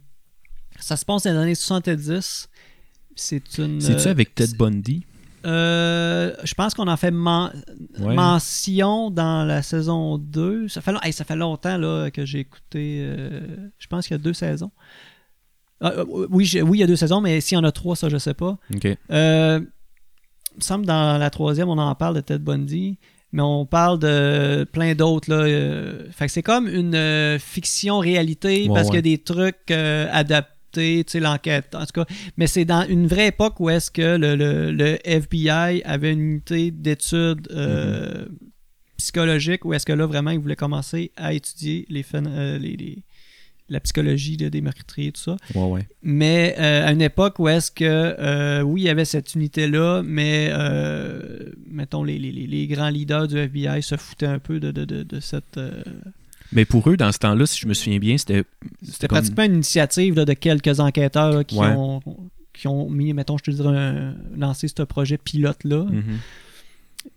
ça 0.80 0.96
se 0.96 1.04
passe 1.04 1.22
dans 1.22 1.30
les 1.32 1.38
années 1.38 1.54
70. 1.54 2.48
C'est 3.16 3.58
une. 3.58 3.80
C'est-tu 3.80 4.08
euh, 4.08 4.10
avec 4.10 4.34
Ted 4.34 4.54
Bundy? 4.56 5.06
Euh, 5.44 6.34
je 6.44 6.54
pense 6.54 6.74
qu'on 6.74 6.88
en 6.88 6.96
fait 6.96 7.10
men- 7.10 7.52
Ouais. 7.98 8.14
mention 8.14 9.10
dans 9.10 9.44
la 9.44 9.62
saison 9.62 10.18
2. 10.18 10.68
Ça 10.68 10.80
fait, 10.80 10.92
long- 10.92 11.00
hey, 11.02 11.12
ça 11.12 11.24
fait 11.24 11.36
longtemps 11.36 11.76
là, 11.78 12.10
que 12.10 12.24
j'ai 12.24 12.40
écouté. 12.40 12.98
euh, 13.06 13.40
je 13.78 13.86
pense 13.86 14.06
qu'il 14.06 14.14
y 14.16 14.20
a 14.20 14.22
deux 14.22 14.32
saisons. 14.34 14.70
Ah, 15.80 15.92
euh, 15.98 16.04
oui, 16.08 16.50
oui, 16.62 16.78
il 16.78 16.80
y 16.80 16.82
a 16.82 16.86
deux 16.86 16.96
saisons, 16.96 17.20
mais 17.20 17.40
s'il 17.40 17.56
y 17.56 17.58
en 17.60 17.64
a 17.64 17.72
trois, 17.72 17.96
ça, 17.96 18.08
je 18.08 18.16
sais 18.16 18.34
pas. 18.34 18.56
Il 18.70 18.96
me 19.10 20.60
semble 20.60 20.86
dans 20.86 21.18
la 21.18 21.30
troisième, 21.30 21.68
on 21.68 21.78
en 21.78 21.94
parle 21.94 22.14
de 22.16 22.20
Ted 22.20 22.38
Bundy, 22.38 22.98
mais 23.32 23.42
on 23.42 23.66
parle 23.66 23.98
de 23.98 24.64
plein 24.72 24.94
d'autres. 24.94 25.28
Là. 25.30 25.44
fait 26.12 26.28
c'est 26.28 26.42
comme 26.44 26.68
une 26.68 27.38
fiction-réalité 27.40 28.68
Ouais, 28.68 28.74
parce 28.74 28.86
qu'il 28.86 28.94
y 28.96 28.98
a 28.98 29.02
des 29.02 29.18
trucs 29.18 29.70
euh, 29.70 30.08
adaptés, 30.78 31.04
tu 31.04 31.12
sais, 31.12 31.20
l'enquête, 31.20 31.74
en 31.74 31.80
tout 31.86 31.92
cas. 32.04 32.06
Mais 32.36 32.46
c'est 32.46 32.64
dans 32.64 32.86
une 32.86 33.06
vraie 33.06 33.28
époque 33.28 33.60
où 33.60 33.70
est-ce 33.70 33.90
que 33.90 34.16
le, 34.16 34.34
le- 34.36 34.72
le 34.72 34.98
FBI 35.04 35.82
avait 35.84 36.12
une 36.12 36.20
unité 36.20 36.70
d'études 36.70 37.48
euh, 37.52 38.26
psychologiques, 38.96 39.64
où 39.64 39.72
est-ce 39.74 39.86
que 39.86 39.92
là, 39.92 40.06
vraiment, 40.06 40.30
ils 40.30 40.38
voulaient 40.38 40.56
commencer 40.56 41.12
à 41.16 41.32
étudier 41.32 41.86
les, 41.88 42.04
euh, 42.14 42.58
les- 42.58 42.76
les- 42.76 43.02
la 43.70 43.80
psychologie 43.80 44.36
là, 44.36 44.50
des 44.50 44.60
meurtriers, 44.60 45.10
tout 45.12 45.22
ça. 45.22 45.36
Ouais, 45.54 45.64
ouais. 45.66 45.88
Mais 46.02 46.54
euh, 46.58 46.86
à 46.86 46.92
une 46.92 47.00
époque 47.00 47.38
où 47.38 47.48
est-ce 47.48 47.70
que, 47.70 47.84
euh, 47.84 48.60
oui, 48.60 48.82
il 48.82 48.84
y 48.84 48.88
avait 48.90 49.06
cette 49.06 49.34
unité-là, 49.34 50.02
mais, 50.04 50.48
euh, 50.52 51.50
mettons, 51.70 52.04
les, 52.04 52.18
les- 52.18 52.30
les- 52.32 52.46
les 52.46 52.66
grands 52.66 52.90
leaders 52.90 53.26
du 53.26 53.38
FBI 53.38 53.82
se 53.82 53.96
foutaient 53.96 54.26
un 54.26 54.38
peu 54.38 54.60
de, 54.60 54.70
de, 54.70 54.84
de, 54.84 55.02
de 55.02 55.20
cette... 55.20 55.56
Mais 56.52 56.64
pour 56.64 56.88
eux, 56.90 56.96
dans 56.96 57.10
ce 57.12 57.18
temps-là, 57.18 57.46
si 57.46 57.58
je 57.60 57.66
me 57.66 57.74
souviens 57.74 57.98
bien, 57.98 58.16
c'était. 58.18 58.44
C'était 58.82 59.08
comme- 59.08 59.16
pratiquement 59.18 59.44
une 59.44 59.54
initiative 59.54 60.14
là, 60.14 60.24
de 60.24 60.32
quelques 60.34 60.78
enquêteurs 60.80 61.30
là, 61.32 61.44
qui, 61.44 61.56
Ouais. 61.58 61.72
ont, 61.76 62.00
qui 62.52 62.68
ont 62.68 62.88
mis, 62.90 63.12
mettons, 63.12 63.36
je 63.38 63.44
te 63.44 63.50
dirais, 63.50 63.76
un- 63.76 64.14
lancé 64.36 64.68
ce 64.68 64.82
projet 64.82 65.18
pilote-là. 65.18 65.84
Mhm. 65.84 66.18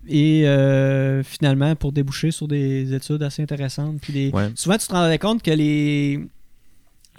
Et 0.08 0.48
euh, 0.48 1.24
finalement, 1.24 1.76
pour 1.76 1.92
déboucher 1.92 2.32
sur 2.32 2.48
des 2.48 2.94
études 2.94 3.24
assez 3.24 3.42
intéressantes. 3.42 4.00
Puis 4.02 4.14
des... 4.14 4.30
Ouais. 4.34 4.52
Souvent, 4.56 4.78
tu 4.78 4.88
te 4.88 4.92
rendais 4.94 5.18
compte 5.18 5.42
que 5.44 5.52
les, 5.52 6.20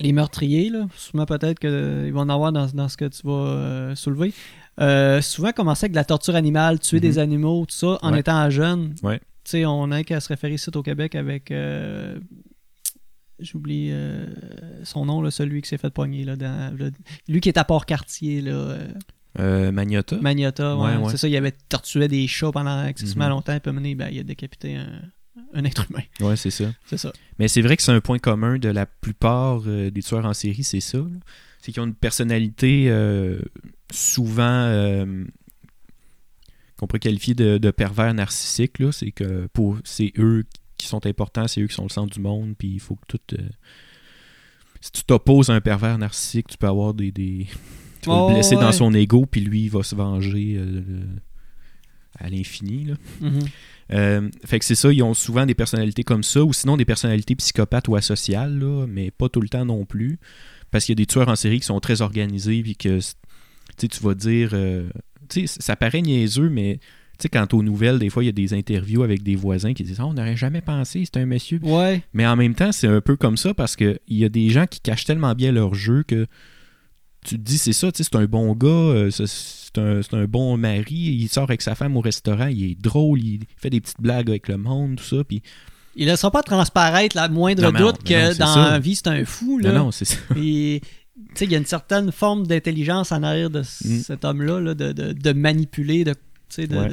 les 0.00 0.12
meurtriers, 0.12 0.70
là, 0.70 0.86
souvent 0.96 1.24
peut-être 1.26 1.58
qu'ils 1.58 2.12
vont 2.12 2.20
en 2.22 2.28
avoir 2.28 2.52
dans, 2.52 2.66
dans 2.66 2.88
ce 2.88 2.96
que 2.96 3.06
tu 3.06 3.22
vas 3.26 3.32
euh, 3.32 3.94
soulever, 3.94 4.32
euh, 4.80 5.20
souvent 5.22 5.52
commençaient 5.52 5.86
avec 5.86 5.92
de 5.92 5.96
la 5.96 6.04
torture 6.04 6.34
animale, 6.34 6.78
tuer 6.78 6.98
Mhm. 6.98 7.02
des 7.02 7.18
animaux, 7.18 7.64
tout 7.66 7.74
ça, 7.74 7.98
en 8.02 8.12
Ouais. 8.12 8.20
étant 8.20 8.48
jeune. 8.50 8.94
Ouais. 9.02 9.20
Tu 9.48 9.52
sais, 9.52 9.64
on 9.64 9.90
a 9.92 10.04
qu'à 10.04 10.20
se 10.20 10.28
référer 10.28 10.54
ici 10.54 10.68
au 10.74 10.82
Québec 10.82 11.14
avec. 11.14 11.50
euh, 11.50 12.18
J'oublie 13.38 13.88
euh, 13.92 14.26
son 14.84 15.06
nom, 15.06 15.22
là, 15.22 15.30
celui 15.30 15.62
qui 15.62 15.68
s'est 15.68 15.78
fait 15.78 15.88
pogner. 15.90 16.24
Là, 16.24 16.36
dans, 16.36 16.76
là, 16.76 16.90
lui 17.28 17.40
qui 17.40 17.48
est 17.48 17.56
à 17.56 17.64
Port-Cartier, 17.64 18.42
euh, 18.46 18.88
Euh, 19.38 19.70
Magnota. 19.72 20.16
Magnotta. 20.20 20.76
Ouais, 20.76 20.88
ouais, 20.88 20.96
ouais. 20.96 21.10
C'est 21.12 21.16
ça, 21.18 21.28
il 21.28 21.36
avait 21.36 21.52
torturé 21.68 22.08
des 22.08 22.26
chats 22.26 22.50
pendant 22.52 22.84
excessivement 22.84 23.28
longtemps, 23.28 23.58
puis 23.60 23.68
à 23.68 23.70
un 23.70 23.72
moment 23.72 23.82
donné, 23.82 23.94
ben, 23.94 24.08
il 24.10 24.18
a 24.18 24.22
décapité 24.24 24.74
un, 24.76 25.00
un 25.54 25.64
être 25.64 25.86
humain. 25.88 26.02
Ouais, 26.20 26.34
c'est 26.36 26.50
ça. 26.50 26.64
C'est 26.86 26.98
ça. 26.98 27.12
Mais 27.38 27.46
c'est 27.48 27.62
vrai 27.62 27.76
que 27.76 27.82
c'est 27.84 27.92
un 27.92 28.00
point 28.00 28.18
commun 28.18 28.58
de 28.58 28.68
la 28.68 28.84
plupart 28.86 29.60
des 29.62 30.02
tueurs 30.02 30.26
en 30.26 30.34
série, 30.34 30.64
c'est 30.64 30.80
ça. 30.80 30.98
C'est 31.62 31.70
qu'ils 31.72 31.80
ont 31.80 31.86
une 31.86 31.94
personnalité 31.94 32.92
souvent 33.92 35.04
qu'on 36.78 36.86
pourrait 36.86 37.00
qualifier 37.00 37.34
de, 37.34 37.58
de 37.58 37.70
pervers 37.70 38.14
narcissique. 38.14 38.78
là. 38.78 38.92
C'est 38.92 39.10
que 39.10 39.48
pour 39.52 39.76
c'est 39.84 40.12
eux 40.18 40.44
qui 40.78 40.86
sont 40.86 41.04
importants, 41.06 41.48
c'est 41.48 41.60
eux 41.60 41.66
qui 41.66 41.74
sont 41.74 41.82
le 41.84 41.88
centre 41.90 42.12
du 42.14 42.20
monde, 42.20 42.54
puis 42.56 42.68
il 42.68 42.80
faut 42.80 42.94
que 42.96 43.16
tout. 43.16 43.34
euh, 43.34 43.48
si 44.80 44.92
tu 44.92 45.02
t'opposes 45.02 45.50
à 45.50 45.54
un 45.54 45.60
pervers 45.60 45.98
narcissique, 45.98 46.46
tu 46.48 46.56
peux 46.56 46.68
avoir 46.68 46.94
des. 46.94 47.10
des 47.10 47.46
tu 48.00 48.08
vas 48.08 48.14
Oh, 48.16 48.28
le 48.28 48.34
blesser 48.34 48.54
ouais. 48.54 48.62
dans 48.62 48.70
son 48.72 48.94
ego, 48.94 49.26
puis 49.26 49.40
lui, 49.40 49.62
il 49.64 49.70
va 49.70 49.82
se 49.82 49.96
venger 49.96 50.54
euh, 50.56 51.04
à 52.16 52.30
l'infini. 52.30 52.92
Mhm. 53.20 53.40
Euh, 53.90 54.30
fait 54.44 54.60
que 54.60 54.64
c'est 54.64 54.74
ça, 54.76 54.92
ils 54.92 55.02
ont 55.02 55.14
souvent 55.14 55.46
des 55.46 55.54
personnalités 55.56 56.04
comme 56.04 56.22
ça, 56.22 56.44
ou 56.44 56.52
sinon 56.52 56.76
des 56.76 56.84
personnalités 56.84 57.34
psychopathes 57.34 57.88
ou 57.88 57.96
asociales, 57.96 58.56
là, 58.56 58.86
mais 58.86 59.10
pas 59.10 59.28
tout 59.28 59.40
le 59.40 59.48
temps 59.48 59.64
non 59.64 59.84
plus. 59.84 60.20
Parce 60.70 60.84
qu'il 60.84 60.92
y 60.92 60.96
a 60.96 61.02
des 61.02 61.06
tueurs 61.06 61.28
en 61.28 61.34
série 61.36 61.58
qui 61.58 61.66
sont 61.66 61.80
très 61.80 62.02
organisés, 62.02 62.62
puis 62.62 62.76
que 62.76 63.00
tu 63.78 63.88
vas 64.00 64.14
dire. 64.14 64.50
Ça 65.46 65.76
paraît 65.76 66.02
niaiseux, 66.02 66.48
mais 66.48 66.80
tu 67.18 67.28
quant 67.28 67.46
aux 67.52 67.62
nouvelles, 67.62 67.98
des 67.98 68.10
fois, 68.10 68.22
il 68.22 68.26
y 68.26 68.28
a 68.28 68.32
des 68.32 68.54
interviews 68.54 69.02
avec 69.02 69.22
des 69.24 69.34
voisins 69.34 69.74
qui 69.74 69.82
disent 69.82 69.98
Ah, 70.00 70.06
On 70.06 70.14
n'aurait 70.14 70.36
jamais 70.36 70.60
pensé, 70.60 71.04
c'est 71.04 71.18
un 71.20 71.26
monsieur. 71.26 71.58
Ouais. 71.62 72.02
Mais 72.12 72.26
en 72.26 72.36
même 72.36 72.54
temps, 72.54 72.70
c'est 72.72 72.86
un 72.86 73.00
peu 73.00 73.16
comme 73.16 73.36
ça 73.36 73.54
parce 73.54 73.74
qu'il 73.74 73.98
y 74.08 74.24
a 74.24 74.28
des 74.28 74.50
gens 74.50 74.66
qui 74.66 74.80
cachent 74.80 75.04
tellement 75.04 75.34
bien 75.34 75.50
leur 75.50 75.74
jeu 75.74 76.04
que 76.06 76.26
tu 77.26 77.34
te 77.36 77.40
dis, 77.42 77.58
c'est 77.58 77.72
ça, 77.72 77.88
c'est 77.92 78.14
un 78.14 78.26
bon 78.26 78.54
gars, 78.54 78.68
euh, 78.68 79.10
c'est- 79.10 79.78
un, 79.78 80.00
un 80.12 80.24
bon 80.24 80.56
mari, 80.56 80.94
il 80.94 81.28
sort 81.28 81.44
avec 81.44 81.60
sa 81.60 81.74
femme 81.74 81.96
au 81.96 82.00
restaurant, 82.00 82.46
il 82.46 82.70
est 82.70 82.80
drôle, 82.80 83.20
il 83.22 83.40
fait 83.56 83.68
des 83.70 83.80
petites 83.80 84.00
blagues 84.00 84.30
avec 84.30 84.48
le 84.48 84.56
monde, 84.56 84.96
tout 84.96 85.04
ça, 85.04 85.22
puis 85.24 85.42
Il 85.96 86.06
ne 86.06 86.12
laissera 86.12 86.30
pas 86.30 86.42
transparaître 86.42 87.16
la 87.16 87.28
moindre 87.28 87.62
Non, 87.70 87.78
doute 87.78 88.02
que 88.04 88.38
dans 88.38 88.54
la 88.70 88.78
vie, 88.78 88.94
c'est 88.94 89.08
un 89.08 89.24
fou. 89.24 89.58
Là. 89.58 89.72
non, 89.72 89.84
non, 89.86 89.90
c'est 89.90 90.04
ça. 90.04 90.16
Il 91.40 91.50
y 91.50 91.54
a 91.54 91.58
une 91.58 91.66
certaine 91.66 92.10
forme 92.12 92.46
d'intelligence 92.46 93.12
en 93.12 93.22
arrière 93.22 93.50
de 93.50 93.60
Mm. 93.60 93.98
cet 94.00 94.24
homme-là, 94.24 94.60
là, 94.60 94.74
de, 94.74 94.92
de, 94.92 95.12
de 95.12 95.32
manipuler, 95.32 96.04
de. 96.04 96.14
Ouais. 96.58 96.88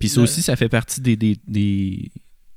Puis 0.00 0.08
ça 0.08 0.20
aussi, 0.20 0.42
ça 0.42 0.56
fait 0.56 0.68
partie 0.68 1.00
des, 1.00 1.14
des, 1.16 1.36
des, 1.46 2.10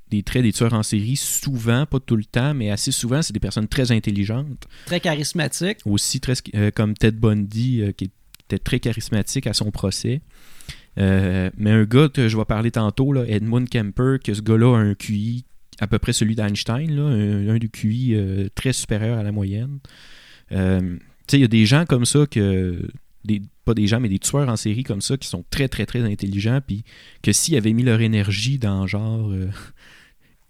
des 0.10 0.24
traits 0.24 0.42
des 0.42 0.52
tueurs 0.52 0.74
en 0.74 0.82
série, 0.84 1.16
souvent, 1.16 1.86
pas 1.86 2.00
tout 2.00 2.16
le 2.16 2.26
temps, 2.26 2.54
mais 2.56 2.72
assez 2.72 2.92
souvent, 2.92 3.22
c'est 3.22 3.32
des 3.34 3.40
personnes 3.40 3.68
très 3.68 3.92
intelligentes. 3.92 4.68
Très 4.88 5.00
charismatique. 5.00 5.78
aussi 5.86 6.20
très, 6.20 6.34
euh, 6.56 6.72
comme 6.72 6.96
Ted 6.96 7.16
Bundy, 7.18 7.82
euh, 7.82 7.92
qui 7.92 8.10
était 8.46 8.58
très 8.58 8.80
charismatique 8.80 9.46
à 9.46 9.54
son 9.54 9.70
procès. 9.70 10.22
Euh, 10.98 11.50
mais 11.58 11.70
un 11.72 11.84
gars 11.86 12.10
que 12.10 12.28
je 12.28 12.36
vais 12.36 12.46
parler 12.46 12.72
tantôt, 12.72 13.14
là, 13.14 13.24
Edmund 13.28 13.70
Kemper, 13.70 14.18
que 14.24 14.34
ce 14.34 14.42
gars-là 14.42 14.76
a 14.76 14.80
un 14.80 14.96
QI 14.96 15.46
à 15.80 15.88
peu 15.88 16.00
près 16.00 16.12
celui 16.14 16.36
d'Einstein, 16.36 16.98
un, 17.00 17.50
un 17.50 17.58
du 17.58 17.70
QI 17.70 18.16
très 18.56 18.74
supérieur 18.74 19.18
à 19.18 19.24
la 19.24 19.32
moyenne. 19.32 19.80
Euh, 20.52 20.80
tu 20.82 20.98
sais, 21.28 21.38
il 21.38 21.42
y 21.42 21.46
a 21.46 21.48
des 21.48 21.66
gens 21.66 21.86
comme 21.86 22.06
ça 22.06 22.26
que. 22.30 22.82
Des, 23.24 23.42
pas 23.66 23.76
des 23.76 23.86
gens, 23.86 24.00
mais 24.00 24.10
des 24.10 24.18
tueurs 24.18 24.50
en 24.50 24.56
série 24.56 24.84
comme 24.84 25.02
ça 25.02 25.16
qui 25.16 25.28
sont 25.28 25.46
très, 25.52 25.68
très, 25.68 25.86
très 25.86 26.02
intelligents, 26.02 26.60
puis 26.66 26.84
que 27.22 27.32
s'ils 27.32 27.56
avaient 27.56 27.74
mis 27.74 27.84
leur 27.84 28.02
énergie 28.02 28.58
dans 28.58 28.88
genre 28.88 29.30
euh, 29.32 29.48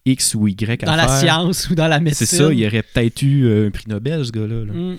X 0.06 0.36
ou 0.36 0.48
Y 0.48 0.84
à 0.84 0.86
Dans 0.86 0.96
la 0.96 1.08
science 1.20 1.70
ou 1.70 1.76
dans 1.76 1.88
la 1.90 2.00
médecine. 2.00 2.26
c'est 2.26 2.38
ça, 2.38 2.54
il 2.54 2.66
aurait 2.66 2.84
peut-être 2.84 3.22
eu 3.22 3.46
euh, 3.46 3.68
un 3.68 3.72
prix 3.72 3.84
Nobel, 3.90 4.26
ce 4.26 4.32
gars-là. 4.32 4.64
là. 4.66 4.74
Mm. 4.74 4.98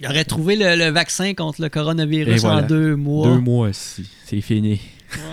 Il 0.00 0.06
aurait 0.06 0.24
trouvé 0.24 0.56
le, 0.56 0.76
le 0.76 0.90
vaccin 0.90 1.34
contre 1.34 1.60
le 1.60 1.68
coronavirus 1.68 2.40
voilà. 2.40 2.62
en 2.62 2.66
deux 2.66 2.94
mois. 2.96 3.28
Deux 3.28 3.40
mois, 3.40 3.72
si. 3.72 4.08
C'est 4.24 4.40
fini. 4.40 4.80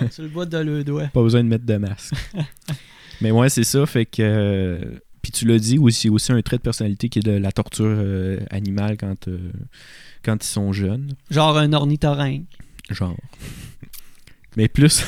Ouais, 0.01 0.09
le 0.17 0.27
bout 0.27 0.45
de 0.45 0.57
le 0.57 0.83
doigt. 0.83 1.07
Pas 1.13 1.21
besoin 1.21 1.43
de 1.43 1.49
mettre 1.49 1.65
de 1.65 1.77
masque. 1.77 2.13
Mais 3.21 3.31
ouais, 3.31 3.49
c'est 3.49 3.63
ça. 3.63 3.85
Fait 3.85 4.05
que. 4.05 4.21
euh, 4.21 4.77
Puis 5.25 5.31
tu 5.31 5.45
l'as 5.47 5.57
dit 5.57 5.79
aussi, 5.79 6.07
aussi 6.07 6.31
un 6.33 6.41
trait 6.43 6.57
de 6.57 6.61
personnalité 6.61 7.09
qui 7.09 7.17
est 7.17 7.23
de 7.23 7.31
la 7.31 7.51
torture 7.51 7.87
euh, 7.87 8.37
animale 8.51 8.95
quand, 8.95 9.27
euh, 9.27 9.39
quand 10.23 10.35
ils 10.35 10.47
sont 10.47 10.71
jeunes. 10.71 11.13
Genre 11.31 11.57
un 11.57 11.73
ornithorynque. 11.73 12.45
Genre. 12.91 13.17
Mais 14.55 14.67
plus. 14.67 15.03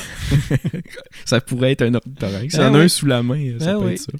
ça 1.24 1.40
pourrait 1.40 1.70
être 1.70 1.82
un 1.82 1.94
ornithorynque. 1.94 2.50
S'il 2.50 2.58
y 2.58 2.62
Ben 2.64 2.70
en 2.70 2.74
a 2.74 2.78
oui. 2.78 2.84
un 2.86 2.88
sous 2.88 3.06
la 3.06 3.22
main, 3.22 3.58
ça 3.60 3.66
Ben 3.66 3.78
peut 3.78 3.86
oui. 3.86 3.92
être 3.92 4.00
ça. 4.00 4.12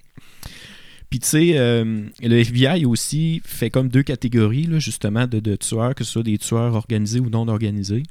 Puis 1.11 1.19
tu 1.19 1.27
sais, 1.27 1.59
euh, 1.59 2.05
le 2.23 2.37
FBI 2.45 2.85
aussi 2.85 3.43
fait 3.45 3.69
comme 3.71 3.89
deux 3.89 4.05
catégories, 4.05 4.67
là, 4.69 4.79
justement, 4.79 5.27
de, 5.27 5.41
de 5.41 5.57
tueurs, 5.57 5.97
que 5.97 6.05
ce 6.05 6.13
soit 6.13 6.23
des 6.23 6.39
tueurs 6.39 6.77
organisés 6.77 7.19
ou 7.19 7.29
non 7.29 7.49
organisés. 7.49 8.05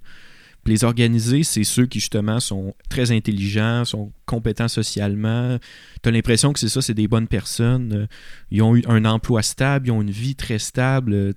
Puis 0.68 0.74
les 0.74 0.84
organisés, 0.84 1.43
c'est 1.43 1.63
ceux 1.63 1.86
qui, 1.86 2.01
justement, 2.01 2.41
sont 2.41 2.76
très 2.89 3.13
intelligents, 3.13 3.86
sont 3.86 4.11
compétents 4.26 4.68
socialement. 4.68 5.57
Tu 6.03 6.09
as 6.09 6.11
l'impression 6.11 6.51
que 6.51 6.59
c'est 6.59 6.68
ça, 6.68 6.82
c'est 6.82 6.93
des 6.93 7.07
bonnes 7.07 7.30
personnes. 7.30 8.09
Ils 8.51 8.61
ont 8.61 8.76
eu 8.76 8.84
un 8.86 9.05
emploi 9.05 9.43
stable, 9.43 9.88
ils 9.88 9.91
ont 9.91 10.01
une 10.01 10.11
vie 10.11 10.36
très 10.36 10.59
stable. 10.59 11.13
Euh, 11.13 11.32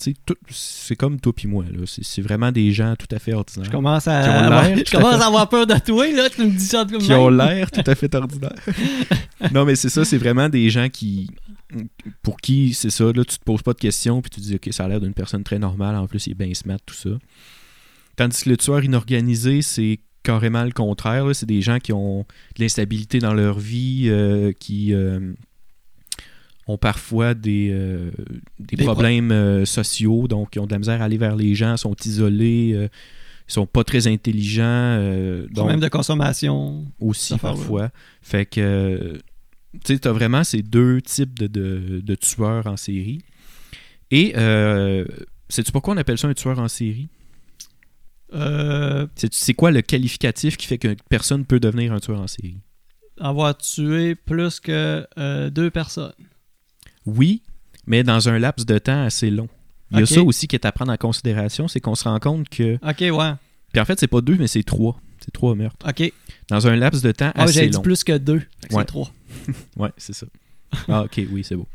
c'est 0.49 0.97
comme 0.97 1.21
toi 1.21 1.33
puis 1.33 1.47
moi. 1.47 1.65
C'est 1.87 2.23
vraiment 2.23 2.51
des 2.51 2.73
gens 2.73 2.97
tout 2.97 3.07
à 3.15 3.21
fait 3.21 3.33
ordinaires. 3.33 3.67
Je 3.67 3.71
commence 3.71 4.09
à, 4.09 4.19
avoir, 4.19 4.65
je 4.77 4.91
commence 4.91 5.23
à 5.23 5.47
peur 5.47 5.65
de 5.65 5.79
toi, 5.79 6.11
là. 6.11 6.29
Tu 6.29 6.43
me 6.43 6.51
dis 6.51 6.67
ça 6.67 6.85
comme 6.85 7.01
qui 7.01 7.13
ont 7.13 7.29
l'air 7.29 7.71
tout 7.71 7.85
à 7.87 7.95
fait 7.95 8.13
ordinaires. 8.13 8.51
non, 9.55 9.65
mais 9.65 9.77
c'est 9.77 9.91
ça, 9.91 10.05
c'est 10.05 10.19
vraiment 10.19 10.49
des 10.49 10.71
gens 10.71 10.89
qui. 10.89 11.31
Pour 12.25 12.39
qui, 12.39 12.75
c'est 12.75 12.91
ça, 12.91 13.05
là, 13.05 13.25
tu 13.25 13.39
te 13.39 13.45
poses 13.45 13.63
pas 13.63 13.75
de 13.75 13.79
questions, 13.79 14.23
puis 14.23 14.31
tu 14.31 14.41
te 14.41 14.45
dis, 14.45 14.57
OK, 14.57 14.73
ça 14.73 14.87
a 14.87 14.89
l'air 14.89 15.01
d'une 15.01 15.15
personne 15.15 15.45
très 15.45 15.61
normale, 15.61 15.95
en 15.95 16.09
plus, 16.09 16.27
il 16.27 16.33
est 16.33 16.35
bien 16.35 16.53
smart, 16.53 16.81
tout 16.85 16.97
ça. 16.97 17.11
Tandis 18.21 18.43
que 18.45 18.51
le 18.51 18.59
tueur 18.59 18.85
inorganisé, 18.85 19.63
c'est 19.63 19.99
carrément 20.23 20.63
le 20.65 20.73
contraire. 20.73 21.25
C'est 21.35 21.47
des 21.47 21.63
gens 21.63 21.79
qui 21.79 21.95
ont 21.95 22.27
de 22.57 22.63
l'instabilité 22.63 23.19
dans 23.19 23.33
leur 23.33 23.59
vie, 23.59 24.09
euh, 24.09 24.53
qui 24.53 24.93
euh, 24.93 25.33
ont 26.67 26.77
parfois 26.77 27.33
des, 27.33 27.71
euh, 27.73 28.11
des, 28.59 28.77
Des 28.77 28.85
pro- 28.85 28.93
problèmes 28.93 29.65
sociaux, 29.65 30.29
donc 30.29 30.55
ils 30.55 30.59
ont 30.61 30.67
de 30.67 30.73
la 30.73 30.79
misère 30.79 31.01
à 31.01 31.07
aller 31.07 31.17
vers 31.17 31.35
les 31.35 31.55
gens, 31.55 31.79
sont 31.79 31.97
isolés, 32.05 32.77
ils 33.49 33.53
sont 33.53 33.67
pas 33.67 33.85
très 33.85 34.07
intelligents. 34.07 34.99
donc, 35.51 35.69
Même 35.69 35.81
de 35.81 35.89
consommation. 35.89 36.85
aussi 37.01 37.39
parfois. 37.39 37.91
Fait 38.21 38.45
que, 38.45 39.15
tu 39.83 39.95
sais, 39.95 39.99
t'as 39.99 40.13
vraiment 40.13 40.45
ces 40.45 40.61
deux 40.61 41.01
types 41.01 41.39
de, 41.39 41.47
de- 41.47 42.01
de 42.05 42.15
tueurs 42.17 42.67
en 42.67 42.77
série. 42.77 43.23
Et, 44.11 44.35
sais-tu 45.49 45.73
pourquoi 45.73 45.95
on 45.95 45.97
appelle 45.97 46.19
ça 46.19 46.29
un 46.29 46.35
tueur 46.35 46.59
en 46.59 46.69
série? 46.69 47.09
Euh, 48.33 49.07
C'est 49.33 49.55
quoi 49.55 49.71
le 49.71 49.83
qualificatif 49.83 50.57
qui 50.57 50.67
fait 50.67 50.79
qu'une 50.79 50.97
personne 51.09 51.45
peut 51.45 51.61
devenir 51.61 51.93
un 51.93 52.01
tueur 52.01 52.21
en 52.21 52.27
série? 52.27 52.59
avoir 53.23 53.55
tué 53.59 54.15
plus 54.15 54.61
que 54.61 55.07
euh, 55.19 55.51
deux 55.51 55.71
personnes. 55.71 56.13
Oui, 57.05 57.43
mais 57.87 58.03
dans 58.03 58.29
un 58.31 58.39
laps 58.39 58.65
de 58.65 58.79
temps 58.79 59.03
assez 59.05 59.31
long. 59.31 59.49
Il 59.91 59.99
y 59.99 60.03
a 60.03 60.07
ça 60.07 60.23
aussi 60.23 60.47
qui 60.47 60.57
est 60.57 60.65
à 60.65 60.73
prendre 60.73 60.91
en 60.93 60.97
considération, 60.97 61.69
c'est 61.69 61.81
qu'on 61.81 61.95
se 61.97 62.05
rend 62.05 62.19
compte 62.19 62.49
que... 62.49 62.77
Ok, 62.77 63.01
ouais. 63.01 63.33
Puis 63.73 63.81
en 63.81 63.85
fait, 63.85 63.99
c'est 64.01 64.07
pas 64.07 64.21
deux, 64.23 64.37
mais 64.37 64.47
c'est 64.47 64.63
trois. 64.63 64.99
C'est 65.23 65.33
trois 65.33 65.55
meurtres. 65.55 65.87
Ok. 65.87 66.11
Dans 66.49 66.67
un 66.67 66.77
laps 66.77 67.03
de 67.03 67.13
temps 67.13 67.33
Ah, 67.35 67.43
assez 67.43 67.53
j'avais 67.55 67.69
dit 67.69 67.77
long. 67.77 67.83
plus 67.83 68.05
que 68.05 68.17
deux. 68.17 68.39
Que 68.69 68.75
Ouais. 68.75 68.81
C'est 68.81 68.85
trois. 68.87 69.13
Ouais, 69.77 69.91
c'est 69.99 70.15
ça. 70.15 70.27
Ah, 70.89 71.03
ok, 71.03 71.21
oui, 71.31 71.45
c'est 71.45 71.57
beau. 71.57 71.67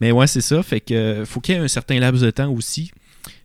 Mais 0.00 0.10
ouais, 0.10 0.26
c'est 0.26 0.40
ça. 0.40 0.62
Fait 0.64 0.80
que 0.80 1.22
faut 1.26 1.40
qu'il 1.40 1.54
y 1.54 1.58
ait 1.58 1.60
un 1.60 1.68
certain 1.68 1.98
laps 2.00 2.22
de 2.22 2.30
temps 2.30 2.50
aussi. 2.50 2.90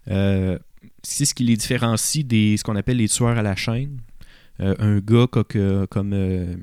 Euh, 0.10 0.58
c'est 1.04 1.26
ce 1.26 1.34
qui 1.34 1.44
les 1.44 1.58
différencie 1.58 2.26
des 2.26 2.58
ce 2.58 2.64
qu'on 2.64 2.76
appelle 2.76 2.98
les 2.98 3.10
tueurs 3.10 3.38
à 3.38 3.42
la 3.42 3.56
chaîne. 3.56 3.98
Euh, 4.60 4.76
un 4.80 5.00
gars 5.00 5.28
co- 5.32 5.44
que- 5.44 5.86
comme. 5.86 6.14
euh, 6.14 6.56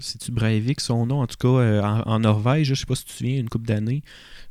C'est-tu 0.00 0.32
Breivik 0.32 0.80
son 0.80 1.06
nom? 1.06 1.20
En 1.22 1.26
tout 1.26 1.36
cas, 1.38 1.48
euh, 1.62 1.80
en, 1.82 2.00
en 2.02 2.18
Norvège, 2.18 2.66
je 2.68 2.74
sais 2.74 2.86
pas 2.86 2.96
si 2.96 3.04
tu 3.04 3.12
te 3.12 3.16
souviens, 3.18 3.38
une 3.38 3.48
couple 3.48 3.66
d'années, 3.66 4.02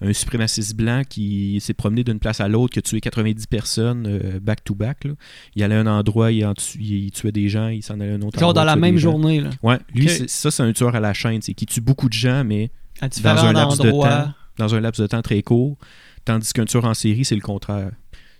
un 0.02 0.14
suprémaciste 0.14 0.76
blanc 0.76 1.02
qui 1.08 1.60
s'est 1.60 1.74
promené 1.74 2.04
d'une 2.06 2.20
place 2.20 2.40
à 2.40 2.48
l'autre, 2.48 2.72
qui 2.74 2.80
a 2.80 2.82
tué 2.82 3.02
90 3.02 3.46
personnes 3.48 4.08
euh, 4.08 4.40
back-to-back. 4.40 5.04
là. 5.04 5.12
Il 5.56 5.64
allait 5.64 5.76
à 5.76 5.82
un 5.82 5.88
endroit, 5.88 6.32
il, 6.32 6.46
en 6.46 6.54
tu- 6.54 6.80
il 6.80 7.12
tuait 7.12 7.34
des 7.34 7.50
gens, 7.50 7.68
il 7.68 7.84
s'en 7.84 8.00
allait 8.00 8.12
à 8.14 8.16
un 8.16 8.22
autre 8.22 8.40
Genre 8.40 8.50
endroit. 8.50 8.64
dans 8.64 8.64
la 8.66 8.76
même 8.78 8.98
gens. 8.98 9.12
journée, 9.12 9.42
là. 9.42 9.50
Ouais, 9.62 9.78
lui, 9.94 10.08
ça, 10.28 10.50
c'est 10.52 10.64
un 10.64 10.72
tueur 10.72 10.96
à 10.96 11.00
la 11.02 11.14
chaîne, 11.14 11.42
c'est 11.42 11.54
qui 11.54 11.66
tue 11.66 11.82
beaucoup 11.82 12.08
de 12.08 12.14
gens, 12.14 12.44
mais 12.46 12.72
À 13.02 13.06
un 13.06 13.52
laps 13.54 13.78
de 13.80 13.92
temps. 13.92 14.34
dans 14.58 14.74
un 14.74 14.80
laps 14.80 15.02
de 15.02 15.08
temps 15.08 15.22
très 15.22 15.44
court, 15.44 15.78
tandis 16.24 16.54
qu'un 16.54 16.66
tueur 16.66 16.86
en 16.86 16.94
série, 16.94 17.26
c'est 17.26 17.36
le 17.36 17.42
contraire. 17.42 17.92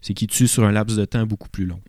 C'est 0.06 0.14
qu'il 0.14 0.28
tue 0.28 0.48
sur 0.48 0.64
un 0.64 0.72
laps 0.72 0.96
de 0.96 1.04
temps 1.04 1.26
beaucoup 1.26 1.50
plus 1.50 1.66
long. 1.66 1.82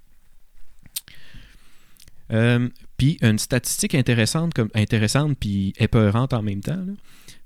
Euh, 2.33 2.67
puis 2.97 3.19
une 3.21 3.39
statistique 3.39 3.95
intéressante, 3.95 4.55
comme, 4.55 4.71
intéressante 4.75 5.37
puis 5.39 5.75
épeurante 5.77 6.33
en 6.33 6.41
même 6.41 6.63
temps. 6.63 6.83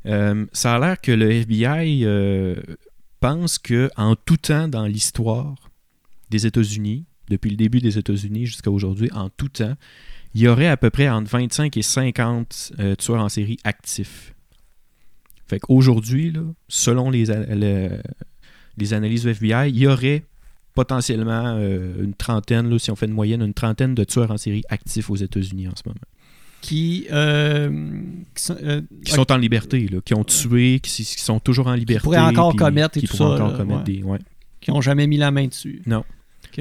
Euh, 0.07 0.47
ça 0.53 0.77
a 0.77 0.79
l'air 0.79 1.01
que 1.01 1.11
le 1.11 1.29
FBI 1.33 2.05
euh, 2.05 2.55
pense 3.19 3.59
que 3.59 3.91
en 3.97 4.15
tout 4.15 4.37
temps 4.37 4.69
dans 4.69 4.87
l'histoire 4.87 5.57
des 6.31 6.47
États-Unis, 6.47 7.05
depuis 7.29 7.51
le 7.51 7.57
début 7.57 7.81
des 7.81 7.99
États-Unis 7.99 8.47
jusqu'à 8.47 8.71
aujourd'hui, 8.71 9.11
en 9.13 9.29
tout 9.29 9.49
temps, 9.49 9.75
il 10.35 10.43
y 10.43 10.47
aurait 10.47 10.69
à 10.69 10.77
peu 10.77 10.91
près 10.91 11.09
entre 11.09 11.29
25 11.31 11.77
et 11.77 11.83
50 11.83 12.75
euh, 12.79 12.95
tueurs 12.95 13.23
en 13.23 13.29
série 13.29 13.59
actifs. 13.65 14.37
Fait 15.49 15.59
qu'aujourd'hui, 15.59 16.33
selon 16.69 17.11
les, 17.11 17.25
les 18.77 18.95
analyses 18.95 19.25
du 19.25 19.31
FBI, 19.31 19.69
il 19.71 19.79
y 19.79 19.89
aurait 19.89 20.23
potentiellement 20.81 21.57
euh, 21.59 22.03
une 22.03 22.15
trentaine, 22.15 22.71
là, 22.71 22.79
si 22.79 22.91
on 22.91 22.97
fait 22.97 23.05
une 23.05 23.13
moyenne, 23.13 23.43
une 23.43 23.53
trentaine 23.53 23.95
de 23.95 24.03
tueurs 24.03 24.31
en 24.31 24.39
série 24.39 24.63
actifs 24.71 25.11
aux 25.11 25.17
États-Unis 25.17 25.69
en 25.69 25.77
ce 25.77 25.83
moment. 25.85 26.01
Qui, 26.63 27.07
euh, 27.13 28.01
qui 28.35 28.43
sont, 28.43 28.57
euh, 28.63 28.81
Qui 29.05 29.13
sont 29.13 29.31
en 29.31 29.37
liberté, 29.37 29.89
là, 29.89 30.01
qui 30.03 30.15
ont 30.15 30.25
tué, 30.25 30.81
qui, 30.81 30.91
qui 30.91 31.05
sont 31.05 31.39
toujours 31.39 31.67
en 31.67 31.75
liberté. 31.75 32.05
pourraient 32.05 32.19
encore 32.19 32.51
puis 32.51 32.59
commettre 32.59 32.97
et 32.97 33.01
qui 33.01 33.09
tout 33.09 33.17
pourraient 33.17 33.37
ça, 33.37 33.45
encore 33.45 33.53
là, 33.53 33.59
commettre 33.59 33.81
ouais. 33.81 33.97
des. 33.97 34.03
Ouais. 34.03 34.19
qui 34.63 34.71
ont 34.71 34.81
jamais 34.81 35.07
mis 35.07 35.19
la 35.19 35.31
main 35.31 35.47
dessus. 35.49 35.83
Non. 35.85 36.03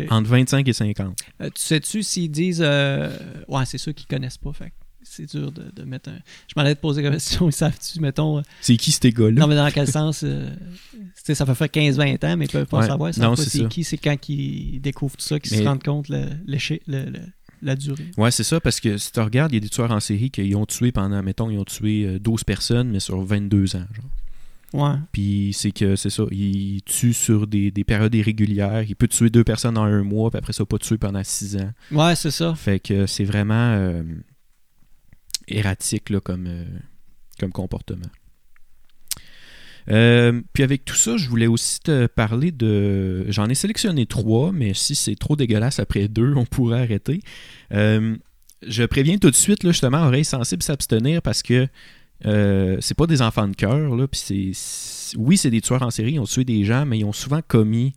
Entre 0.10 0.30
25 0.30 0.68
et 0.68 0.74
50. 0.74 1.18
Euh, 1.42 1.46
tu 1.46 1.52
sais-tu 1.56 2.04
s'ils 2.04 2.30
disent. 2.30 2.62
Ouais, 2.62 3.66
c'est 3.66 3.78
ceux 3.78 3.94
qui 3.94 4.06
connaissent 4.06 4.38
pas. 4.38 4.52
Fait 4.52 4.74
c'est 5.10 5.26
dur 5.26 5.52
de, 5.52 5.64
de 5.76 5.84
mettre 5.84 6.10
un. 6.10 6.18
Je 6.48 6.54
m'en 6.56 6.62
allais 6.64 6.76
te 6.76 6.82
poser 6.82 7.02
la 7.02 7.12
question. 7.12 7.48
Ils 7.50 7.54
savent-tu, 7.54 8.00
mettons. 8.00 8.38
euh, 8.40 8.42
C'est 8.62 8.78
qui 8.78 8.92
ces 8.92 9.12
gars-là? 9.12 9.32
Non, 9.42 9.48
mais 9.48 9.56
dans 9.56 9.70
quel 9.72 9.88
sens 9.88 10.22
euh, 10.24 10.50
Ça 11.24 11.46
peut 11.46 11.54
faire 11.54 11.68
15-20 11.68 12.26
ans, 12.26 12.38
mais 12.38 12.46
ils 12.46 12.52
peuvent 12.52 12.66
pas 12.68 12.80
Ouais. 12.80 12.88
savoir. 12.88 13.12
Non, 13.20 13.36
c'est 13.36 13.50
ça. 13.60 13.66
qui. 13.66 13.84
C'est 13.84 13.98
quand 13.98 14.30
ils 14.30 14.80
découvrent 14.80 15.18
tout 15.18 15.26
ça 15.26 15.40
qu'ils 15.40 15.58
Mais- 15.58 15.64
se 15.64 15.68
rendent 15.68 15.84
compte 15.84 16.10
le, 16.10 16.26
le- 16.48 16.58
le- 16.88 17.20
la 17.62 17.76
durée. 17.76 18.06
Ouais, 18.18 18.32
c'est 18.32 18.44
ça, 18.46 18.60
parce 18.62 18.80
que 18.80 18.98
si 18.98 19.12
tu 19.12 19.20
regardes, 19.20 19.52
il 19.52 19.56
y 19.56 19.58
a 19.58 19.62
des 19.62 19.68
tueurs 19.70 19.92
en 19.92 20.00
série 20.00 20.30
qui 20.32 20.56
ont 20.56 20.66
tué 20.66 20.92
pendant, 20.94 21.22
mettons, 21.22 21.50
ils 21.50 21.58
ont 21.58 21.66
tué 21.66 22.06
euh, 22.06 22.20
12 22.20 22.44
personnes, 22.46 22.90
mais 22.90 23.02
sur 23.02 23.22
22 23.22 23.76
ans. 23.76 23.86
Genre. 23.94 24.06
Ouais. 24.72 24.96
Puis 25.12 25.50
c'est 25.54 25.72
que 25.72 25.96
c'est 25.96 26.12
ça, 26.12 26.24
il 26.32 26.82
tue 26.86 27.12
sur 27.12 27.48
des, 27.48 27.72
des 27.72 27.84
périodes 27.84 28.14
irrégulières. 28.14 28.84
Il 28.88 28.96
peut 28.96 29.08
tuer 29.08 29.30
deux 29.32 29.44
personnes 29.44 29.78
en 29.80 29.84
un 29.84 30.04
mois, 30.04 30.30
puis 30.30 30.38
après 30.38 30.54
ça, 30.54 30.64
pas 30.64 30.78
tuer 30.78 30.98
pendant 31.00 31.24
six 31.24 31.58
ans. 31.58 31.72
Ouais, 31.92 32.16
c'est 32.16 32.30
ça. 32.32 32.54
Fait 32.56 32.80
que 32.80 33.08
c'est 33.08 33.24
vraiment 33.26 33.56
euh, 33.74 34.04
erratique 35.50 36.10
là, 36.10 36.20
comme, 36.20 36.48
euh, 36.48 36.66
comme 37.40 37.52
comportement. 37.52 38.10
Euh, 39.90 40.42
puis 40.54 40.64
avec 40.64 40.86
tout 40.86 40.96
ça, 40.96 41.18
je 41.18 41.28
voulais 41.30 41.48
aussi 41.48 41.80
te 41.80 42.06
parler 42.08 42.52
de. 42.52 43.26
J'en 43.32 43.48
ai 43.50 43.56
sélectionné 43.56 44.06
trois, 44.06 44.52
mais 44.52 44.74
si 44.74 44.96
c'est 44.96 45.16
trop 45.16 45.36
dégueulasse 45.36 45.80
après 45.80 46.08
deux, 46.08 46.34
on 46.36 46.46
pourrait 46.46 46.82
arrêter. 46.82 47.22
Euh, 47.74 48.16
je 48.68 48.84
préviens 48.84 49.18
tout 49.18 49.32
de 49.32 49.36
suite, 49.36 49.64
là, 49.64 49.72
justement, 49.72 50.06
oreilles 50.06 50.26
sensibles 50.26 50.64
s'abstenir 50.64 51.22
parce 51.22 51.42
que 51.42 51.68
euh, 52.26 52.78
c'est 52.82 52.96
pas 52.98 53.08
des 53.08 53.22
enfants 53.22 53.48
de 53.48 53.56
cœur. 53.56 53.92
Oui, 55.18 55.38
c'est 55.38 55.50
des 55.50 55.62
tueurs 55.62 55.82
en 55.82 55.92
série, 55.92 56.14
ils 56.14 56.20
ont 56.20 56.26
tué 56.26 56.44
des 56.44 56.66
gens, 56.66 56.86
mais 56.86 57.00
ils 57.00 57.06
ont 57.06 57.14
souvent 57.14 57.42
commis 57.48 57.94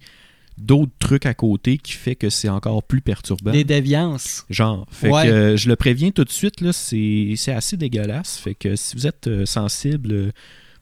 d'autres 0.64 0.92
trucs 0.98 1.26
à 1.26 1.34
côté 1.34 1.78
qui 1.78 1.92
fait 1.92 2.14
que 2.14 2.30
c'est 2.30 2.48
encore 2.48 2.82
plus 2.82 3.00
perturbant. 3.00 3.50
Des 3.52 3.64
déviances. 3.64 4.44
Genre. 4.50 4.86
Fait 4.90 5.10
Ouais. 5.10 5.24
que 5.24 5.28
euh, 5.32 5.56
je 5.56 5.68
le 5.68 5.76
préviens 5.76 6.10
tout 6.10 6.24
de 6.24 6.30
suite, 6.30 6.60
là, 6.60 6.72
c'est 6.72 7.34
c'est 7.36 7.52
assez 7.52 7.76
dégueulasse. 7.76 8.38
Fait 8.38 8.54
que 8.54 8.76
si 8.76 8.96
vous 8.96 9.06
êtes 9.06 9.26
euh, 9.26 9.46
sensible, 9.46 10.12
euh, 10.12 10.30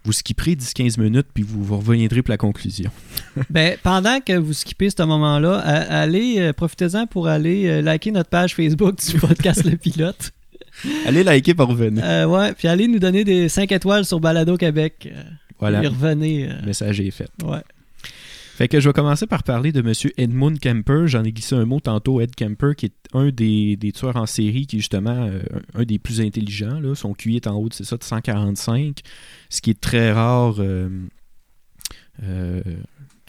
vous 0.05 0.13
skipperez 0.13 0.55
10-15 0.55 0.99
minutes 1.01 1.27
puis 1.35 1.43
vous, 1.43 1.63
vous 1.63 1.79
reviendrez 1.79 2.23
pour 2.23 2.31
la 2.33 2.39
conclusion. 2.39 2.91
Ben, 3.51 3.77
pendant 3.83 4.21
que 4.21 4.33
vous 4.33 4.53
skippez 4.53 4.91
ce 4.91 5.03
moment-là, 5.03 5.59
allez, 5.59 6.53
profitez-en 6.55 7.07
pour 7.07 7.29
aller 7.29 7.81
liker 7.83 8.11
notre 8.11 8.31
page 8.31 8.55
Facebook 8.55 8.97
du 8.99 9.19
podcast 9.19 9.65
Le 9.65 9.77
Pilote. 9.77 10.33
Allez 11.07 11.23
liker 11.25 11.53
pour 11.55 11.69
revenir. 11.69 12.03
Euh, 12.07 12.25
ouais, 12.27 12.53
puis 12.55 12.67
allez 12.69 12.89
nous 12.89 12.99
donner 12.99 13.23
des 13.25 13.49
5 13.51 13.71
étoiles 13.73 14.05
sur 14.07 14.19
Balado 14.21 14.57
Québec. 14.57 15.13
Voilà, 15.59 15.83
Et 15.83 15.87
revenez. 15.89 16.47
le 16.47 16.65
message 16.67 17.01
est 17.01 17.11
fait. 17.11 17.29
ouais. 17.45 17.59
Fait 18.61 18.69
que 18.69 18.79
je 18.79 18.91
vais 18.91 18.93
commencer 18.93 19.27
par 19.27 19.43
parler 19.43 19.73
de 19.73 19.81
M. 19.81 19.95
Edmund 20.19 20.59
Kemper. 20.61 21.07
J'en 21.07 21.25
ai 21.25 21.33
glissé 21.33 21.55
un 21.55 21.65
mot 21.65 21.81
tantôt, 21.81 22.21
Ed 22.21 22.35
Kemper, 22.35 22.75
qui 22.77 22.85
est 22.87 22.93
un 23.15 23.31
des, 23.31 23.79
des 23.79 23.91
tueurs 23.91 24.17
en 24.17 24.27
série 24.27 24.67
qui 24.67 24.77
est 24.77 24.81
justement 24.81 25.17
euh, 25.31 25.41
un, 25.73 25.85
des 25.85 25.99
plus 25.99 26.21
intelligents. 26.21 26.79
Là. 26.79 26.95
Son 26.95 27.15
QI 27.15 27.37
est 27.37 27.47
en 27.47 27.55
haut, 27.57 27.71
de- 27.71 27.73
c'est 27.75 27.85
ça, 27.85 27.97
de 27.97 28.05
145, 28.05 29.01
ce 29.49 29.63
qui 29.63 29.71
est 29.71 29.81
très 29.81 30.13
rare. 30.13 30.57
euh, 30.59 30.91
euh, 32.23 32.61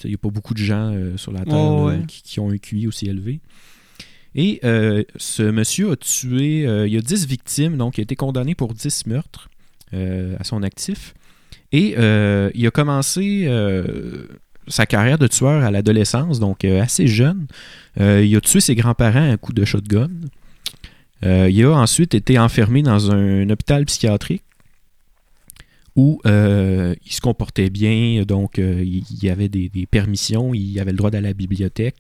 Il 0.04 0.10
n'y 0.10 0.16
a 0.16 0.18
pas 0.18 0.28
beaucoup 0.32 0.54
de 0.54 0.60
gens 0.60 0.94
sur 1.16 1.32
la 1.32 1.46
Terre 1.46 1.56
Oh, 1.56 1.88
là, 1.90 1.96
ouais. 2.00 2.06
qui, 2.10 2.24
qui 2.24 2.40
ont 2.42 2.50
un 2.50 2.58
QI 2.58 2.88
aussi 2.88 3.06
élevé. 3.08 3.40
Et 4.36 4.60
ce 5.16 5.44
monsieur 5.50 5.92
a 5.92 5.96
tué, 5.96 6.64
il 6.64 6.92
y 6.92 6.98
a 6.98 7.02
10 7.02 7.26
victimes, 7.26 7.78
donc 7.78 7.98
il 7.98 8.02
a 8.02 8.04
été 8.04 8.18
condamné 8.18 8.54
pour 8.54 8.74
10 8.74 9.06
meurtres 9.08 9.50
à 9.94 10.44
son 10.44 10.62
actif. 10.62 11.14
Et 11.72 11.92
il 11.94 12.68
a 12.68 12.72
commencé 12.72 13.48
sa 14.68 14.86
carrière 14.86 15.18
de 15.18 15.28
tueur 15.28 15.64
à 15.64 15.72
l'adolescence, 15.72 16.39
donc 16.39 16.66
euh, 16.66 16.82
assez 16.82 17.07
jeune. 17.07 17.47
Euh, 17.99 18.24
il 18.24 18.36
a 18.36 18.41
tué 18.41 18.59
ses 18.59 18.76
grands-parents 18.76 19.30
à 19.30 19.34
un 19.34 19.38
coup 19.38 19.53
de 19.53 19.66
shotgun. 19.66 20.09
Euh, 21.24 21.49
il 21.49 21.64
a 21.66 21.72
ensuite 21.72 22.16
été 22.16 22.39
enfermé 22.39 22.82
dans 22.82 23.12
un, 23.12 23.49
hôpital 23.49 23.86
psychiatrique 23.86 24.43
où 25.95 26.22
il 26.26 27.12
se 27.12 27.20
comportait 27.20 27.70
bien, 27.70 28.24
donc 28.24 28.57
il, 28.57 29.03
il 29.22 29.30
avait 29.30 29.49
des, 29.49 29.70
permissions, 29.91 30.53
il 30.53 30.80
avait 30.80 30.91
le 30.91 30.97
droit 30.97 31.12
d'aller 31.12 31.28
à 31.28 31.30
la 31.32 31.34
bibliothèque. 31.34 31.97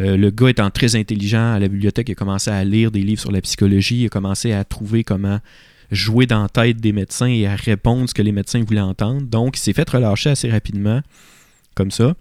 Le 0.00 0.30
gars 0.30 0.48
étant 0.48 0.68
très 0.70 0.96
intelligent 0.96 1.54
à 1.54 1.60
la 1.60 1.68
bibliothèque, 1.68 2.08
il 2.08 2.12
a 2.12 2.16
commencé 2.16 2.50
à 2.50 2.64
lire 2.64 2.90
des 2.90 3.02
livres 3.02 3.20
sur 3.20 3.30
la 3.30 3.40
psychologie, 3.40 4.00
il 4.00 4.06
a 4.06 4.08
commencé 4.08 4.52
à 4.52 4.64
trouver 4.64 5.04
comment 5.04 5.38
jouer 5.90 6.26
dans 6.26 6.42
la 6.42 6.48
tête 6.48 6.78
des 6.78 6.92
médecins 6.92 7.26
et 7.26 7.46
à 7.46 7.54
répondre 7.54 8.08
ce 8.08 8.14
que 8.14 8.22
les 8.22 8.32
médecins 8.32 8.62
voulaient 8.64 8.80
entendre. 8.80 9.22
Donc, 9.22 9.56
il 9.56 9.60
s'est 9.60 9.72
fait 9.72 9.88
relâcher 9.88 10.30
assez 10.30 10.50
rapidement, 10.50 11.00
comme 11.74 11.90
ça. 11.90 12.14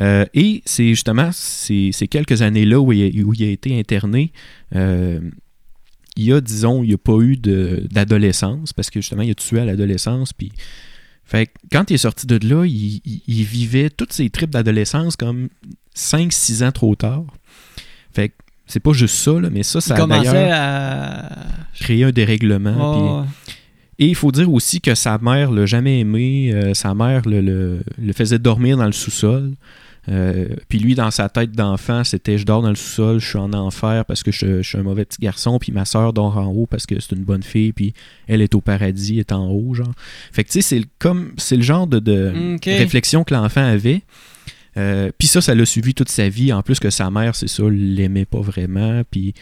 Euh, 0.00 0.24
et 0.34 0.62
c'est 0.64 0.88
justement 0.90 1.30
ces, 1.32 1.90
ces 1.92 2.06
quelques 2.08 2.42
années-là 2.42 2.78
où, 2.80 2.92
il 2.92 3.20
a- 3.20 3.24
où 3.24 3.34
il 3.34 3.42
a 3.42 3.50
été 3.50 3.78
interné, 3.78 4.32
euh, 4.76 5.20
il 6.16 6.24
y 6.24 6.32
a, 6.32 6.40
disons, 6.40 6.82
il 6.84 6.88
n'y 6.88 6.94
a 6.94 6.98
pas 6.98 7.18
eu 7.20 7.36
de- 7.36 7.86
d'adolescence, 7.90 8.72
parce 8.72 8.90
que 8.90 9.00
justement, 9.00 9.22
il 9.22 9.30
a 9.30 9.34
tué 9.34 9.60
à 9.60 9.64
l'adolescence, 9.64 10.32
puis... 10.32 10.52
Fait 11.24 11.46
que 11.46 11.52
quand 11.70 11.90
il 11.90 11.94
est 11.94 11.98
sorti 11.98 12.26
de 12.26 12.38
là, 12.48 12.64
il, 12.64 13.02
il- 13.04 13.20
il 13.26 13.44
vivait 13.44 13.90
toutes 13.90 14.14
ses 14.14 14.30
tripes 14.30 14.48
d'adolescence 14.50 15.14
comme 15.14 15.48
5-6 15.94 16.64
ans 16.64 16.72
trop 16.72 16.94
tard. 16.94 17.24
Fait 18.12 18.30
que 18.30 18.34
c'est 18.66 18.80
pas 18.80 18.92
juste 18.94 19.14
ça, 19.16 19.32
là, 19.38 19.50
mais 19.50 19.62
ça, 19.62 19.80
Il 19.80 19.82
ça 19.82 19.94
a 19.94 19.98
commençait 19.98 20.32
d'ailleurs 20.32 20.58
à. 20.58 21.28
créé 21.78 22.04
un 22.04 22.12
dérèglement. 22.12 23.24
puis- 23.26 23.54
et 23.98 24.06
il 24.06 24.14
faut 24.14 24.32
dire 24.32 24.52
aussi 24.52 24.80
que 24.80 24.94
sa 24.94 25.18
mère 25.18 25.50
l'a 25.50 25.66
jamais 25.66 26.00
aimé. 26.00 26.50
euh, 26.52 26.74
sa 26.74 26.94
mère 26.94 27.22
le, 27.28 27.40
le- 27.40 27.80
le 28.00 28.12
faisait 28.12 28.38
dormir 28.38 28.76
dans 28.76 28.86
le 28.86 28.92
sous-sol. 28.92 29.52
Euh, 30.10 30.48
puis 30.68 30.78
lui, 30.78 30.94
dans 30.94 31.10
sa 31.10 31.28
tête 31.28 31.52
d'enfant, 31.52 32.02
c'était 32.02 32.38
je 32.38 32.46
dors 32.46 32.62
dans 32.62 32.70
le 32.70 32.76
sous-sol, 32.76 33.20
je 33.20 33.26
suis 33.28 33.38
en 33.38 33.52
enfer 33.52 34.06
parce 34.06 34.22
que 34.22 34.32
je, 34.32 34.62
je 34.62 34.66
suis 34.68 34.78
un 34.78 34.82
mauvais 34.82 35.04
petit 35.04 35.20
garçon, 35.20 35.58
puis 35.58 35.70
ma 35.70 35.84
soeur 35.84 36.14
dort 36.14 36.38
en 36.38 36.46
haut 36.46 36.64
parce 36.66 36.86
que 36.86 36.98
c'est 36.98 37.14
une 37.14 37.24
bonne 37.24 37.42
fille, 37.42 37.72
puis 37.72 37.92
elle 38.26 38.40
est 38.40 38.54
au 38.54 38.62
paradis, 38.62 39.14
elle 39.14 39.18
est 39.20 39.32
en 39.32 39.50
haut, 39.50 39.74
genre. 39.74 39.92
Fait 40.32 40.44
que 40.44 40.48
tu 40.48 40.54
sais, 40.54 40.62
c'est 40.62 40.78
le- 40.78 40.86
comme 40.98 41.32
c'est 41.36 41.56
le 41.56 41.62
genre 41.62 41.86
de, 41.86 42.00
réflexion 42.78 43.22
que 43.24 43.34
l'enfant 43.34 43.62
avait. 43.64 44.00
Euh, 44.78 45.10
puis 45.18 45.26
ça, 45.28 45.40
ça 45.42 45.54
l'a 45.54 45.66
suivi 45.66 45.92
toute 45.92 46.08
sa 46.08 46.28
vie. 46.28 46.52
En 46.54 46.62
plus 46.62 46.78
que 46.78 46.88
sa 46.88 47.10
mère, 47.10 47.34
c'est 47.34 47.48
ça, 47.48 47.64
l'aimait 47.68 48.24
pas 48.26 48.40
vraiment. 48.40 49.02
Puis, 49.10 49.34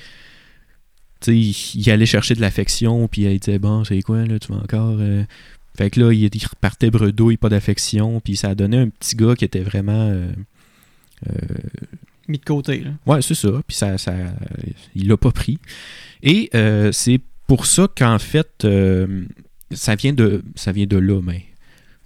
il, 1.27 1.55
il 1.75 1.91
allait 1.91 2.07
chercher 2.07 2.35
de 2.35 2.41
l'affection. 2.41 3.07
Puis 3.09 3.25
elle 3.25 3.39
disait, 3.39 3.59
bon, 3.59 3.85
c'est 3.85 4.01
quoi, 4.03 4.25
là, 4.25 4.39
tu 4.39 4.53
vas 4.53 4.59
encore. 4.59 4.97
euh? 5.01 5.25
Fait 5.77 5.91
que 5.91 6.01
là, 6.01 6.13
il, 6.13 6.25
il 6.25 6.47
repartait 6.47 6.91
bredouille, 6.91 7.37
pas 7.37 7.49
d'affection. 7.49 8.21
Puis 8.21 8.37
ça 8.37 8.51
a 8.51 8.55
donné 8.55 8.79
un 8.79 8.89
petit 8.89 9.17
gars 9.17 9.35
qui 9.35 9.45
était 9.45 9.61
vraiment. 9.61 10.09
euh, 10.11 10.31
euh, 11.29 11.33
mis 12.29 12.39
de 12.39 12.45
côté. 12.45 12.81
Là. 12.81 12.91
Ouais, 13.07 13.23
c'est 13.23 13.35
ça. 13.35 13.51
Puis 13.67 13.77
ça, 13.77 13.99
ça, 13.99 14.15
il 14.95 15.07
l'a 15.09 15.17
pas 15.17 15.31
pris. 15.31 15.59
Et 16.23 16.51
c'est 16.93 17.21
pour 17.47 17.67
ça 17.67 17.89
qu'en 17.97 18.19
fait, 18.19 18.67
ça 19.71 19.95
vient 19.95 20.13
de, 20.13 20.43
ça 20.57 20.73
vient 20.73 20.87
de 20.87 20.97
là. 20.97 21.21
Mais 21.23 21.45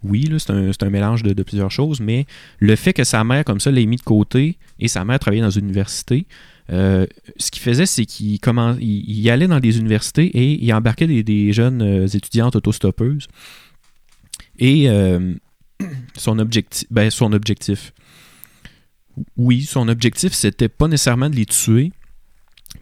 oui, 0.02 0.24
là, 0.24 0.38
c'est 0.38 0.50
un, 0.50 0.72
c'est 0.72 0.82
un 0.82 0.90
mélange 0.90 1.22
de, 1.22 1.32
de 1.32 1.42
plusieurs 1.42 1.70
choses. 1.70 2.00
Mais 2.00 2.26
le 2.58 2.76
fait 2.76 2.92
que 2.92 3.04
sa 3.04 3.24
mère, 3.24 3.44
comme 3.44 3.60
ça, 3.60 3.70
l'ait 3.70 3.86
mis 3.86 3.96
de 3.96 4.02
côté 4.02 4.58
et 4.78 4.88
sa 4.88 5.04
mère 5.04 5.18
travaillait 5.18 5.42
dans 5.42 5.50
une 5.50 5.64
université, 5.64 6.26
euh, 6.72 7.06
ce 7.36 7.50
qu'il 7.50 7.62
faisait, 7.62 7.86
c'est 7.86 8.06
qu'il 8.06 8.34
il, 8.34 8.80
il 8.80 9.30
allait 9.30 9.48
dans 9.48 9.60
des 9.60 9.78
universités 9.78 10.26
et 10.26 10.62
il 10.62 10.72
embarquait 10.72 11.06
des, 11.22 11.52
jeunes 11.52 11.82
euh, 11.82 12.06
étudiantes 12.06 12.56
autostoppeuses. 12.56 13.26
Et 14.58 14.88
euh, 14.88 15.34
son, 16.16 16.38
objectif, 16.38 16.86
ben, 16.90 17.10
son 17.10 17.32
objectif, 17.32 17.92
oui, 19.36 19.62
son 19.62 19.88
objectif, 19.88 20.32
c'était 20.32 20.68
pas 20.68 20.86
nécessairement 20.86 21.28
de 21.28 21.36
les 21.36 21.46
tuer, 21.46 21.92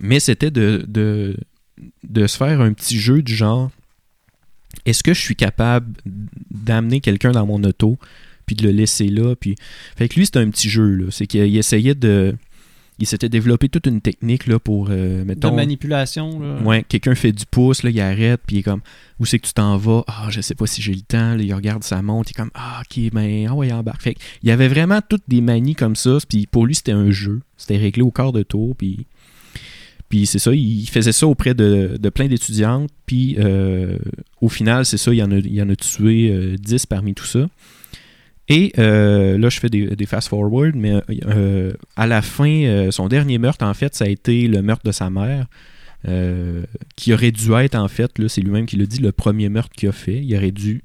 mais 0.00 0.20
c'était 0.20 0.50
de, 0.50 0.84
de, 0.86 1.36
de 2.04 2.26
se 2.26 2.36
faire 2.36 2.60
un 2.60 2.72
petit 2.72 2.98
jeu 2.98 3.22
du 3.22 3.34
genre 3.34 3.70
est-ce 4.84 5.02
que 5.02 5.14
je 5.14 5.20
suis 5.20 5.34
capable 5.34 5.94
d'amener 6.50 7.00
quelqu'un 7.00 7.32
dans 7.32 7.46
mon 7.46 7.64
auto 7.64 7.98
puis 8.44 8.54
de 8.54 8.64
le 8.64 8.70
laisser 8.70 9.08
là 9.08 9.34
puis 9.34 9.56
fait 9.96 10.08
que 10.08 10.16
lui 10.16 10.26
c'était 10.26 10.40
un 10.40 10.50
petit 10.50 10.68
jeu 10.68 10.94
là 10.94 11.06
c'est 11.10 11.26
qu'il 11.26 11.56
essayait 11.56 11.94
de 11.94 12.36
il 12.98 13.06
s'était 13.06 13.28
développé 13.28 13.68
toute 13.68 13.86
une 13.86 14.00
technique 14.00 14.46
là 14.46 14.58
pour 14.58 14.88
euh, 14.90 15.20
De 15.20 15.24
mettons 15.24 15.54
manipulation. 15.54 16.40
Là. 16.40 16.60
Ouais, 16.62 16.84
quelqu'un 16.88 17.14
fait 17.14 17.32
du 17.32 17.46
pouce, 17.46 17.82
là, 17.82 17.90
il 17.90 18.00
arrête, 18.00 18.40
puis 18.46 18.56
il 18.56 18.58
est 18.60 18.62
comme 18.62 18.80
Où 19.20 19.26
c'est 19.26 19.38
que 19.38 19.46
tu 19.46 19.52
t'en 19.52 19.76
vas? 19.76 20.04
Ah, 20.08 20.26
je 20.30 20.40
sais 20.40 20.54
pas 20.54 20.66
si 20.66 20.82
j'ai 20.82 20.94
le 20.94 21.02
temps. 21.02 21.34
Là, 21.34 21.42
il 21.42 21.54
regarde 21.54 21.84
sa 21.84 22.02
montre, 22.02 22.30
il 22.30 22.32
est 22.32 22.42
comme 22.42 22.50
Ah, 22.54 22.82
ok, 22.82 23.12
ben, 23.12 23.46
ah 23.48 23.54
ouais, 23.54 23.68
il 23.68 23.72
embarque. 23.72 24.02
Fait 24.02 24.14
que 24.14 24.20
il 24.42 24.48
y 24.48 24.52
avait 24.52 24.68
vraiment 24.68 25.00
toutes 25.06 25.24
des 25.28 25.40
manies 25.40 25.76
comme 25.76 25.96
ça, 25.96 26.18
puis 26.28 26.46
pour 26.46 26.66
lui, 26.66 26.74
c'était 26.74 26.92
un 26.92 27.10
jeu. 27.10 27.40
C'était 27.56 27.76
réglé 27.76 28.02
au 28.02 28.10
quart 28.10 28.32
de 28.32 28.42
tour, 28.42 28.74
puis. 28.76 29.06
Puis 30.08 30.24
c'est 30.24 30.38
ça, 30.38 30.54
il 30.54 30.86
faisait 30.88 31.12
ça 31.12 31.26
auprès 31.26 31.52
de, 31.52 31.98
de 32.00 32.08
plein 32.08 32.28
d'étudiantes, 32.28 32.88
puis 33.04 33.36
euh, 33.38 33.98
au 34.40 34.48
final, 34.48 34.86
c'est 34.86 34.96
ça, 34.96 35.12
il 35.12 35.22
en 35.22 35.30
a, 35.30 35.36
il 35.36 35.62
en 35.62 35.68
a 35.68 35.76
tué 35.76 36.30
euh, 36.32 36.56
10 36.56 36.86
parmi 36.86 37.12
tout 37.12 37.26
ça. 37.26 37.46
Et 38.48 38.72
euh, 38.78 39.36
là, 39.36 39.50
je 39.50 39.60
fais 39.60 39.68
des, 39.68 39.94
des 39.94 40.06
fast-forward, 40.06 40.74
mais 40.74 41.02
euh, 41.26 41.72
à 41.96 42.06
la 42.06 42.22
fin, 42.22 42.48
euh, 42.48 42.90
son 42.90 43.08
dernier 43.08 43.38
meurtre, 43.38 43.64
en 43.64 43.74
fait, 43.74 43.94
ça 43.94 44.04
a 44.04 44.08
été 44.08 44.48
le 44.48 44.62
meurtre 44.62 44.84
de 44.84 44.92
sa 44.92 45.10
mère. 45.10 45.46
Qui 46.96 47.12
aurait 47.12 47.32
dû 47.32 47.52
être, 47.52 47.74
en 47.74 47.88
fait, 47.88 48.18
là, 48.18 48.28
c'est 48.28 48.40
lui-même 48.40 48.66
qui 48.66 48.76
l'a 48.76 48.86
dit, 48.86 49.00
le 49.00 49.12
premier 49.12 49.48
meurtre 49.48 49.74
qu'il 49.76 49.88
a 49.88 49.92
fait. 49.92 50.22
Il 50.22 50.34
aurait 50.36 50.52
dû. 50.52 50.82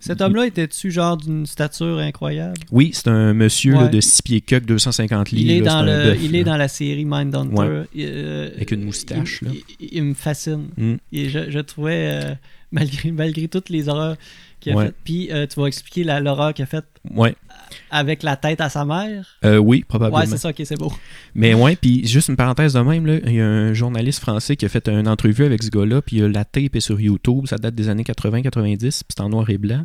Cet 0.00 0.22
homme-là 0.22 0.46
était-tu 0.46 0.90
genre 0.90 1.18
d'une 1.18 1.44
stature 1.44 1.98
incroyable? 1.98 2.56
Oui, 2.72 2.90
c'est 2.94 3.08
un 3.08 3.34
monsieur 3.34 3.74
là, 3.74 3.88
de 3.88 4.00
6 4.00 4.22
pieds 4.22 4.40
coq, 4.40 4.64
250 4.64 5.30
livres. 5.30 5.50
Il 5.50 5.56
est, 5.58 5.60
là, 5.60 5.74
dans 5.74 5.82
le, 5.82 5.92
bœuf, 5.92 6.18
il 6.22 6.34
est 6.36 6.44
dans 6.44 6.56
la 6.56 6.68
série 6.68 7.04
Mindhunter. 7.04 7.54
Ouais. 7.54 7.86
Euh, 7.98 8.50
Avec 8.56 8.70
une 8.70 8.84
moustache, 8.84 9.40
il, 9.42 9.48
là. 9.48 9.54
Il, 9.78 9.88
il 9.92 10.02
me 10.04 10.14
fascine. 10.14 10.68
Mm. 10.78 10.94
Et 11.12 11.28
je, 11.28 11.50
je 11.50 11.58
trouvais, 11.58 12.08
euh, 12.12 12.34
malgré, 12.72 13.12
malgré 13.12 13.48
toutes 13.48 13.68
les 13.68 13.90
horreurs 13.90 14.16
qu'il 14.60 14.72
a 14.72 14.76
Ouais. 14.76 14.92
puis 15.04 15.28
euh, 15.32 15.46
tu 15.46 15.58
vas 15.58 15.66
expliquer 15.66 16.04
la- 16.04 16.20
l'horreur 16.20 16.54
qu'il 16.54 16.62
a 16.62 16.66
faite 16.66 16.84
Ouais. 17.14 17.34
avec 17.90 18.22
la 18.22 18.36
tête 18.36 18.60
à 18.60 18.68
sa 18.68 18.84
mère? 18.84 19.38
Euh, 19.44 19.56
oui, 19.58 19.84
probablement. 19.88 20.20
Ouais, 20.20 20.26
c'est 20.26 20.36
ça, 20.36 20.50
ok, 20.50 20.62
c'est 20.64 20.78
beau. 20.78 20.92
Mais 21.34 21.54
ouais, 21.54 21.76
puis 21.76 22.06
juste 22.06 22.28
une 22.28 22.36
parenthèse 22.36 22.74
de 22.74 22.80
même, 22.80 23.06
là, 23.06 23.18
il 23.26 23.32
y 23.34 23.40
a 23.40 23.46
un 23.46 23.72
journaliste 23.74 24.20
français 24.20 24.56
qui 24.56 24.64
a 24.66 24.68
fait 24.68 24.88
une 24.88 25.08
entrevue 25.08 25.44
avec 25.44 25.62
ce 25.62 25.70
gars-là, 25.70 26.02
puis 26.02 26.20
euh, 26.22 26.28
la 26.28 26.44
tape 26.44 26.76
est 26.76 26.80
sur 26.80 27.00
YouTube, 27.00 27.46
ça 27.46 27.56
date 27.56 27.74
des 27.74 27.88
années 27.88 28.04
80-90, 28.04 28.78
puis 28.78 28.90
c'est 29.08 29.20
en 29.20 29.28
noir 29.30 29.48
et 29.50 29.58
blanc. 29.58 29.84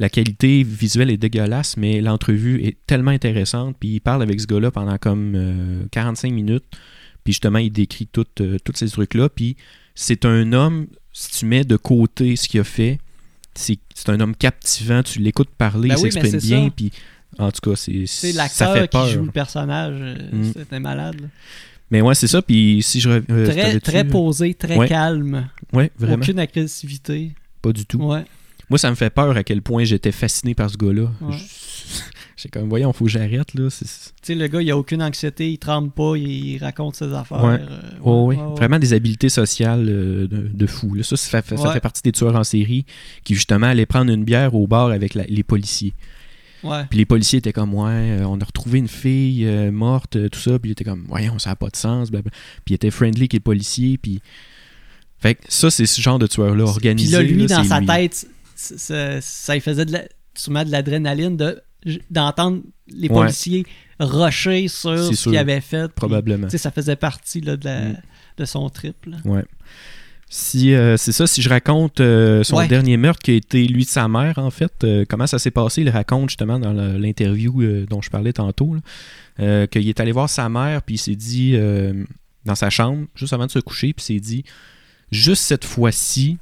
La 0.00 0.08
qualité 0.08 0.64
visuelle 0.64 1.10
est 1.10 1.16
dégueulasse, 1.16 1.76
mais 1.76 2.00
l'entrevue 2.00 2.60
est 2.64 2.76
tellement 2.86 3.12
intéressante, 3.12 3.76
puis 3.78 3.90
il 3.90 4.00
parle 4.00 4.22
avec 4.22 4.40
ce 4.40 4.46
gars-là 4.46 4.70
pendant 4.72 4.98
comme 4.98 5.34
euh, 5.36 5.82
45 5.92 6.32
minutes, 6.32 6.64
puis 7.22 7.32
justement, 7.32 7.58
il 7.58 7.70
décrit 7.70 8.08
euh, 8.40 8.56
tous 8.64 8.72
ces 8.74 8.88
trucs-là, 8.90 9.28
puis 9.28 9.56
c'est 9.94 10.24
un 10.24 10.52
homme, 10.52 10.88
si 11.12 11.30
tu 11.38 11.46
mets 11.46 11.64
de 11.64 11.76
côté 11.76 12.34
ce 12.34 12.48
qu'il 12.48 12.58
a 12.60 12.64
fait, 12.64 12.98
c'est 13.54 13.78
un 14.08 14.20
homme 14.20 14.34
captivant, 14.36 15.02
tu 15.02 15.18
l'écoutes 15.20 15.50
parler, 15.50 15.88
Ben 15.88 15.96
il 15.98 16.04
oui, 16.04 16.12
s'exprime 16.12 16.40
bien, 16.40 16.70
puis 16.70 16.90
en 17.38 17.50
tout 17.50 17.70
cas, 17.70 17.76
c'est 17.76 18.32
l'acteur 18.32 18.74
fait 18.74 18.90
peur. 18.90 19.06
qui 19.06 19.12
joue 19.14 19.24
le 19.24 19.30
personnage. 19.32 19.96
euh, 20.00 20.16
Mm. 20.32 20.52
C'était 20.56 20.80
malade. 20.80 21.20
là. 21.20 21.26
Mais 21.90 22.00
ouais, 22.00 22.14
c'est 22.14 22.26
ça. 22.26 22.42
Puis 22.42 22.80
si 22.82 23.00
je 23.00 23.10
euh, 23.30 23.46
très, 23.46 23.78
très 23.80 24.04
posé, 24.04 24.54
très 24.54 24.76
Ouais. 24.76 24.88
calme. 24.88 25.48
Ouais, 25.72 25.90
vraiment. 25.98 26.22
Aucune 26.22 26.38
agressivité. 26.38 27.34
Pas 27.62 27.72
du 27.72 27.84
tout. 27.86 27.98
Ouais. 27.98 28.24
Moi, 28.70 28.78
ça 28.78 28.88
me 28.90 28.94
fait 28.94 29.10
peur 29.10 29.36
à 29.36 29.44
quel 29.44 29.60
point 29.62 29.84
j'étais 29.84 30.10
fasciné 30.12 30.54
par 30.54 30.70
ce 30.70 30.76
gars-là. 30.76 31.10
Ouais. 31.20 31.36
Je- 31.36 31.44
J'ai 32.36 32.48
comme, 32.48 32.68
voyons, 32.68 32.92
faut 32.92 33.04
que 33.04 33.10
j'arrête, 33.10 33.54
là. 33.54 33.68
Tu 33.70 33.84
sais, 34.22 34.34
le 34.34 34.46
gars, 34.48 34.60
il 34.60 34.70
a 34.70 34.76
aucune 34.76 35.02
anxiété, 35.02 35.52
il 35.52 35.58
tremble 35.58 35.90
pas, 35.90 36.14
il 36.16 36.58
raconte 36.58 36.96
ses 36.96 37.12
affaires. 37.12 37.44
Ouais. 37.44 37.60
euh, 37.60 37.80
Oh, 38.02 38.24
oui. 38.28 38.36
ouais. 38.36 38.54
Vraiment 38.56 38.78
des 38.78 38.92
habiletés 38.92 39.28
sociales 39.28 39.86
euh, 39.88 40.26
de, 40.26 40.48
de 40.52 40.66
fou. 40.66 40.94
là. 40.94 41.02
Ça, 41.04 41.16
ça 41.16 41.42
fait, 41.42 41.56
ça 41.56 41.68
Ouais. 41.68 41.72
fait 41.74 41.80
partie 41.80 42.02
des 42.02 42.12
tueurs 42.12 42.34
en 42.34 42.42
série 42.44 42.84
qui, 43.22 43.34
justement, 43.34 43.66
allaient 43.66 43.86
prendre 43.86 44.10
une 44.12 44.24
bière 44.24 44.54
au 44.54 44.66
bar 44.66 44.88
avec 44.88 45.14
la- 45.14 45.24
les 45.24 45.44
policiers. 45.44 45.94
Ouais. 46.64 46.84
Puis 46.90 46.98
les 46.98 47.04
policiers 47.04 47.38
étaient 47.40 47.52
comme, 47.52 47.74
ouais, 47.74 48.18
euh, 48.20 48.24
on 48.26 48.40
a 48.40 48.44
retrouvé 48.44 48.78
une 48.78 48.88
fille 48.88 49.44
euh, 49.46 49.70
morte, 49.70 50.16
tout 50.30 50.40
ça. 50.40 50.58
Puis 50.58 50.70
il 50.70 50.72
était 50.72 50.84
comme, 50.84 51.04
voyons, 51.08 51.38
ça 51.38 51.50
n'a 51.50 51.56
pas 51.56 51.68
de 51.68 51.76
sens. 51.76 52.10
blablabla. 52.10 52.30
Puis 52.64 52.72
il 52.72 52.74
était 52.74 52.90
friendly 52.90 53.22
avec 53.22 53.34
les 53.34 53.40
policiers. 53.40 53.98
Puis. 53.98 54.20
Fait 55.18 55.36
que 55.36 55.42
ça, 55.48 55.70
c'est 55.70 55.86
ce 55.86 56.00
genre 56.00 56.18
de 56.18 56.26
tueur-là 56.26 56.64
organisé. 56.64 57.16
Puis 57.18 57.26
là, 57.26 57.32
lui, 57.32 57.46
là, 57.46 57.56
dans 57.58 57.64
sa 57.64 57.80
lui. 57.80 57.86
tête, 57.86 58.26
ça 58.56 59.54
lui 59.54 59.60
faisait 59.60 59.84
de 59.84 59.92
la- 59.92 60.04
sûrement 60.34 60.64
de 60.64 60.70
l'adrénaline 60.70 61.36
de- 61.36 61.60
d'entendre 62.10 62.62
les 62.88 63.08
Ouais. 63.08 63.14
policiers 63.14 63.66
rusher 64.00 64.68
sur 64.68 64.98
ce 64.98 65.14
sûr. 65.14 65.30
qu'il 65.30 65.38
avait 65.38 65.60
fait. 65.60 65.90
Probablement. 65.92 66.48
ça 66.50 66.70
faisait 66.70 66.96
partie 66.96 67.40
là, 67.40 67.56
de, 67.56 67.64
la- 67.64 67.88
Mm. 67.90 67.96
de 68.38 68.44
son 68.44 68.68
trip. 68.70 68.96
là. 69.06 69.16
Ouais. 69.24 69.44
Si 70.28 70.74
euh, 70.74 70.96
c'est 70.96 71.12
ça, 71.12 71.26
si 71.28 71.42
je 71.42 71.48
raconte 71.48 72.00
euh, 72.00 72.42
son 72.42 72.56
Ouais. 72.56 72.66
dernier 72.66 72.96
meurtre 72.96 73.22
qui 73.22 73.30
a 73.30 73.34
été 73.34 73.64
lui 73.68 73.84
de 73.84 73.88
sa 73.88 74.08
mère, 74.08 74.38
en 74.38 74.50
fait, 74.50 74.72
euh, 74.82 75.04
comment 75.08 75.26
ça 75.28 75.38
s'est 75.38 75.52
passé, 75.52 75.82
il 75.82 75.90
raconte 75.90 76.30
justement 76.30 76.58
dans 76.58 76.72
l'interview 76.72 77.86
dont 77.88 78.02
je 78.02 78.10
parlais 78.10 78.32
tantôt, 78.32 78.74
là, 79.38 79.66
qu'il 79.68 79.88
est 79.88 80.00
allé 80.00 80.10
voir 80.12 80.28
sa 80.28 80.48
mère, 80.48 80.82
puis 80.82 80.96
il 80.96 80.98
s'est 80.98 81.14
dit 81.14 81.56
dans 82.44 82.54
sa 82.56 82.68
chambre, 82.70 83.06
juste 83.14 83.32
avant 83.32 83.46
de 83.46 83.50
se 83.52 83.60
coucher, 83.60 83.92
puis 83.92 84.02
il 84.08 84.14
s'est 84.14 84.20
dit 84.20 84.44
juste 85.12 85.42
cette 85.42 85.64
fois-ci, 85.64 86.38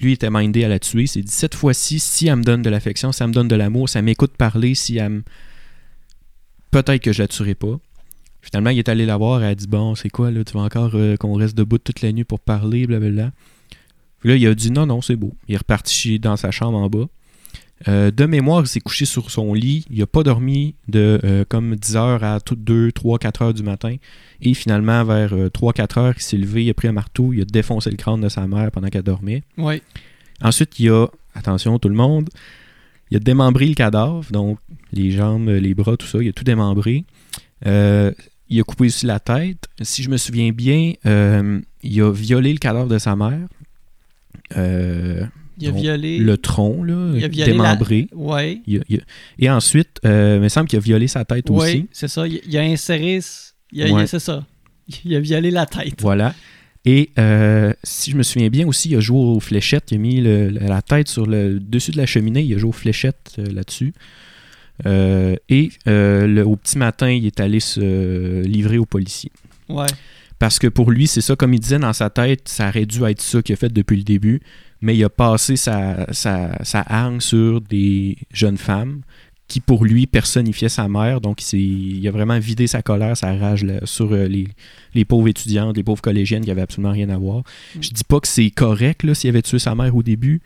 lui 0.00 0.12
il 0.12 0.14
était 0.14 0.30
mindé 0.30 0.64
à 0.64 0.68
la 0.68 0.78
tuer, 0.78 1.02
il 1.02 1.08
s'est 1.08 1.22
dit 1.22 1.32
cette 1.32 1.54
fois-ci, 1.54 2.00
si 2.00 2.28
elle 2.28 2.36
me 2.36 2.42
donne 2.42 2.62
de 2.62 2.70
l'affection, 2.70 3.12
si 3.12 3.22
elle 3.22 3.28
me 3.28 3.34
donne 3.34 3.48
de 3.48 3.56
l'amour, 3.56 3.88
si 3.88 3.98
elle 3.98 4.04
m'écoute 4.04 4.36
parler, 4.36 4.74
si 4.74 4.96
elle 4.96 5.10
me. 5.10 5.22
Peut-être 6.70 7.02
que 7.02 7.12
je 7.12 7.22
la 7.22 7.28
tuerai 7.28 7.54
pas. 7.54 7.78
Finalement, 8.42 8.70
il 8.70 8.78
est 8.78 8.88
allé 8.88 9.04
la 9.04 9.16
voir, 9.16 9.42
elle 9.42 9.50
a 9.50 9.54
dit 9.54 9.66
Bon, 9.66 9.94
c'est 9.94 10.08
quoi, 10.08 10.30
là, 10.30 10.42
tu 10.44 10.54
veux 10.54 10.60
encore 10.60 10.92
euh, 10.94 11.16
qu'on 11.16 11.34
reste 11.34 11.56
debout 11.56 11.78
toute 11.78 12.00
la 12.00 12.12
nuit 12.12 12.24
pour 12.24 12.40
parler, 12.40 12.86
blablabla. 12.86 13.32
Puis 14.20 14.28
là, 14.28 14.36
il 14.36 14.46
a 14.46 14.54
dit 14.54 14.70
Non, 14.70 14.86
non, 14.86 15.02
c'est 15.02 15.16
beau. 15.16 15.34
Il 15.48 15.54
est 15.54 15.58
reparti 15.58 16.18
dans 16.18 16.36
sa 16.36 16.50
chambre 16.50 16.78
en 16.78 16.88
bas. 16.88 17.06
Euh, 17.88 18.10
de 18.10 18.26
mémoire, 18.26 18.62
il 18.62 18.66
s'est 18.66 18.80
couché 18.80 19.04
sur 19.04 19.30
son 19.30 19.54
lit. 19.54 19.84
Il 19.90 19.98
n'a 20.00 20.06
pas 20.06 20.22
dormi 20.22 20.74
de 20.88 21.20
euh, 21.24 21.44
comme 21.48 21.76
10 21.76 21.96
heures 21.96 22.24
à 22.24 22.40
toutes 22.40 22.62
2, 22.62 22.92
3, 22.92 23.18
4 23.18 23.42
heures 23.42 23.54
du 23.54 23.62
matin. 23.62 23.96
Et 24.42 24.54
finalement, 24.54 25.04
vers 25.04 25.34
3, 25.52 25.72
4 25.72 25.98
heures, 25.98 26.14
il 26.16 26.22
s'est 26.22 26.36
levé, 26.36 26.64
il 26.64 26.70
a 26.70 26.74
pris 26.74 26.88
un 26.88 26.92
marteau, 26.92 27.32
il 27.32 27.42
a 27.42 27.44
défoncé 27.44 27.90
le 27.90 27.96
crâne 27.96 28.20
de 28.20 28.28
sa 28.28 28.46
mère 28.46 28.70
pendant 28.70 28.88
qu'elle 28.88 29.02
dormait. 29.02 29.42
Oui. 29.56 29.82
Ensuite, 30.42 30.78
il 30.78 30.90
a, 30.90 31.06
attention 31.34 31.78
tout 31.78 31.88
le 31.88 31.94
monde, 31.94 32.28
il 33.10 33.16
a 33.16 33.20
démembré 33.20 33.66
le 33.66 33.74
cadavre, 33.74 34.24
donc 34.30 34.58
les 34.92 35.10
jambes, 35.10 35.48
les 35.48 35.74
bras, 35.74 35.96
tout 35.96 36.06
ça, 36.06 36.18
il 36.22 36.28
a 36.28 36.32
tout 36.32 36.44
démembré. 36.44 37.04
Euh, 37.66 38.12
il 38.48 38.60
a 38.60 38.64
coupé 38.64 38.86
aussi 38.86 39.06
la 39.06 39.20
tête. 39.20 39.68
Si 39.80 40.02
je 40.02 40.10
me 40.10 40.16
souviens 40.16 40.50
bien, 40.50 40.94
euh, 41.06 41.60
il 41.82 42.02
a 42.02 42.10
violé 42.10 42.52
le 42.52 42.58
cadavre 42.58 42.88
de 42.88 42.98
sa 42.98 43.16
mère. 43.16 43.46
Euh, 44.56 45.24
Il 45.60 45.68
a 45.68 45.70
violé. 45.72 46.18
le 46.18 46.36
tronc, 46.38 46.82
là, 46.84 47.12
Il 47.16 47.24
a 47.24 47.28
violé 47.28 47.52
démembré. 47.52 48.08
Oui. 48.12 48.62
Il 48.66 48.78
a- 48.78 48.82
il 48.88 48.96
a- 48.98 49.02
Et 49.38 49.50
ensuite, 49.50 49.98
euh, 50.04 50.36
il 50.38 50.42
me 50.42 50.48
semble 50.48 50.68
qu'il 50.68 50.78
a 50.78 50.80
violé 50.80 51.06
sa 51.08 51.24
tête 51.24 51.50
Oui, 51.50 51.56
aussi. 51.56 51.86
c'est 51.92 52.08
ça. 52.08 52.26
Il, 52.26 52.56
a 52.56 52.62
inséré. 52.62 53.20
il 53.72 53.82
a- 53.82 53.92
Ouais. 53.92 54.06
C'est 54.06 54.18
ça. 54.20 54.44
Il 55.04 55.14
a 55.14 55.20
violé 55.20 55.50
la 55.50 55.66
tête. 55.66 56.00
Voilà. 56.00 56.34
Et 56.84 57.10
euh, 57.18 57.72
si 57.84 58.10
je 58.10 58.16
me 58.16 58.22
souviens 58.22 58.48
bien 58.48 58.66
aussi, 58.66 58.88
il 58.88 58.96
a 58.96 59.00
joué 59.00 59.18
aux 59.18 59.38
fléchettes. 59.40 59.90
Il 59.90 59.96
a 59.96 59.98
mis 59.98 60.20
le- 60.20 60.48
la 60.48 60.80
tête 60.82 61.08
sur 61.08 61.26
le 61.26 61.60
dessus 61.60 61.90
de 61.90 61.98
la 61.98 62.06
cheminée. 62.06 62.42
Il 62.42 62.54
a 62.54 62.58
joué 62.58 62.70
aux 62.70 62.72
fléchettes 62.72 63.32
euh, 63.38 63.44
là-dessus. 63.52 63.92
Euh, 64.86 65.36
et 65.48 65.70
le- 65.86 66.42
au 66.42 66.56
petit 66.56 66.78
matin, 66.78 67.10
il 67.10 67.26
est 67.26 67.38
allé 67.40 67.60
se 67.60 68.42
livrer 68.42 68.78
aux 68.78 68.86
policiers. 68.86 69.30
Ouais. 69.68 69.86
Parce 70.38 70.58
que 70.58 70.66
pour 70.68 70.90
lui, 70.90 71.06
c'est 71.06 71.20
ça, 71.20 71.36
comme 71.36 71.52
il 71.52 71.60
disait 71.60 71.78
dans 71.78 71.92
sa 71.92 72.08
tête, 72.08 72.48
ça 72.48 72.68
aurait 72.70 72.86
dû 72.86 73.04
être 73.04 73.20
ça 73.20 73.42
qu'il 73.42 73.52
a 73.52 73.56
fait 73.56 73.70
depuis 73.72 73.98
le 73.98 74.02
début. 74.04 74.40
Mais 74.82 74.96
il 74.96 75.04
a 75.04 75.10
passé 75.10 75.56
sa, 75.56 76.06
sa, 76.12 76.64
sa 76.64 76.80
hargne 76.80 77.20
sur 77.20 77.60
des 77.60 78.16
jeunes 78.32 78.56
femmes 78.56 79.02
qui, 79.50 79.60
pour 79.60 79.84
lui, 79.84 80.06
personnifiaient 80.06 80.68
sa 80.68 80.88
mère. 80.88 81.20
Donc, 81.20 81.42
il, 81.52 81.98
il 81.98 82.08
a 82.08 82.12
vraiment 82.12 82.38
vidé 82.38 82.68
sa 82.68 82.82
colère, 82.82 83.16
sa 83.16 83.34
rage 83.34 83.64
là, 83.64 83.80
sur 83.84 84.12
euh, 84.12 84.26
les, 84.26 84.46
les 84.94 85.04
pauvres 85.04 85.28
étudiantes, 85.28 85.76
les 85.76 85.82
pauvres 85.82 86.00
collégiennes 86.00 86.44
qui 86.44 86.52
avaient 86.52 86.62
absolument 86.62 86.92
rien 86.92 87.08
à 87.10 87.18
voir. 87.18 87.40
Mm. 87.74 87.82
Je 87.82 87.90
dis 87.90 88.04
pas 88.04 88.20
que 88.20 88.28
c'est 88.28 88.50
correct 88.50 89.12
s'il 89.12 89.28
avait 89.28 89.42
tué 89.42 89.58
sa 89.58 89.74
mère 89.74 89.94
au 89.94 90.04
début, 90.04 90.40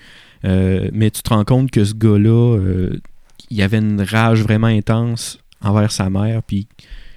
euh, 0.45 0.89
mais 0.93 1.11
tu 1.11 1.23
te 1.23 1.29
rends 1.29 1.45
compte 1.45 1.71
que 1.71 1.85
ce 1.85 1.95
gars-là, 1.95 2.57
euh, 2.59 2.99
il 3.51 3.61
avait 3.63 3.79
une 3.79 4.01
rage 4.01 4.43
vraiment 4.43 4.69
intense 4.69 5.39
envers 5.61 5.93
sa 5.93 6.09
mère, 6.09 6.43
puis 6.43 6.67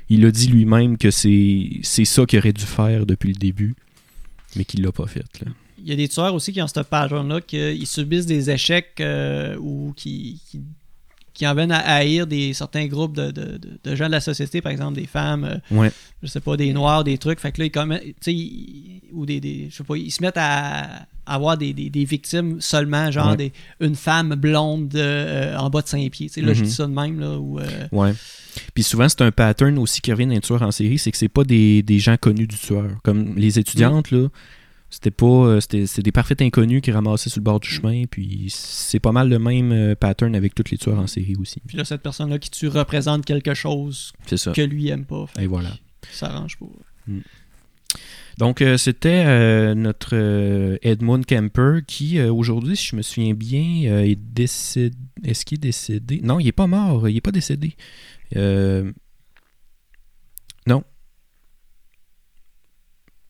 il 0.09 0.26
a 0.26 0.32
dit 0.32 0.47
lui-même 0.47 0.97
que 0.97 1.09
c'est 1.09 1.80
c'est 1.84 2.05
ça 2.05 2.26
qu'il 2.26 2.39
aurait 2.39 2.53
dû 2.53 2.65
faire 2.65 3.05
depuis 3.05 3.30
le 3.30 3.39
début, 3.39 3.76
mais 4.57 4.65
qu'il 4.65 4.84
l'a 4.84 4.91
pas 4.91 5.07
fait. 5.07 5.26
Là. 5.41 5.51
Il 5.80 5.88
y 5.89 5.93
a 5.93 5.95
des 5.95 6.07
tueurs 6.07 6.34
aussi 6.34 6.51
qui 6.53 6.61
ont 6.61 6.67
ce 6.67 6.80
pattern-là, 6.80 7.41
qu'ils 7.41 7.86
subissent 7.88 8.25
des 8.25 8.49
échecs 8.49 8.95
euh, 8.99 9.55
ou 9.59 9.93
qui, 9.95 10.41
qui, 10.49 10.61
qui 11.34 11.47
en 11.47 11.53
viennent 11.53 11.71
à 11.71 11.78
haïr 11.80 12.25
des, 12.25 12.53
certains 12.53 12.88
groupes 12.88 13.15
de, 13.15 13.30
de- 13.32 13.59
de- 13.84 13.95
gens 13.95 14.07
de 14.07 14.11
la 14.11 14.19
société, 14.19 14.59
par 14.61 14.71
exemple 14.71 14.95
des 14.99 15.05
femmes, 15.05 15.43
euh, 15.43 15.75
Ouais. 15.78 15.91
je 16.23 16.28
sais 16.28 16.39
pas, 16.39 16.57
des 16.57 16.73
noirs, 16.73 17.03
des 17.03 17.19
trucs. 17.19 17.39
Fait 17.39 17.51
que 17.51 17.61
là, 17.61 17.65
ils 17.65 17.71
commettent, 17.71 18.03
ou 19.13 19.25
des, 19.28 19.39
des- 19.39 19.67
je 19.69 19.75
sais 19.75 19.84
pas, 19.84 19.95
ils 19.97 20.09
se 20.11 20.21
mettent 20.23 20.38
à 20.38 21.05
avoir 21.28 21.57
des, 21.57 21.73
des- 21.73 21.89
des 21.91 22.05
victimes 22.05 22.59
seulement, 22.59 23.11
genre 23.11 23.32
Ouais. 23.32 23.38
des, 23.38 23.53
une 23.80 23.95
femme 23.95 24.34
blonde 24.36 24.95
euh, 24.95 25.55
en 25.57 25.69
bas 25.69 25.82
de 25.84 25.88
5 25.88 26.09
pieds. 26.09 26.30
Là, 26.38 26.53
je 26.53 26.61
Mhm. 26.61 26.65
dis 26.67 26.71
ça 26.73 26.88
de 26.88 26.91
même, 26.93 27.19
là, 27.19 27.38
ou, 27.38 27.59
euh, 27.59 27.65
Ouais. 27.91 28.13
Puis 28.73 28.82
souvent, 28.84 29.07
c'est 29.07 29.21
un 29.21 29.32
pattern 29.32 29.78
aussi 29.78 30.01
qui 30.01 30.11
revient 30.11 30.25
d'un 30.25 30.39
tueur 30.39 30.63
en 30.63 30.71
série, 30.71 30.97
c'est 30.97 31.11
que 31.11 31.17
c'est 31.17 31.28
pas 31.30 31.43
des, 31.43 31.84
des 31.84 31.99
gens 31.99 32.17
connus 32.17 32.47
du 32.47 32.57
tueur. 32.57 32.89
Comme 33.03 33.36
les 33.38 33.59
étudiantes, 33.59 34.09
là, 34.09 34.28
c'était 34.89 35.11
pas. 35.11 35.25
euh, 35.25 35.59
C'était 35.59 35.85
c'était 35.85 36.03
des 36.03 36.11
parfaits 36.11 36.41
inconnus 36.41 36.81
qui 36.81 36.91
ramassaient 36.91 37.29
sur 37.29 37.39
le 37.39 37.43
bord 37.43 37.59
du 37.59 37.67
chemin. 37.69 38.05
Puis 38.09 38.47
c'est 38.49 38.99
pas 38.99 39.11
mal 39.11 39.29
le 39.29 39.39
même 39.39 39.71
euh, 39.71 39.95
pattern 39.95 40.35
avec 40.35 40.55
tous 40.55 40.71
les 40.71 40.77
tueurs 40.77 40.99
en 40.99 41.07
série 41.07 41.35
aussi. 41.39 41.59
puis 41.65 41.77
là, 41.77 41.85
cette 41.85 42.01
personne-là 42.01 42.39
qui 42.39 42.49
tue 42.49 42.67
représente 42.67 43.25
quelque 43.25 43.53
chose 43.53 44.13
C'est 44.25 44.38
ça. 44.38 44.51
que 44.53 44.61
lui 44.61 44.88
aime 44.89 45.05
pas. 45.05 45.25
Et 45.39 45.47
voilà. 45.47 45.77
Ça 46.11 46.27
arrange 46.27 46.57
pas. 46.57 46.65
Donc, 48.38 48.61
euh, 48.61 48.77
c'était 48.77 49.23
euh, 49.25 49.73
notre 49.73 50.09
euh, 50.15 50.77
Edmund 50.83 51.25
Kemper 51.25 51.79
qui, 51.88 52.21
aujourd'hui, 52.21 52.77
si 52.77 52.85
je 52.88 52.95
me 52.95 53.01
souviens 53.01 53.33
bien, 53.33 54.01
est 54.03 54.15
décédé. 54.15 54.95
Est-ce 55.23 55.43
qu'il 55.43 55.55
est 55.57 55.61
décédé? 55.61 56.21
Non, 56.23 56.39
il 56.39 56.47
est 56.47 56.51
pas 56.51 56.67
mort. 56.67 57.09
Il 57.09 57.17
est 57.17 57.21
pas 57.21 57.31
décédé. 57.31 57.75
Non. 60.67 60.83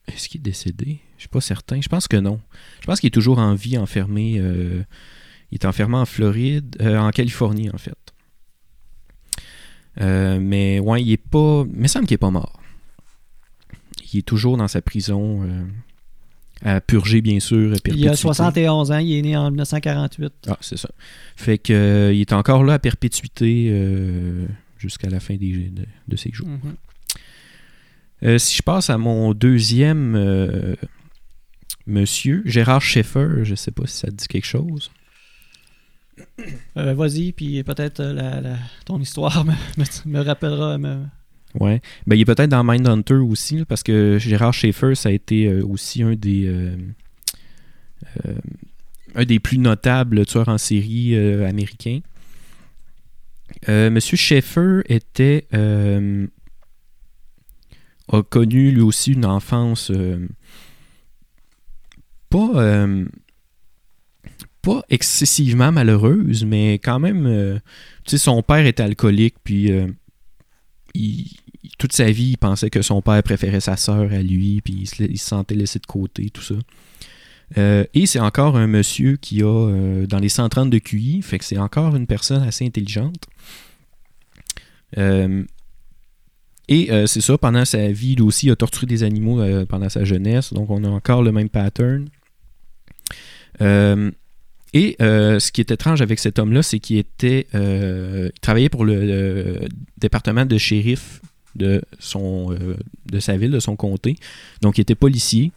Est-ce 0.08 0.28
qu'il 0.28 0.42
est 0.42 0.44
décédé? 0.44 1.00
Je 1.18 1.22
suis 1.24 1.30
pas 1.30 1.42
certain. 1.42 1.82
Je 1.82 1.90
pense 1.90 2.08
que 2.08 2.18
non. 2.18 2.40
Je 2.82 2.86
pense 2.86 3.00
qu'il 3.00 3.08
est 3.08 3.12
toujours 3.12 3.40
en 3.40 3.54
vie, 3.56 3.78
enfermé. 3.78 4.36
euh, 4.38 4.84
Il 5.52 5.56
est 5.56 5.66
enfermé 5.66 5.96
en 5.98 6.06
Floride, 6.06 6.76
euh, 6.82 6.98
en 6.98 7.10
Californie, 7.12 7.70
en 7.72 7.78
fait. 7.78 7.98
Euh, 10.00 10.40
mais 10.40 10.80
ouais, 10.80 11.02
il 11.02 11.12
est 11.12 11.18
pas. 11.18 11.66
Il 11.74 11.80
me 11.82 11.88
semble 11.88 12.06
qu'il 12.06 12.16
est 12.16 12.20
pas 12.20 12.30
mort. 12.30 12.60
Il 14.14 14.20
est 14.20 14.22
toujours 14.22 14.58
dans 14.58 14.68
sa 14.68 14.82
prison 14.82 15.48
à 16.64 16.80
purger, 16.82 17.22
bien 17.22 17.40
sûr. 17.40 17.58
à 17.58 17.62
Il 17.62 17.74
a 17.76 17.80
perpétuité. 17.80 18.16
71 18.16 18.92
ans, 18.92 18.98
il 19.00 19.14
est 19.18 19.22
né 19.22 19.36
en 19.36 19.50
1948. 19.50 20.34
Ah, 20.48 20.58
c'est 20.62 20.78
ça. 20.78 20.90
Fait 21.36 21.58
que 21.58 22.12
il 22.14 22.22
est 22.22 22.34
encore 22.34 22.64
là 22.64 22.74
à 22.74 22.80
perpétuité 22.80 23.74
jusqu'à 24.78 25.10
la 25.10 25.20
fin 25.20 25.36
des, 25.36 25.70
de, 25.70 25.86
de 26.08 26.16
ses 26.16 26.32
jours. 26.32 26.48
Mhm. 26.48 28.38
Si 28.40 28.58
je 28.58 28.64
passe 28.64 28.90
à 28.90 28.98
mon 28.98 29.34
deuxième 29.34 30.16
monsieur, 31.88 32.44
Gérard 32.46 32.82
Schaeffer, 32.82 33.44
je 33.44 33.56
sais 33.56 33.72
pas 33.72 33.88
si 33.88 33.98
ça 33.98 34.08
te 34.08 34.14
dit 34.14 34.28
quelque 34.28 34.46
chose. 34.46 34.92
Euh, 36.78 36.94
Vas-y, 36.94 37.32
puis 37.32 37.64
peut-être 37.64 38.00
euh, 38.00 38.14
la, 38.14 38.42
la- 38.42 38.58
ton 38.86 39.00
histoire 39.00 39.46
me, 39.46 39.52
me, 39.78 39.86
me 40.06 40.20
rappellera. 40.24 40.78
me- 40.78 41.06
Ouais. 41.60 41.82
Ben, 42.06 42.16
il 42.16 42.22
est 42.22 42.26
peut-être 42.26 42.50
dans 42.50 42.64
Mindhunter 42.64 43.16
aussi, 43.16 43.64
parce 43.66 43.82
que 43.82 44.18
Gérard 44.20 44.54
Schaeffer, 44.54 44.94
ça 44.96 45.10
a 45.10 45.12
été 45.12 45.48
euh, 45.48 45.64
aussi 45.66 46.04
un 46.04 46.14
des 46.16 46.46
euh, 46.48 46.76
euh, 48.26 48.36
un 49.16 49.26
des 49.26 49.40
plus 49.40 49.58
notables 49.58 50.26
tueurs 50.26 50.50
en 50.50 50.58
série 50.60 51.16
américains. 51.46 52.02
Monsieur 53.68 54.18
Schaeffer 54.18 54.82
était 54.88 55.48
a 58.12 58.22
connu 58.30 58.72
lui 58.72 58.82
aussi 58.82 59.14
une 59.14 59.26
enfance 59.26 59.92
pas 62.30 62.52
euh, 62.56 63.06
pas 64.62 64.84
excessivement 64.90 65.72
malheureuse, 65.72 66.44
mais 66.46 66.74
quand 66.74 67.00
même, 67.00 67.26
euh, 67.26 67.58
tu 68.04 68.12
sais, 68.12 68.18
son 68.18 68.42
père 68.42 68.66
était 68.66 68.84
alcoolique, 68.84 69.36
puis 69.44 69.72
euh, 69.72 69.88
toute 71.78 71.94
sa 71.94 72.12
vie, 72.12 72.32
il 72.32 72.38
pensait 72.38 72.70
que 72.70 72.82
son 72.82 73.02
père 73.02 73.24
préférait 73.24 73.62
sa 73.62 73.78
sœur 73.78 74.12
à 74.12 74.22
lui, 74.22 74.62
puis 74.62 74.74
il 74.82 74.88
se, 74.88 75.26
sentait 75.26 75.56
laissé 75.56 75.80
de 75.80 75.86
côté, 75.86 76.30
tout 76.30 76.42
ça. 76.42 76.56
Et 77.94 78.06
c'est 78.06 78.20
encore 78.20 78.58
un 78.58 78.68
monsieur 78.68 79.16
qui 79.16 79.42
a 79.42 80.06
dans 80.06 80.20
les 80.20 80.28
130 80.28 80.70
de 80.70 80.80
QI, 80.80 81.22
fait 81.22 81.40
que 81.40 81.46
c'est 81.46 81.58
encore 81.58 81.96
une 81.96 82.06
personne 82.06 82.44
assez 82.44 82.66
intelligente. 82.66 83.24
Et 86.68 86.90
c'est 87.08 87.22
ça, 87.22 87.38
pendant 87.38 87.64
sa 87.64 87.90
vie, 87.90 88.16
lui 88.16 88.24
aussi, 88.24 88.52
a 88.52 88.58
torturé 88.58 88.86
des 88.86 89.04
animaux 89.04 89.42
pendant 89.68 89.88
sa 89.88 90.04
jeunesse, 90.04 90.52
donc 90.52 90.70
on 90.70 90.84
a 90.84 90.90
encore 90.90 91.24
le 91.24 91.32
même 91.32 91.48
pattern. 91.48 92.10
Euh, 93.62 94.12
et 94.74 94.96
euh, 95.02 95.40
ce 95.40 95.52
qui 95.52 95.62
est 95.62 95.72
étrange 95.72 96.02
avec 96.02 96.20
cet 96.20 96.40
homme-là, 96.40 96.62
c'est 96.62 96.80
qu'il 96.80 96.98
était, 96.98 97.48
euh, 97.56 98.30
il 98.36 98.40
travaillait 98.40 98.70
pour 98.70 98.86
le, 98.86 99.06
le 99.06 99.60
département 99.98 100.46
de 100.46 100.58
shérif 100.58 101.22
de, 101.56 101.82
son, 102.00 102.56
de 103.12 103.20
sa 103.20 103.38
ville, 103.38 103.52
de 103.52 103.60
son 103.60 103.76
comté. 103.76 104.16
Donc, 104.62 104.78
il 104.78 104.82
était 104.82 104.94
policier. 104.96 105.52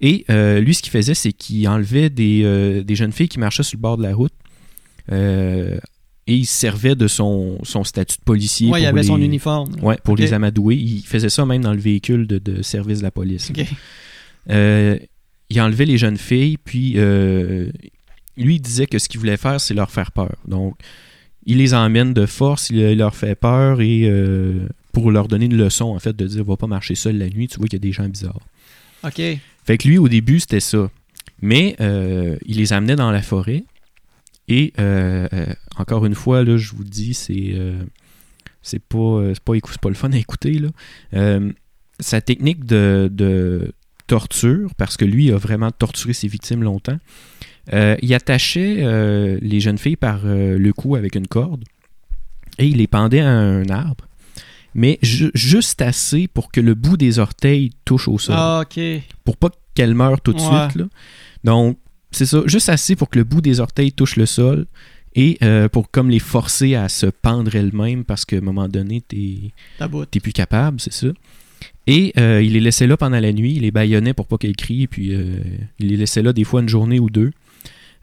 Et 0.00 0.24
euh, 0.30 0.60
lui, 0.60 0.74
ce 0.74 0.82
qu'il 0.82 0.92
faisait, 0.92 1.14
c'est 1.14 1.32
qu'il 1.32 1.66
enlevait 1.68 2.10
des, 2.10 2.42
euh, 2.44 2.82
des 2.84 2.94
jeunes 2.94 3.12
filles 3.12 3.28
qui 3.28 3.38
marchaient 3.40 3.62
sur 3.62 3.76
le 3.78 3.82
bord 3.82 3.96
de 3.96 4.02
la 4.02 4.14
route. 4.14 4.32
Euh, 5.10 5.78
et 6.28 6.34
il 6.34 6.44
se 6.44 6.52
servait 6.56 6.94
de 6.96 7.06
son, 7.08 7.58
son 7.62 7.82
statut 7.84 8.18
de 8.18 8.22
policier. 8.24 8.68
Ouais, 8.68 8.82
il 8.82 8.86
avait 8.86 9.02
son 9.04 9.16
les- 9.16 9.24
uniforme. 9.26 9.72
Ouais, 9.82 9.96
pour 10.04 10.16
les 10.16 10.32
amadouer. 10.32 10.74
Il 10.76 11.02
faisait 11.06 11.28
ça 11.28 11.46
même 11.46 11.62
dans 11.62 11.72
le 11.72 11.80
véhicule 11.80 12.26
de, 12.26 12.38
de 12.38 12.62
service 12.62 12.98
de 12.98 13.04
la 13.04 13.10
police. 13.10 13.50
Il 15.50 15.60
enlevait 15.60 15.84
les 15.84 15.98
jeunes 15.98 16.16
filles, 16.16 16.56
puis 16.56 16.94
euh, 16.96 17.70
lui, 18.36 18.56
il 18.56 18.60
disait 18.60 18.86
que 18.86 18.98
ce 18.98 19.08
qu'il 19.08 19.20
voulait 19.20 19.36
faire, 19.36 19.60
c'est 19.60 19.74
leur 19.74 19.90
faire 19.90 20.12
peur. 20.12 20.34
Donc, 20.46 20.76
il 21.44 21.58
les 21.58 21.74
emmène 21.74 22.12
de 22.12 22.26
force, 22.26 22.70
il, 22.70 22.78
il 22.78 22.98
leur 22.98 23.14
fait 23.14 23.36
peur 23.36 23.80
et 23.80 24.02
euh, 24.04 24.68
pour 24.92 25.10
leur 25.10 25.28
donner 25.28 25.46
une 25.46 25.56
leçon, 25.56 25.86
en 25.86 25.98
fait, 25.98 26.16
de 26.16 26.26
dire 26.26 26.44
va 26.44 26.56
pas 26.56 26.66
marcher 26.66 26.94
seul 26.94 27.18
la 27.18 27.28
nuit, 27.28 27.48
tu 27.48 27.58
vois 27.58 27.66
qu'il 27.66 27.78
y 27.78 27.82
a 27.82 27.86
des 27.86 27.92
gens 27.92 28.08
bizarres. 28.08 28.40
OK. 29.04 29.20
Fait 29.64 29.78
que 29.78 29.86
lui, 29.86 29.98
au 29.98 30.08
début, 30.08 30.40
c'était 30.40 30.60
ça. 30.60 30.90
Mais 31.40 31.76
euh, 31.80 32.36
il 32.46 32.56
les 32.56 32.72
amenait 32.72 32.96
dans 32.96 33.10
la 33.10 33.22
forêt. 33.22 33.64
Et 34.48 34.72
encore 35.76 36.06
une 36.06 36.14
fois, 36.14 36.44
là, 36.44 36.56
je 36.56 36.72
vous 36.72 36.84
dis, 36.84 37.14
c'est 37.14 37.54
c'est 38.62 38.80
pas, 38.80 39.32
c'est 39.34 39.42
pas, 39.42 39.54
pas 39.82 39.88
le 39.88 39.94
fun 39.94 40.12
à 40.12 40.16
écouter. 40.16 40.60
Là. 40.60 41.40
Sa 41.98 42.20
technique 42.20 42.64
de, 42.64 43.10
de 43.12 43.72
torture, 44.06 44.74
parce 44.76 44.96
que 44.96 45.04
lui 45.04 45.30
a 45.32 45.36
vraiment 45.36 45.70
torturé 45.70 46.12
ses 46.12 46.28
victimes 46.28 46.62
longtemps, 46.62 46.98
euh, 47.72 47.96
il 48.02 48.14
attachait 48.14 48.76
euh, 48.80 49.38
les 49.42 49.60
jeunes 49.60 49.78
filles 49.78 49.96
par 49.96 50.20
euh, 50.24 50.56
le 50.58 50.72
cou 50.72 50.94
avec 50.96 51.14
une 51.16 51.26
corde 51.26 51.64
et 52.58 52.66
il 52.68 52.76
les 52.78 52.86
pendait 52.86 53.20
à 53.20 53.28
un 53.28 53.68
arbre, 53.68 54.06
mais 54.74 54.98
ju- 55.02 55.32
juste 55.34 55.82
assez 55.82 56.28
pour 56.28 56.52
que 56.52 56.60
le 56.60 56.74
bout 56.74 56.96
des 56.96 57.18
orteils 57.18 57.70
touche 57.84 58.06
au 58.08 58.18
sol 58.18 58.36
Ah, 58.38 58.62
OK. 58.64 58.80
pour 59.24 59.36
pas 59.36 59.50
qu'elle 59.74 59.94
meure 59.94 60.20
tout 60.20 60.32
de 60.32 60.40
Ouais. 60.40 60.68
suite. 60.68 60.76
Là. 60.76 60.84
Donc, 61.44 61.78
c'est 62.12 62.26
ça, 62.26 62.42
juste 62.46 62.68
assez 62.68 62.94
pour 62.96 63.10
que 63.10 63.18
le 63.18 63.24
bout 63.24 63.40
des 63.40 63.58
orteils 63.60 63.92
touche 63.92 64.16
le 64.16 64.26
sol 64.26 64.66
et 65.14 65.36
euh, 65.42 65.68
pour 65.68 65.90
comme 65.90 66.08
les 66.08 66.18
forcer 66.20 66.74
à 66.76 66.88
se 66.88 67.06
pendre 67.06 67.54
elles-mêmes 67.56 68.04
parce 68.04 68.24
qu'à 68.24 68.36
un 68.36 68.40
moment 68.42 68.68
donné, 68.68 69.00
t'es 69.02 70.20
plus 70.20 70.32
capable, 70.32 70.78
c'est 70.80 70.92
ça. 70.92 71.08
Et 71.86 72.12
euh, 72.18 72.42
il 72.42 72.54
les 72.54 72.60
laissait 72.60 72.86
là 72.86 72.96
pendant 72.96 73.20
la 73.20 73.32
nuit, 73.32 73.54
il 73.54 73.62
les 73.62 73.70
baillonnait 73.70 74.14
pour 74.14 74.26
pas 74.26 74.38
qu'elles 74.38 74.56
crient, 74.56 74.86
puis 74.86 75.14
euh, 75.14 75.38
il 75.78 75.88
les 75.88 75.96
laissait 75.96 76.22
là 76.22 76.32
des 76.32 76.44
fois 76.44 76.60
une 76.60 76.68
journée 76.68 76.98
ou 76.98 77.10
deux. 77.10 77.30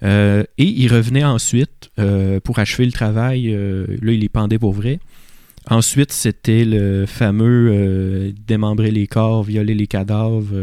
Euh, 0.04 0.44
et 0.58 0.66
il 0.66 0.92
revenait 0.94 1.24
ensuite 1.24 1.90
pour 2.44 2.60
achever 2.60 2.86
le 2.86 2.92
travail. 2.92 3.52
là, 3.52 4.12
il 4.12 4.20
les 4.20 4.30
pendait 4.30 4.60
pour 4.60 4.74
vrai. 4.74 5.00
Ensuite, 5.70 6.12
c'était 6.12 6.66
le 6.66 7.06
fameux 7.06 8.34
démembrer 8.46 8.92
les 8.92 9.08
corps, 9.08 9.44
violer 9.44 9.76
les 9.76 9.88
cadavres, 9.88 10.54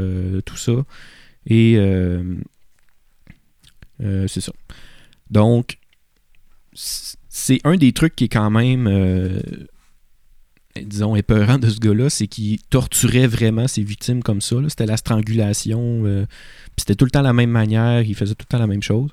tout 0.44 0.56
ça. 0.56 0.84
Et 1.46 1.78
c'est 3.98 4.40
ça. 4.40 4.52
Donc, 5.30 5.78
c'est 6.74 7.60
un 7.64 7.76
des 7.76 7.92
trucs 7.92 8.16
qui 8.16 8.24
est 8.24 8.28
quand 8.28 8.50
même, 8.50 8.86
disons, 10.76 11.16
épeurant 11.16 11.58
de 11.58 11.68
ce 11.68 11.78
gars-là, 11.78 12.10
c'est 12.10 12.26
qu'il 12.26 12.60
torturait 12.62 13.26
vraiment 13.26 13.66
ses 13.66 13.82
victimes 13.82 14.22
comme 14.22 14.40
ça. 14.40 14.56
C'était 14.68 14.86
la 14.86 14.96
strangulation, 14.96 16.02
euh, 16.04 16.26
c'était 16.76 16.94
tout 16.94 17.04
le 17.04 17.10
temps 17.10 17.22
la 17.22 17.32
même 17.32 17.50
manière, 17.50 18.02
il 18.02 18.14
faisait 18.14 18.34
tout 18.34 18.46
le 18.48 18.52
temps 18.52 18.58
la 18.58 18.66
même 18.66 18.82
chose. 18.82 19.10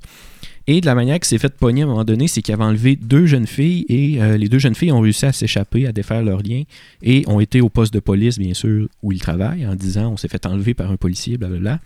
Et 0.70 0.82
de 0.82 0.86
la 0.86 0.96
manière 0.96 1.16
qu'il 1.16 1.26
s'est 1.26 1.38
fait 1.38 1.56
pogner 1.56 1.84
à 1.84 1.86
un 1.86 1.88
moment 1.88 2.04
donné, 2.04 2.28
c'est 2.28 2.42
qu'il 2.42 2.54
avait 2.54 2.64
enlevé 2.64 2.98
deux 2.98 3.26
jeunes 3.26 3.48
filles 3.48 3.86
et 3.88 4.22
euh, 4.22 4.36
les 4.36 4.50
deux 4.50 4.60
jeunes 4.60 4.76
filles 4.76 4.92
ont 4.92 5.00
réussi 5.00 5.26
à 5.26 5.32
s'échapper, 5.32 5.88
à 5.88 5.94
défaire 5.94 6.22
leurs 6.24 6.44
liens 6.44 6.64
et 7.02 7.24
ont 7.28 7.40
été 7.40 7.62
au 7.62 7.70
poste 7.70 7.94
de 7.94 8.02
police, 8.02 8.38
bien 8.38 8.54
sûr, 8.54 8.90
où 9.02 9.14
ils 9.14 9.22
travaillent, 9.22 9.66
en 9.66 9.76
disant 9.76 10.12
on 10.12 10.18
s'est 10.18 10.28
fait 10.28 10.46
enlever 10.46 10.74
par 10.74 10.92
un 10.92 10.98
policier, 10.98 11.38
blablabla. 11.38 11.80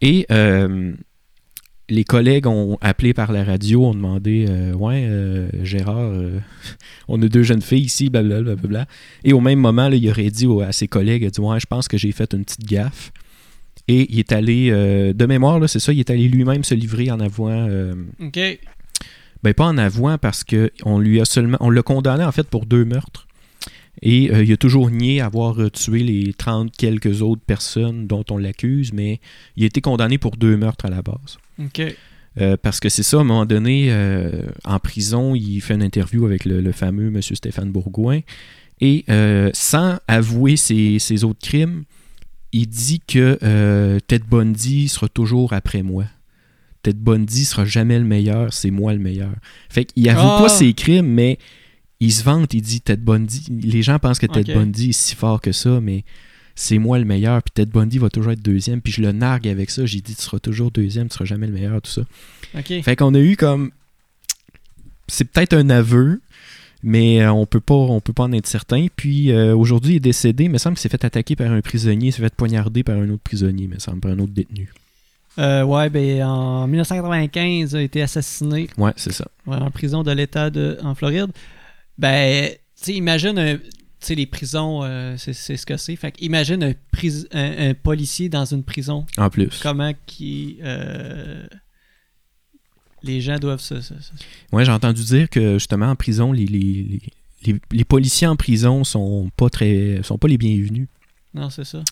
Et 0.00 0.26
euh, 0.30 0.94
les 1.90 2.04
collègues 2.04 2.46
ont 2.46 2.76
appelé 2.80 3.14
par 3.14 3.32
la 3.32 3.44
radio, 3.44 3.86
ont 3.86 3.94
demandé 3.94 4.46
euh, 4.48 4.72
Ouais, 4.74 5.04
euh, 5.06 5.48
Gérard, 5.62 5.98
euh, 5.98 6.38
on 7.08 7.20
a 7.22 7.28
deux 7.28 7.42
jeunes 7.42 7.62
filles 7.62 7.82
ici, 7.84 8.10
blablabla. 8.10 8.54
blablabla. 8.56 8.86
Et 9.24 9.32
au 9.32 9.40
même 9.40 9.58
moment, 9.58 9.88
là, 9.88 9.96
il 9.96 10.10
aurait 10.10 10.30
dit 10.30 10.46
à 10.66 10.72
ses 10.72 10.88
collègues 10.88 11.22
il 11.22 11.30
dit, 11.30 11.40
Ouais, 11.40 11.58
je 11.60 11.66
pense 11.66 11.88
que 11.88 11.96
j'ai 11.96 12.12
fait 12.12 12.32
une 12.34 12.44
petite 12.44 12.66
gaffe. 12.66 13.12
Et 13.90 14.06
il 14.12 14.18
est 14.18 14.32
allé, 14.32 14.68
euh, 14.70 15.14
de 15.14 15.24
mémoire, 15.26 15.66
c'est 15.68 15.78
ça, 15.78 15.92
il 15.94 16.00
est 16.00 16.10
allé 16.10 16.28
lui-même 16.28 16.62
se 16.62 16.74
livrer 16.74 17.10
en 17.10 17.20
avouant. 17.20 17.66
euh, 17.70 17.94
OK. 18.20 18.38
ben 19.42 19.54
pas 19.54 19.64
en 19.66 19.78
avouant 19.78 20.18
parce 20.18 20.44
que 20.44 20.70
on 20.84 20.98
lui 20.98 21.20
a 21.20 21.24
seulement 21.24 21.56
on 21.60 21.70
l'a 21.70 21.82
condamné 21.82 22.24
en 22.24 22.32
fait 22.32 22.46
pour 22.48 22.66
deux 22.66 22.84
meurtres. 22.84 23.27
Et 24.02 24.30
euh, 24.30 24.44
il 24.44 24.52
a 24.52 24.56
toujours 24.56 24.90
nié 24.90 25.20
avoir 25.20 25.60
euh, 25.60 25.70
tué 25.70 26.00
les 26.00 26.32
30 26.32 26.70
quelques 26.76 27.22
autres 27.22 27.42
personnes 27.44 28.06
dont 28.06 28.24
on 28.30 28.38
l'accuse, 28.38 28.92
mais 28.92 29.20
il 29.56 29.64
a 29.64 29.66
été 29.66 29.80
condamné 29.80 30.18
pour 30.18 30.36
deux 30.36 30.56
meurtres 30.56 30.84
à 30.84 30.90
la 30.90 31.02
base. 31.02 31.38
OK. 31.58 31.82
Euh, 32.40 32.56
parce 32.60 32.78
que 32.78 32.88
c'est 32.88 33.02
ça, 33.02 33.18
à 33.18 33.20
un 33.20 33.24
moment 33.24 33.46
donné, 33.46 33.92
en 34.64 34.78
prison, 34.78 35.34
il 35.34 35.60
fait 35.60 35.74
une 35.74 35.82
interview 35.82 36.24
avec 36.26 36.44
le, 36.44 36.60
le 36.60 36.72
fameux 36.72 37.10
monsieur 37.10 37.34
Stéphane 37.34 37.72
Bourgoin. 37.72 38.20
Et 38.80 39.04
sans 39.54 39.98
avouer 40.06 40.56
ses, 40.56 41.00
ses 41.00 41.24
autres 41.24 41.40
crimes, 41.40 41.84
il 42.52 42.68
dit 42.68 43.00
que 43.00 43.98
Ted 44.06 44.24
Bundy 44.30 44.88
sera 44.88 45.08
toujours 45.08 45.52
après 45.52 45.82
moi. 45.82 46.04
Ted 46.82 46.98
Bundy 47.00 47.44
sera 47.44 47.64
jamais 47.64 47.98
le 47.98 48.04
meilleur, 48.04 48.52
c'est 48.52 48.70
moi 48.70 48.92
le 48.92 49.00
meilleur. 49.00 49.32
Fait 49.68 49.84
qu'il 49.84 50.08
avoue 50.08 50.20
Ah! 50.22 50.38
pas 50.42 50.48
ses 50.48 50.72
crimes, 50.74 51.08
mais 51.08 51.38
il 52.00 52.12
se 52.12 52.22
vante, 52.22 52.54
il 52.54 52.62
dit 52.62 52.80
Ted 52.80 53.02
Bundy. 53.02 53.46
Les 53.50 53.82
gens 53.82 53.98
pensent 53.98 54.18
que 54.18 54.26
Ted. 54.26 54.54
Bundy 54.54 54.90
est 54.90 54.92
si 54.92 55.14
fort 55.14 55.40
que 55.40 55.52
ça, 55.52 55.80
mais 55.80 56.04
c'est 56.54 56.78
moi 56.78 56.98
le 56.98 57.04
meilleur, 57.04 57.42
puis 57.42 57.52
Ted 57.54 57.70
Bundy 57.72 57.98
va 57.98 58.08
toujours 58.08 58.32
être 58.32 58.42
deuxième, 58.42 58.80
puis 58.80 58.92
je 58.92 59.02
le 59.02 59.12
nargue 59.12 59.48
avec 59.48 59.70
ça. 59.70 59.86
J'ai 59.86 60.00
dit 60.00 60.14
tu 60.14 60.22
seras 60.22 60.38
toujours 60.38 60.70
deuxième, 60.70 61.08
tu 61.08 61.14
seras 61.14 61.24
jamais 61.24 61.46
le 61.46 61.52
meilleur, 61.52 61.80
tout 61.82 61.90
ça. 61.90 62.02
OK. 62.56 62.82
Fait 62.82 62.96
qu'on 62.96 63.14
a 63.14 63.20
eu 63.20 63.36
comme. 63.36 63.70
C'est 65.08 65.24
peut-être 65.24 65.54
un 65.54 65.70
aveu, 65.70 66.20
mais 66.82 67.22
euh, 67.22 67.32
on 67.32 67.46
peut 67.46 67.60
pas, 67.60 67.74
on 67.74 68.00
peut 68.00 68.12
pas 68.12 68.24
en 68.24 68.32
être 68.32 68.46
certain. 68.46 68.86
Puis 68.94 69.32
euh, 69.32 69.56
aujourd'hui, 69.56 69.94
il 69.94 69.96
est 69.96 70.00
décédé. 70.00 70.44
Il 70.44 70.50
me 70.50 70.58
semble 70.58 70.76
qu'il 70.76 70.82
s'est 70.82 70.88
fait 70.88 71.04
attaquer 71.04 71.34
par 71.34 71.50
un 71.50 71.60
prisonnier, 71.62 72.08
il 72.08 72.12
s'est 72.12 72.22
fait 72.22 72.34
poignarder 72.34 72.82
par 72.82 72.96
un 72.96 73.08
autre 73.08 73.22
prisonnier, 73.22 73.64
il 73.64 73.70
me 73.70 73.78
semble, 73.78 74.00
par 74.00 74.12
un 74.12 74.18
autre 74.18 74.32
détenu. 74.32 74.70
Euh, 75.38 75.62
ouais, 75.62 75.88
ben 75.88 76.24
en 76.24 76.66
1995, 76.66 77.72
il 77.72 77.76
a 77.76 77.82
été 77.82 78.02
assassiné 78.02 78.68
Ouais, 78.76 78.92
c'est 78.96 79.12
ça. 79.12 79.26
ouais, 79.46 79.56
en 79.56 79.70
prison 79.70 80.02
de 80.02 80.10
l'État 80.10 80.50
en 80.82 80.94
Floride. 80.94 81.30
Ben, 81.98 82.50
tu 82.50 82.56
sais, 82.76 82.94
imagine 82.94 83.38
un. 83.38 83.56
Tu 83.56 84.06
sais, 84.06 84.14
les 84.14 84.26
prisons, 84.26 84.84
euh, 84.84 85.16
c'est 85.18 85.32
c'est 85.32 85.56
ce 85.56 85.66
que 85.66 85.76
c'est. 85.76 85.96
Fait 85.96 86.12
que 86.12 86.22
imagine 86.24 86.62
un, 86.62 86.72
pris- 86.92 87.26
un, 87.32 87.70
un 87.70 87.74
policier 87.74 88.28
dans 88.28 88.44
une 88.44 88.62
prison. 88.62 89.04
En 89.16 89.28
plus. 89.28 89.58
Comment 89.60 89.92
qui. 90.06 90.58
euh, 90.62 91.44
les 93.02 93.20
gens 93.20 93.38
doivent 93.38 93.60
se. 93.60 93.80
se- 93.80 93.94
se- 93.94 94.12
Ouais, 94.52 94.64
j'ai 94.64 94.70
entendu 94.72 95.02
dire 95.02 95.28
que 95.28 95.54
justement 95.54 95.90
en 95.90 95.96
prison, 95.96 96.30
les, 96.32 96.46
les, 96.46 96.58
les, 96.58 97.00
les- 97.52 97.60
les 97.72 97.84
policiers 97.84 98.26
en 98.28 98.36
prison 98.36 98.84
sont 98.84 99.30
pas 99.36 99.50
très, 99.50 100.00
sont 100.04 100.18
pas 100.18 100.28
les 100.28 100.38
bienvenus. 100.38 100.86
Non, 101.34 101.50
c'est 101.50 101.64
ça. 101.64 101.82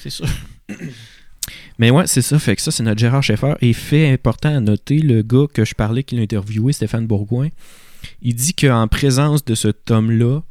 C'est 0.00 0.10
sûr. 0.10 0.26
Mais 1.78 1.90
ouais, 1.90 2.06
c'est 2.06 2.22
ça. 2.22 2.38
Fait 2.38 2.54
que 2.56 2.62
ça, 2.62 2.70
c'est 2.70 2.82
notre 2.82 3.00
Gérard 3.00 3.22
Schaeffer. 3.22 3.54
Et 3.60 3.72
fait 3.72 4.10
important 4.10 4.54
à 4.54 4.60
noter, 4.60 4.98
le 4.98 5.22
gars 5.22 5.46
que 5.52 5.64
je 5.64 5.74
parlais 5.74 6.02
qui 6.04 6.16
l'a 6.16 6.22
interviewé, 6.22 6.72
Stéphane 6.72 7.06
Bourgoin, 7.06 7.48
il 8.22 8.34
dit 8.34 8.54
qu'en 8.54 8.88
présence 8.88 9.44
de 9.44 9.54
cet 9.54 9.90
homme-là, 9.90 10.42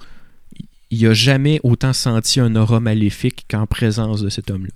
il 0.89 1.05
a 1.07 1.13
jamais 1.13 1.59
autant 1.63 1.93
senti 1.93 2.39
un 2.39 2.55
aura 2.55 2.79
maléfique 2.79 3.45
qu'en 3.49 3.65
présence 3.65 4.21
de 4.21 4.29
cet 4.29 4.51
homme-là. 4.51 4.71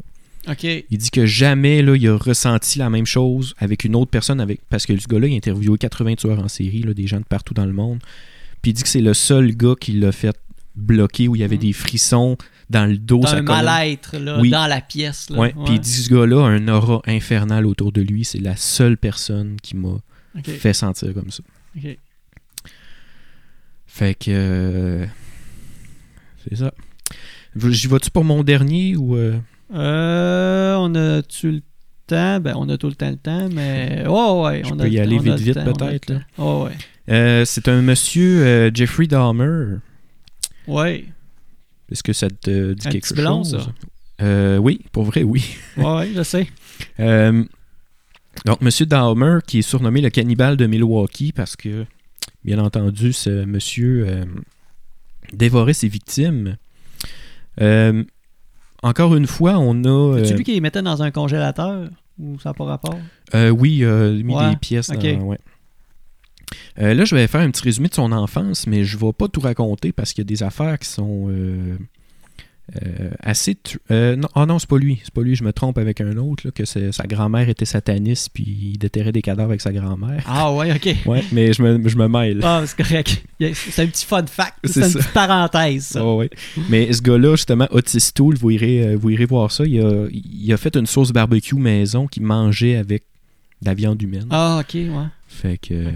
OK. 0.52 0.64
Il 0.64 0.98
dit 0.98 1.10
que 1.12 1.26
jamais 1.26 1.82
là, 1.82 1.96
il 1.96 2.08
a 2.08 2.16
ressenti 2.16 2.78
la 2.80 2.90
même 2.90 3.06
chose 3.08 3.56
avec 3.58 3.84
une 3.84 3.96
autre 3.96 4.12
personne, 4.12 4.40
avec 4.40 4.62
parce 4.70 4.86
que 4.86 4.98
ce 4.98 5.08
gars-là, 5.08 5.28
il 5.28 5.34
a 5.34 5.38
interviewé 5.38 5.78
80 5.78 6.16
tueurs 6.16 6.40
en 6.40 6.48
série, 6.48 6.84
là, 6.84 6.94
des 6.94 7.08
gens 7.08 7.20
de 7.20 7.26
partout 7.26 7.54
dans 7.54 7.66
le 7.66 7.74
monde. 7.74 8.00
Puis 8.62 8.72
il 8.72 8.74
dit 8.76 8.84
que 8.84 8.90
c'est 8.90 9.02
le 9.02 9.14
seul 9.14 9.56
gars 9.56 9.74
qui 9.80 9.94
l'a 9.94 10.12
fait 10.12 10.38
bloquer, 10.76 11.28
où 11.28 11.36
il 11.36 11.42
y 11.42 11.44
avait 11.44 11.56
Mhm. 11.56 11.62
des 11.62 11.74
frissons 11.74 12.38
dans 12.70 12.86
le 12.86 12.98
dos. 12.98 13.20
Dans 13.20 13.34
un 13.34 13.42
mal-être, 13.42 14.18
là, 14.18 14.40
Oui. 14.40 14.50
dans 14.52 14.68
la 14.68 14.82
pièce. 14.82 15.30
Là. 15.30 15.40
Ouais, 15.40 15.54
Puis 15.66 15.76
il 15.76 15.80
dit 15.80 15.90
ce 15.90 16.10
gars-là 16.14 16.46
a 16.46 16.50
un 16.50 16.68
aura 16.68 17.02
infernal 17.08 17.66
autour 17.66 17.92
de 17.92 18.02
lui. 18.02 18.24
C'est 18.26 18.40
la 18.40 18.56
seule 18.56 18.98
personne 18.98 19.58
qui 19.62 19.76
m'a 19.76 19.98
fait 20.44 20.74
sentir 20.74 21.14
comme 21.14 21.32
ça. 21.32 21.44
OK. 21.78 21.98
Fait 23.96 24.14
que. 24.14 24.26
euh, 24.30 25.06
c'est 26.44 26.58
ça. 26.58 26.74
J'y 27.56 27.88
vas-tu 27.88 28.12
pour 28.12 28.26
mon 28.26 28.44
dernier 28.44 28.98
ou. 28.98 29.16
euh, 29.16 29.40
Euh, 29.74 30.76
on 30.76 30.94
a-tu 30.96 31.50
le 31.54 31.62
temps? 32.06 32.42
Ben, 32.42 32.56
on 32.58 32.68
a 32.68 32.78
tout 32.78 32.88
le 32.90 32.96
temps 32.96 33.10
le 33.10 33.16
temps, 33.16 33.48
mais. 33.54 34.04
Ouais, 34.08 34.42
ouais. 34.42 34.62
Je 34.66 34.74
on 34.74 34.76
peux 34.78 34.84
a 34.84 34.88
y 34.90 34.96
le 34.98 35.02
aller 35.02 35.16
temps, 35.16 35.22
vite, 35.24 35.40
vite, 35.40 35.54
peut-être, 35.64 36.06
temps. 36.36 36.64
Ouais, 36.66 36.74
euh, 37.10 37.46
c'est 37.46 37.70
un 37.70 37.82
monsieur 37.82 38.70
Jeffrey 38.74 39.08
Dahmer. 39.08 39.78
Ouais. 40.68 41.06
Est-ce 41.90 42.04
que 42.04 42.12
ça 42.12 42.28
te 42.30 42.74
dit 42.74 42.88
Un 42.88 42.92
quelque 42.92 43.08
petit 43.14 43.22
chose? 43.24 43.52
ça. 43.64 43.72
Euh, 44.26 44.58
oui, 44.58 44.82
pour 44.92 45.06
vrai, 45.06 45.24
oui. 45.24 45.56
Ouais, 45.78 45.86
ouais, 45.96 46.10
je 46.14 46.22
sais. 46.24 46.48
Donc, 48.46 48.60
Monsieur 48.60 48.86
Dahmer, 48.86 49.38
qui 49.48 49.60
est 49.60 49.62
surnommé 49.62 50.02
le 50.02 50.10
cannibale 50.10 50.58
de 50.58 50.66
Milwaukee, 50.66 51.32
parce 51.32 51.56
que, 51.56 51.86
bien 52.46 52.60
entendu, 52.60 53.12
ce 53.12 53.44
monsieur 53.44 54.06
euh, 54.08 54.26
dévorait 55.34 55.74
ses 55.74 55.88
victimes. 55.88 56.58
Euh, 57.60 58.04
encore 58.84 59.16
une 59.16 59.28
fois, 59.28 59.58
on 59.58 59.84
a. 59.84 60.24
C'est 60.24 60.34
euh, 60.34 60.38
lui 60.38 60.44
qui 60.44 60.54
les 60.54 60.62
mettait 60.62 60.82
dans 60.84 61.02
un 61.02 61.12
congélateur 61.12 61.90
ou 62.20 62.40
ça 62.40 62.50
n'a 62.50 62.54
pas 62.54 62.66
rapport? 62.66 62.98
oui, 63.34 63.84
euh, 63.84 64.22
mis 64.24 64.36
Ouais, 64.36 64.52
des 64.52 64.56
pièces 64.58 64.90
dans. 64.90 65.00
ouais. 65.00 65.40
Là, 66.78 67.04
je 67.06 67.16
vais 67.16 67.28
faire 67.28 67.42
un 67.42 67.50
petit 67.52 67.64
résumé 67.64 67.88
de 67.90 67.94
son 67.96 68.12
enfance, 68.12 68.68
mais 68.68 68.84
je 68.84 68.98
ne 68.98 69.02
vais 69.06 69.14
pas 69.14 69.28
tout 69.28 69.40
raconter 69.42 69.92
parce 69.92 70.14
qu'il 70.14 70.22
y 70.24 70.28
a 70.28 70.30
des 70.30 70.44
affaires 70.44 70.78
qui 70.80 70.88
sont. 70.88 71.30
Euh, 72.84 73.12
assez. 73.20 73.56
euh, 73.92 74.16
non, 74.16 74.28
oh 74.36 74.46
non, 74.46 74.58
c'est 74.58 74.68
pas 74.70 74.78
lui. 74.80 75.00
C'est 75.04 75.14
pas 75.14 75.22
lui, 75.22 75.36
je 75.36 75.44
me 75.44 75.54
trompe 75.54 75.78
avec 75.78 76.02
un 76.02 76.18
autre, 76.18 76.48
là, 76.48 76.52
que 76.52 76.66
sa 76.66 77.04
grand-mère 77.08 77.48
était 77.48 77.66
sataniste, 77.66 78.30
puis 78.34 78.44
il 78.74 78.78
déterrait 78.80 79.12
des 79.12 79.22
cadavres 79.22 79.50
avec 79.52 79.62
sa 79.62 79.72
grand-mère. 79.72 80.24
Ah 80.28 80.52
ouais, 80.54 80.74
ok. 80.74 80.96
Ouais, 81.06 81.24
mais 81.32 81.54
je 81.54 81.62
me, 81.62 81.88
je 81.88 81.96
me 81.96 82.08
mêle. 82.08 82.40
Ah, 82.44 82.64
c'est 82.66 82.76
correct. 82.78 83.24
C'est 83.40 83.84
un 83.84 83.88
petit 83.88 84.06
fun 84.06 84.26
fact. 84.26 84.56
C'est 84.64 84.82
une 84.82 84.94
petite 84.94 85.14
parenthèse, 85.14 85.86
ça. 85.86 86.04
Ouais, 86.06 86.16
ouais. 86.16 86.30
Mais 86.70 86.92
ce 86.92 87.02
gars-là, 87.02 87.36
justement, 87.36 87.68
Otis 87.72 88.12
Tool, 88.14 88.36
vous 88.36 88.50
irez, 88.52 88.88
euh, 88.88 88.96
vous 88.98 89.12
irez 89.12 89.26
voir 89.26 89.52
ça. 89.52 89.64
Il 89.66 89.80
a, 89.82 90.08
il 90.12 90.52
a 90.52 90.58
fait 90.58 90.76
une 90.76 90.88
sauce 90.88 91.12
barbecue 91.12 91.56
maison 91.56 92.08
qu'il 92.08 92.24
mangeait 92.24 92.78
avec 92.78 93.04
de 93.62 93.68
la 93.68 93.74
viande 93.76 94.02
humaine. 94.02 94.26
Ah, 94.32 94.62
ok, 94.62 94.74
ouais. 94.74 94.90
Fait 95.28 95.58
que. 95.58 95.92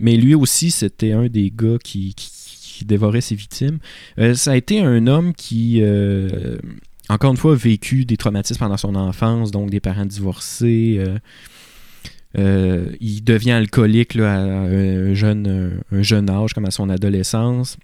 Mais 0.00 0.16
lui 0.16 0.34
aussi, 0.34 0.70
c'était 0.72 1.12
un 1.12 1.26
des 1.28 1.52
gars 1.56 1.78
qui, 1.82 2.12
qui- 2.14 2.30
qui 2.72 2.84
dévorait 2.84 3.20
ses 3.20 3.34
victimes. 3.34 3.78
Euh, 4.18 4.34
ça 4.34 4.52
a 4.52 4.56
été 4.56 4.80
un 4.80 5.06
homme 5.06 5.34
qui, 5.34 5.80
euh, 5.82 6.56
encore 7.08 7.30
une 7.30 7.36
fois, 7.36 7.52
a 7.52 7.56
vécu 7.56 8.04
des 8.04 8.16
traumatismes 8.16 8.58
pendant 8.58 8.76
son 8.76 8.94
enfance, 8.94 9.50
donc 9.50 9.70
des 9.70 9.80
parents 9.80 10.06
divorcés. 10.06 11.04
euh, 12.38 12.86
il 13.00 13.22
devient 13.22 13.52
alcoolique 13.52 14.16
à 14.16 14.38
un 14.38 15.12
jeune, 15.12 15.80
un 15.92 16.02
jeune 16.02 16.30
âge, 16.30 16.54
comme 16.54 16.64
à 16.64 16.70
son 16.70 16.88
adolescence. 16.88 17.76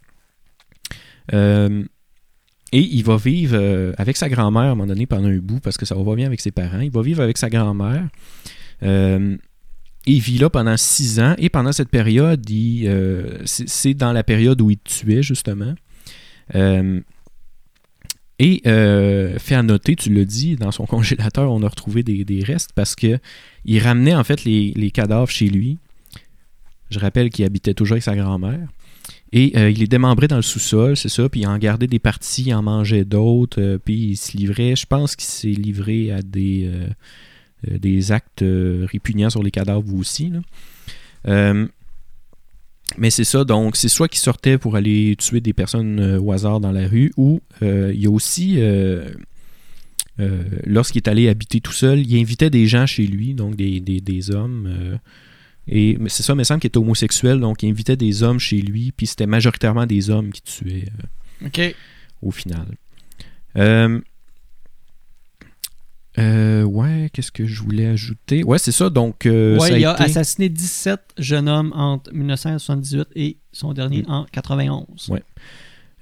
Et 2.71 2.81
il 2.81 3.03
va 3.03 3.17
vivre 3.17 3.95
avec 3.99 4.17
sa 4.17 4.29
grand-mère 4.29 4.63
à 4.63 4.67
un 4.67 4.75
moment 4.75 4.87
donné 4.87 5.07
pendant 5.07 5.29
un 5.29 5.39
bout, 5.39 5.61
parce 5.61 5.77
que 5.77 5.85
ça 5.85 5.95
va 5.95 6.15
bien 6.15 6.27
avec 6.27 6.41
ses 6.41 6.51
parents. 6.51 6.81
Il 6.81 6.91
va 6.91 7.03
vivre 7.03 7.23
avec 7.23 7.37
sa 7.37 7.51
grand-mère. 7.51 8.09
Il 10.09 10.21
vit 10.21 10.39
là 10.39 10.51
pendant 10.51 10.77
six 10.77 11.21
ans. 11.21 11.35
Et 11.39 11.49
pendant 11.49 11.73
cette 11.73 11.91
période, 11.91 12.45
euh, 12.51 13.39
c'est 13.45 13.95
dans 13.95 14.13
la 14.13 14.25
période 14.25 14.61
où 14.61 14.71
il 14.71 14.79
tuait, 14.79 15.23
justement. 15.23 15.75
Euh, 16.55 17.01
et 18.39 18.63
euh, 18.67 19.39
fait 19.39 19.55
à 19.55 19.63
noter, 19.63 19.97
tu 19.97 20.13
l'as 20.13 20.25
dit, 20.25 20.57
dans 20.57 20.71
son 20.71 20.87
congélateur, 20.87 21.53
on 21.53 21.63
a 21.63 21.69
retrouvé 21.69 22.03
des, 22.03 22.25
des 22.25 22.43
restes 22.43 22.71
parce 22.75 22.95
que 22.95 23.19
il 23.65 23.79
ramenait 23.81 24.15
en 24.15 24.25
fait 24.25 24.45
les, 24.45 24.73
les 24.77 24.91
cadavres 24.91 25.31
chez 25.31 25.49
lui. 25.49 25.79
Je 26.91 26.99
rappelle 26.99 27.29
qu'il 27.29 27.45
habitait 27.45 27.75
toujours 27.75 27.95
avec 27.95 28.05
sa 28.05 28.17
grand-mère. 28.17 28.67
Et 29.31 29.59
il 29.59 29.79
les 29.79 29.87
démembrait 29.87 30.27
dans 30.27 30.37
le 30.37 30.43
sous-sol, 30.43 30.97
c'est 30.97 31.11
ça, 31.11 31.29
puis 31.29 31.41
il 31.41 31.47
en 31.47 31.59
gardait 31.59 31.87
des 31.87 31.99
parties, 31.99 32.45
il 32.47 32.55
en 32.55 32.63
mangeait 32.63 33.05
d'autres, 33.05 33.79
puis 33.85 34.13
il 34.13 34.17
se 34.17 34.35
livrait, 34.35 34.75
je 34.75 34.87
pense 34.87 35.17
qu'il 35.17 35.27
s'est 35.27 35.49
livré 35.49 36.11
à 36.11 36.23
des, 36.23 36.71
des 37.67 38.13
actes 38.13 38.43
euh, 38.43 38.87
répugnants 38.91 39.31
sur 39.31 39.43
les 39.43 39.51
cadavres 39.51 39.95
aussi. 39.95 40.31
là. 40.31 40.41
Euh, 41.27 41.67
mais 42.97 43.11
c'est 43.11 43.25
ça, 43.25 43.45
donc 43.45 43.77
c'est 43.77 43.89
soit 43.89 44.09
qu'il 44.09 44.21
sortait 44.21 44.57
pour 44.57 44.75
aller 44.77 45.15
tuer 45.19 45.41
des 45.41 45.53
personnes 45.53 46.01
euh, 46.01 46.21
au 46.21 46.33
hasard 46.33 46.59
dans 46.61 46.73
la 46.73 46.89
rue, 46.89 47.13
ou 47.17 47.41
euh, 47.63 47.93
il 47.95 48.01
y 48.01 48.07
a 48.07 48.11
aussi, 48.11 48.55
euh, 48.59 49.11
euh, 50.21 50.43
lorsqu'il 50.65 51.01
est 51.03 51.09
allé 51.09 51.29
habiter 51.29 51.61
tout 51.61 51.73
seul, 51.73 52.01
il 52.01 52.19
invitait 52.21 52.49
des 52.51 52.67
gens 52.67 52.87
chez 52.87 53.07
lui, 53.07 53.35
donc 53.35 53.57
des, 53.57 53.81
des- 53.81 54.01
des 54.01 54.31
hommes. 54.31 54.67
euh, 54.71 54.97
et 55.71 55.99
c'est 56.07 56.23
ça, 56.23 56.33
il 56.33 56.37
me 56.37 56.45
semble 56.45 56.61
qu'il 56.61 56.69
était 56.69 56.79
homosexuel, 56.79 57.41
donc 57.41 57.63
il 57.63 57.69
invitait 57.69 57.97
des 57.97 58.23
hommes 58.23 58.39
chez 58.41 58.63
lui, 58.63 58.91
puis 58.97 59.07
c'était 59.07 59.27
majoritairement 59.27 59.85
des 59.85 60.09
hommes 60.09 60.31
qui 60.33 60.41
tuaient 60.41 60.87
euh, 61.43 61.47
Ok. 61.47 61.75
au 62.23 62.31
final. 62.31 62.67
Euh, 66.19 66.63
ouais, 66.65 67.11
qu'est-ce 67.13 67.31
que 67.33 67.47
je 67.47 67.63
voulais 67.63 67.87
ajouter? 67.87 68.43
Ouais, 68.45 68.59
c'est 68.59 68.73
ça, 68.73 68.91
donc... 68.91 69.25
euh, 69.27 69.59
ouais, 69.59 69.69
ça 69.69 69.79
il 69.79 69.85
a 69.87 69.95
été- 69.95 70.03
assassiné 70.05 70.49
17 70.49 71.01
jeunes 71.19 71.49
hommes 71.49 71.73
entre 71.75 72.13
1978 72.13 73.09
et 73.15 73.37
son 73.53 73.73
dernier 73.73 74.03
Mm. 74.03 74.11
en 74.11 74.25
91. 74.33 75.09
Ouais. 75.11 75.23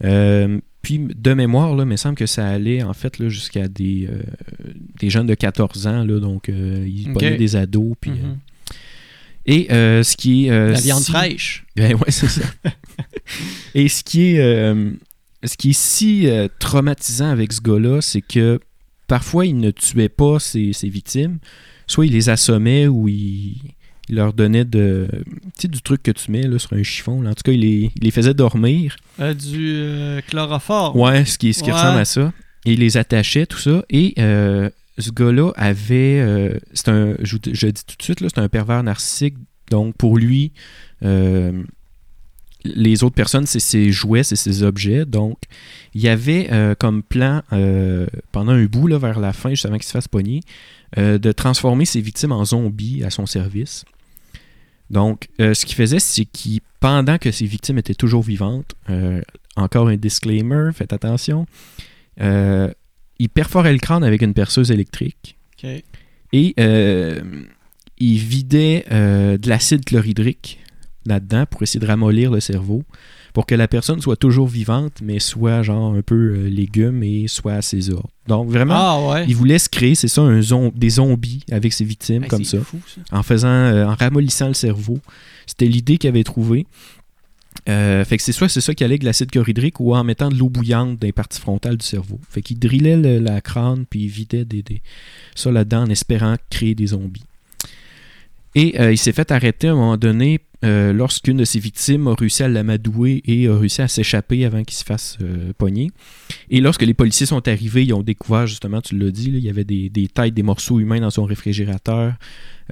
Euh, 0.04 0.58
puis 0.82 0.98
de 1.00 1.32
mémoire, 1.34 1.74
là, 1.74 1.82
il 1.84 1.88
me 1.88 1.96
semble 1.96 2.14
que 2.14 2.26
ça 2.26 2.46
allait 2.46 2.82
en 2.82 2.92
fait 2.92 3.18
là, 3.18 3.28
jusqu'à 3.28 3.66
des, 3.68 4.08
euh, 4.10 4.22
des 5.00 5.10
jeunes 5.10 5.26
de 5.26 5.34
14 5.34 5.86
ans, 5.86 6.04
là, 6.04 6.20
donc 6.20 6.48
ils 6.48 7.08
Ok. 7.10 7.14
prenaient 7.18 7.36
des 7.36 7.56
ados. 7.56 7.94
Puis, 8.00 8.12
et 9.46 9.66
ce 9.70 10.16
qui 10.16 10.46
est... 10.46 10.50
La 10.72 10.80
viande 10.80 11.02
si- 11.02 11.10
fraîche. 11.12 11.66
Ben 11.76 11.94
ouais, 11.94 12.10
c'est 12.10 12.28
ça. 12.28 12.42
et 13.74 13.88
ce 13.88 14.02
qui 14.04 14.22
est, 14.36 14.36
ce 15.44 15.56
qui 15.56 15.70
est 15.70 15.78
si 15.78 16.28
traumatisant 16.58 17.28
avec 17.30 17.52
ce 17.52 17.60
gars-là, 17.60 18.00
c'est 18.00 18.22
que 18.22 18.60
parfois 19.06 19.46
il 19.46 19.58
ne 19.58 19.70
tuait 19.70 20.08
pas 20.08 20.38
ses, 20.38 20.72
ses 20.72 20.88
victimes, 20.88 21.38
soit 21.86 22.06
il 22.06 22.12
les 22.12 22.28
assommait 22.28 22.86
ou 22.88 23.08
il, 23.08 23.56
il 24.08 24.14
leur 24.16 24.32
donnait 24.32 24.64
de, 24.64 25.08
du 25.64 25.82
truc 25.82 26.02
que 26.02 26.10
tu 26.12 26.30
mets 26.30 26.42
là, 26.42 26.58
sur 26.58 26.72
un 26.74 26.82
chiffon. 26.82 27.22
là. 27.22 27.30
En 27.30 27.34
tout 27.34 27.42
cas, 27.44 27.52
il 27.52 27.60
les, 27.60 27.90
il 27.96 28.02
les 28.04 28.10
faisait 28.10 28.34
dormir. 28.34 28.96
Euh, 29.20 29.34
du 29.34 29.72
euh, 29.74 30.20
chloroforme. 30.28 30.98
Ouais, 30.98 31.24
ce 31.24 31.38
qui, 31.38 31.52
ce 31.52 31.62
qui 31.62 31.70
Ouais. 31.70 31.76
ressemble 31.76 31.98
à 32.00 32.04
ça. 32.04 32.32
Et 32.64 32.72
il 32.74 32.80
les 32.80 32.96
attachait, 32.96 33.46
tout 33.46 33.58
ça. 33.58 33.84
Et 33.90 34.14
euh, 34.18 34.70
ce 34.98 35.10
gars-là 35.10 35.52
avait. 35.56 36.20
euh, 36.20 36.54
c'est 36.72 36.88
un, 36.88 37.14
je, 37.22 37.36
je 37.52 37.66
dis 37.68 37.84
tout 37.84 37.96
de 37.98 38.02
suite, 38.02 38.18
c'est 38.20 38.38
un 38.38 38.48
pervers 38.48 38.82
narcissique. 38.82 39.34
Donc, 39.70 39.96
pour 39.96 40.16
lui, 40.18 40.52
les 42.74 43.04
autres 43.04 43.14
personnes, 43.14 43.46
c'est 43.46 43.60
ses 43.60 43.90
jouets, 43.90 44.22
c'est 44.22 44.36
ses 44.36 44.62
objets. 44.62 45.04
Donc, 45.04 45.38
il 45.94 46.00
y 46.00 46.08
avait 46.08 46.48
euh, 46.52 46.74
comme 46.74 47.02
plan, 47.02 47.42
euh, 47.52 48.06
pendant 48.32 48.52
un 48.52 48.64
bout, 48.64 48.86
là, 48.86 48.98
vers 48.98 49.20
la 49.20 49.32
fin, 49.32 49.50
juste 49.50 49.66
avant 49.66 49.76
qu'il 49.76 49.86
se 49.86 49.92
fasse 49.92 50.08
pogner, 50.08 50.40
euh, 50.98 51.18
de 51.18 51.32
transformer 51.32 51.84
ses 51.84 52.00
victimes 52.00 52.32
en 52.32 52.44
zombies 52.44 53.04
à 53.04 53.10
son 53.10 53.26
service. 53.26 53.84
Donc, 54.90 55.28
ce 55.40 55.66
qu'il 55.66 55.74
faisait, 55.74 55.98
c'est 55.98 56.24
qu'il, 56.26 56.60
pendant 56.78 57.18
que 57.18 57.32
ses 57.32 57.46
victimes 57.46 57.78
étaient 57.78 57.94
toujours 57.94 58.22
vivantes, 58.22 58.76
encore 59.56 59.88
un 59.88 59.96
disclaimer, 59.96 60.70
faites 60.72 60.92
attention, 60.92 61.46
il 62.20 63.28
perforait 63.34 63.72
le 63.72 63.80
crâne 63.80 64.04
avec 64.04 64.22
une 64.22 64.32
perceuse 64.32 64.70
électrique 64.70 65.36
et 66.32 66.54
il 67.98 68.18
vidait 68.18 68.84
de 68.88 69.48
l'acide 69.48 69.84
chlorhydrique 69.84 70.60
là-dedans 71.06 71.44
pour 71.50 71.62
essayer 71.62 71.80
de 71.80 71.86
ramollir 71.86 72.30
le 72.30 72.40
cerveau 72.40 72.82
pour 73.32 73.44
que 73.44 73.54
la 73.54 73.68
personne 73.68 74.00
soit 74.00 74.16
toujours 74.16 74.46
vivante, 74.48 74.94
mais 75.02 75.18
soit 75.18 75.62
genre 75.62 75.94
un 75.94 76.00
peu 76.00 76.14
euh, 76.34 76.48
légume 76.48 77.02
et 77.02 77.28
soit 77.28 77.52
à 77.54 77.62
ses 77.62 77.90
ordres. 77.90 78.08
Donc 78.26 78.48
vraiment, 78.48 78.74
Ah 78.74 79.08
ouais. 79.10 79.24
il 79.28 79.36
voulait 79.36 79.58
se 79.58 79.68
créer, 79.68 79.94
c'est 79.94 80.08
ça, 80.08 80.22
un 80.22 80.40
zom- 80.40 80.72
des 80.74 80.88
zombies 80.90 81.44
avec 81.52 81.72
ses 81.74 81.84
victimes 81.84 82.22
Hey, 82.24 82.28
comme 82.30 82.44
ça 82.44 82.58
fou, 82.60 82.80
ça. 82.86 83.00
en 83.16 83.22
faisant, 83.22 83.48
euh, 83.48 83.84
en 83.86 83.94
ramollissant 83.94 84.48
le 84.48 84.54
cerveau. 84.54 84.98
C'était 85.46 85.66
l'idée 85.66 85.98
qu'il 85.98 86.08
avait 86.08 86.24
trouvée. 86.24 86.66
Euh, 87.68 88.04
fait 88.04 88.16
que 88.18 88.22
c'est 88.22 88.32
soit 88.32 88.48
c'est 88.48 88.60
ça 88.60 88.74
qui 88.74 88.84
allait 88.84 88.92
avec 88.94 89.02
l'acide 89.02 89.30
chlorhydrique 89.30 89.80
ou 89.80 89.94
en 89.94 90.04
mettant 90.04 90.28
de 90.28 90.36
l'eau 90.36 90.48
bouillante 90.48 90.98
dans 91.00 91.06
les 91.06 91.12
parties 91.12 91.40
frontales 91.40 91.76
du 91.78 91.84
cerveau. 91.86 92.20
Fait 92.30 92.40
qu'il 92.42 92.58
drillait 92.58 92.96
le- 92.96 93.18
la 93.18 93.40
crâne 93.40 93.84
puis 93.88 94.02
il 94.04 94.08
vidait 94.08 94.44
des, 94.44 94.62
des- 94.62 94.82
ça 95.34 95.50
là-dedans 95.50 95.82
en 95.82 95.90
espérant 95.90 96.36
créer 96.50 96.74
des 96.74 96.88
zombies. 96.88 97.24
Et 98.58 98.80
euh, 98.80 98.90
il 98.90 98.96
s'est 98.98 99.12
fait 99.12 99.30
arrêter 99.30 99.68
à 99.68 99.72
un 99.72 99.74
moment 99.74 99.96
donné 99.98 100.40
euh, 100.64 100.92
lorsqu'une 100.94 101.36
de 101.36 101.44
ses 101.44 101.58
victimes 101.58 102.08
a 102.08 102.14
réussi 102.14 102.42
à 102.42 102.48
l'amadouer 102.48 103.22
et 103.26 103.46
a 103.48 103.56
réussi 103.58 103.82
à 103.82 103.88
s'échapper 103.88 104.46
avant 104.46 104.64
qu'il 104.64 104.76
se 104.78 104.82
fasse 104.84 105.18
euh, 105.20 105.52
pogner. 105.58 105.90
Et 106.50 106.62
lorsque 106.62 106.80
les 106.82 106.94
policiers 106.94 107.26
sont 107.26 107.46
arrivés, 107.46 107.84
ils 107.84 107.92
ont 107.92 108.02
découvert 108.02 108.46
justement, 108.46 108.80
tu 108.80 108.96
l'as 108.98 109.10
dit, 109.10 109.30
là, 109.30 109.36
il 109.38 109.44
y 109.44 109.50
avait 109.50 109.64
des, 109.64 109.90
des 109.90 110.08
têtes, 110.08 110.32
des 110.32 110.42
morceaux 110.42 110.80
humains 110.80 111.00
dans 111.00 111.10
son 111.10 111.24
réfrigérateur. 111.24 112.14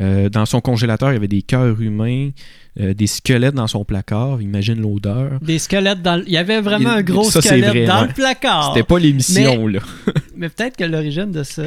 Euh, 0.00 0.28
dans 0.30 0.46
son 0.46 0.60
congélateur, 0.62 1.10
il 1.10 1.14
y 1.14 1.16
avait 1.18 1.28
des 1.28 1.42
cœurs 1.42 1.78
humains, 1.80 2.30
des 2.76 3.06
squelettes 3.06 3.54
dans 3.54 3.66
son 3.68 3.84
placard. 3.84 4.40
Imagine 4.40 4.80
l'odeur. 4.80 5.38
Des 5.40 5.58
squelettes 5.58 6.00
dans 6.02 6.16
le- 6.16 6.24
Il 6.26 6.32
y 6.32 6.38
avait 6.38 6.60
vraiment 6.62 6.92
Il- 6.94 6.98
un 6.98 7.02
gros 7.02 7.30
ça, 7.30 7.42
squelette 7.42 7.68
vrai, 7.68 7.84
dans 7.84 8.02
le 8.02 8.08
placard. 8.14 8.72
C'était 8.74 8.86
pas 8.86 8.98
l'émission, 8.98 9.66
là. 9.68 9.80
Mais 10.36 10.48
peut-être 10.48 10.76
que 10.78 10.84
l'origine 10.84 11.30
de 11.30 11.42
ce. 11.44 11.62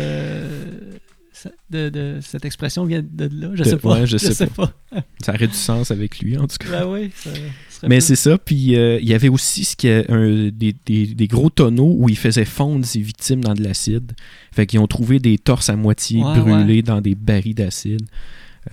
De, 1.70 1.90
de 1.90 2.20
cette 2.22 2.46
expression 2.46 2.86
vient 2.86 3.04
de 3.04 3.26
là. 3.26 3.52
Je 3.54 3.64
De- 3.64 3.70
sais 3.70 3.78
pas. 3.78 4.00
ouais, 4.00 4.08
je 4.08 4.18
sais 4.18 4.34
sais 4.34 4.48
pas. 4.48 4.72
Ça 5.22 5.34
aurait 5.34 5.48
du 5.48 5.54
sens 5.54 5.92
avec 5.92 6.20
lui, 6.20 6.38
en 6.38 6.48
tout 6.48 6.58
cas. 6.60 6.70
Ben 6.84 6.88
oui, 6.88 7.12
ça 7.16 7.30
serait 7.70 7.88
Mais 7.90 8.00
c'est 8.00 8.16
ça, 8.16 8.38
puis 8.38 8.76
euh, 8.76 9.00
il 9.02 9.08
y 9.08 9.14
avait 9.14 9.30
aussi 9.30 9.66
ce 9.66 9.76
qui 9.76 9.88
est 9.88 10.10
un- 10.10 10.50
des, 10.50 10.74
des- 10.86 11.08
des 11.14 11.28
gros 11.28 11.50
tonneaux 11.50 11.96
où 11.98 12.10
il 12.10 12.18
faisait 12.18 12.46
fondre 12.46 12.86
ses 12.86 13.02
victimes 13.02 13.44
dans 13.44 13.54
de 13.54 13.62
l'acide. 13.64 14.14
Fait 14.52 14.66
qu'ils 14.66 14.80
ont 14.80 14.88
trouvé 14.88 15.20
des 15.20 15.38
torses 15.38 15.70
à 15.70 15.76
moitié 15.76 16.24
Ouais, 16.24 16.40
brûlés 16.40 16.82
dans 16.82 17.02
des 17.02 17.16
barils 17.16 17.54
d'acide. 17.56 18.02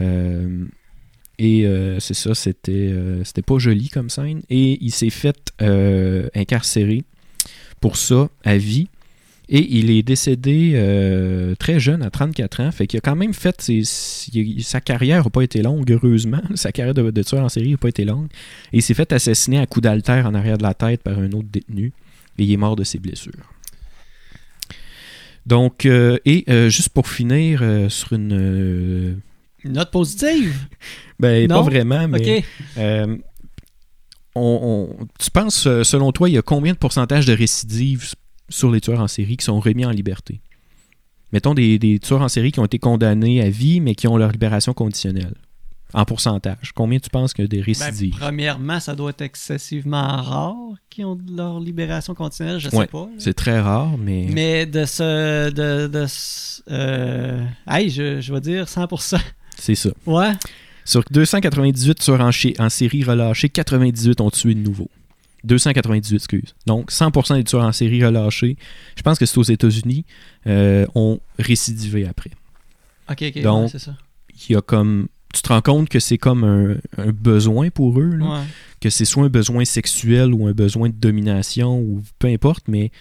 Euh, 0.00 0.64
et 1.38 1.66
euh, 1.66 1.98
c'est 2.00 2.14
ça, 2.14 2.34
c'était 2.34 2.94
c'était 3.24 3.42
pas 3.42 3.58
joli 3.58 3.88
comme 3.88 4.08
scène. 4.08 4.42
Et 4.50 4.78
il 4.82 4.90
s'est 4.92 5.10
fait 5.10 5.36
incarcérer 6.34 7.02
pour 7.80 7.96
ça 7.96 8.28
à 8.44 8.56
vie. 8.56 8.88
Et 9.48 9.76
il 9.78 9.90
est 9.90 10.02
décédé 10.02 10.72
euh, 10.74 11.54
très 11.56 11.78
jeune, 11.78 12.02
à 12.02 12.08
34 12.10 12.60
ans. 12.62 12.72
Fait 12.72 12.86
qu'il 12.86 12.96
a 12.96 13.00
quand 13.02 13.14
même 13.14 13.34
fait 13.34 13.60
ses- 13.60 13.84
ses- 13.84 14.56
sa 14.60 14.80
carrière 14.80 15.24
n'a 15.24 15.30
pas 15.30 15.42
été 15.42 15.60
longue, 15.62 15.90
heureusement. 15.92 16.40
Sa 16.54 16.72
carrière 16.72 16.94
de, 16.94 17.10
de 17.10 17.22
tueur 17.22 17.44
en 17.44 17.48
série 17.50 17.72
n'a 17.72 17.76
pas 17.76 17.88
été 17.88 18.04
longue. 18.06 18.28
Et 18.72 18.78
il 18.78 18.82
s'est 18.82 18.94
fait 18.94 19.12
assassiner 19.12 19.58
à 19.58 19.66
coups 19.66 19.82
d'altère 19.84 20.26
en 20.26 20.34
arrière 20.34 20.56
de 20.56 20.62
la 20.62 20.72
tête 20.72 21.02
par 21.02 21.18
un 21.18 21.30
autre 21.32 21.48
détenu. 21.52 21.92
Et 22.38 22.44
il 22.44 22.52
est 22.52 22.56
mort 22.56 22.74
de 22.74 22.84
ses 22.84 22.98
blessures. 22.98 23.32
Donc, 25.46 25.84
euh, 25.84 26.16
et 26.24 26.44
euh, 26.48 26.70
juste 26.70 26.88
pour 26.88 27.06
finir 27.08 27.62
sur 27.90 28.12
une. 28.14 29.20
Une 29.62 29.72
note 29.72 29.90
positive? 29.90 30.54
ben, 31.20 31.46
pas 31.48 31.54
Non? 31.56 31.62
vraiment, 31.62 32.08
mais. 32.08 32.38
Ok. 32.38 32.44
on- 34.36 34.88
on- 35.00 35.06
tu 35.18 35.30
penses, 35.30 35.62
selon 35.82 36.12
toi, 36.12 36.28
il 36.28 36.34
y 36.34 36.38
a 36.38 36.42
combien 36.42 36.72
de 36.72 36.78
pourcentage 36.78 37.26
de 37.26 37.32
récidives 37.34 38.14
sur 38.54 38.70
les 38.70 38.80
tueurs 38.80 39.00
en 39.00 39.08
série 39.08 39.36
qui 39.36 39.44
sont 39.44 39.58
remis 39.60 39.84
en 39.84 39.90
liberté. 39.90 40.40
Mettons 41.32 41.54
des, 41.54 41.78
des 41.78 41.98
tueurs 41.98 42.22
en 42.22 42.28
série 42.28 42.52
qui 42.52 42.60
ont 42.60 42.64
été 42.64 42.78
condamnés 42.78 43.42
à 43.42 43.50
vie, 43.50 43.80
mais 43.80 43.94
qui 43.94 44.06
ont 44.06 44.16
leur 44.16 44.30
libération 44.30 44.72
conditionnelle. 44.72 45.34
En 45.92 46.04
pourcentage. 46.04 46.72
Combien 46.74 46.98
tu 46.98 47.08
penses 47.08 47.32
qu'il 47.32 47.44
y 47.44 47.46
a 47.46 47.48
des 47.48 47.58
Ben, 47.58 47.64
récidives? 47.66 48.14
premièrement, 48.18 48.80
ça 48.80 48.94
doit 48.96 49.10
être 49.10 49.22
excessivement 49.22 50.20
rare 50.22 50.56
qui 50.90 51.04
ont 51.04 51.16
leur 51.36 51.60
libération 51.60 52.14
conditionnelle, 52.14 52.58
je 52.58 52.68
sais 52.68 52.76
Ouais, 52.76 52.86
pas. 52.88 53.08
C'est 53.18 53.34
très 53.34 53.60
rare, 53.60 53.96
mais... 53.98 54.26
Mais 54.32 54.66
de 54.66 54.84
ce. 54.86 55.50
De, 55.50 55.86
de 55.86 56.04
ce- 56.08 56.62
euh, 56.70 57.44
hey, 57.68 57.90
je, 57.90 58.20
je 58.20 58.32
vais 58.32 58.40
dire 58.40 58.64
100%. 58.64 59.20
c'est 59.56 59.74
ça. 59.76 59.90
Ouais. 60.06 60.32
Sur 60.84 61.02
298 61.12 61.94
tueurs 61.98 62.20
en, 62.20 62.30
en 62.58 62.68
série 62.70 63.04
relâchés, 63.04 63.48
98 63.48 64.20
ont 64.20 64.30
tué 64.30 64.54
de 64.54 64.60
nouveau. 64.60 64.90
298, 65.44 66.14
excuse. 66.16 66.54
Donc, 66.66 66.90
100% 66.90 67.36
des 67.36 67.44
tueurs 67.44 67.62
en 67.62 67.72
série 67.72 68.04
relâchés, 68.04 68.56
je 68.96 69.02
pense 69.02 69.18
que 69.18 69.26
c'est 69.26 69.38
aux 69.38 69.42
États-Unis, 69.42 70.04
euh, 70.46 70.86
ont 70.94 71.20
récidivé 71.38 72.06
après. 72.06 72.30
Ok, 73.10 73.22
ok, 73.22 73.42
Donc, 73.42 73.62
ouais, 73.64 73.68
c'est 73.68 73.78
ça. 73.78 73.96
Il 74.48 74.54
y 74.54 74.56
a 74.56 74.60
comme... 74.62 75.08
Tu 75.32 75.42
te 75.42 75.48
rends 75.48 75.62
compte 75.62 75.88
que 75.88 75.98
c'est 75.98 76.18
comme 76.18 76.44
un, 76.44 76.76
un 76.96 77.10
besoin 77.10 77.68
pour 77.70 77.98
eux, 78.00 78.16
là. 78.16 78.24
Ouais. 78.24 78.44
que 78.80 78.88
c'est 78.88 79.04
soit 79.04 79.24
un 79.24 79.28
besoin 79.28 79.64
sexuel 79.64 80.32
ou 80.32 80.46
un 80.46 80.52
besoin 80.52 80.88
de 80.88 80.94
domination 80.94 81.78
ou 81.80 82.02
peu 82.20 82.28
importe, 82.28 82.64
mais 82.68 82.92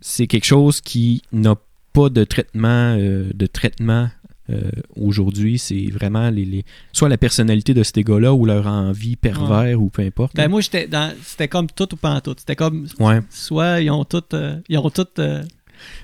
c'est 0.00 0.28
quelque 0.28 0.46
chose 0.46 0.80
qui 0.80 1.22
n'a 1.32 1.56
pas 1.92 2.08
de 2.08 2.22
traitement 2.22 2.96
euh, 2.96 3.30
de 3.34 3.46
traitement 3.46 4.08
euh, 4.50 4.70
aujourd'hui. 4.96 5.58
C'est 5.58 5.86
vraiment 5.92 6.30
les, 6.30 6.44
les- 6.44 6.64
soit 6.92 7.08
la 7.08 7.16
personnalité 7.18 7.74
de 7.74 7.82
ces 7.82 8.02
gars-là 8.02 8.32
ou 8.34 8.44
leur 8.46 8.66
envie 8.66 9.16
pervers 9.16 9.80
ou 9.80 9.88
peu 9.88 10.02
importe. 10.02 10.34
Ben, 10.36 10.42
là. 10.42 10.48
moi, 10.48 10.60
j'étais 10.60 10.86
dans. 10.86 11.12
C'était 11.24 11.48
comme 11.48 11.66
tout 11.68 11.92
ou 11.92 11.96
pas 11.96 12.14
en 12.14 12.20
tout. 12.20 12.34
C'était 12.38 12.56
comme. 12.56 12.86
ouais. 12.98 13.20
Soit 13.30 13.80
ils 13.80 13.90
ont 13.90 14.04
tout. 14.04 14.22
euh, 14.32 14.56
ils 14.68 14.78
ont 14.78 14.90
tout 14.90 15.06
euh, 15.18 15.42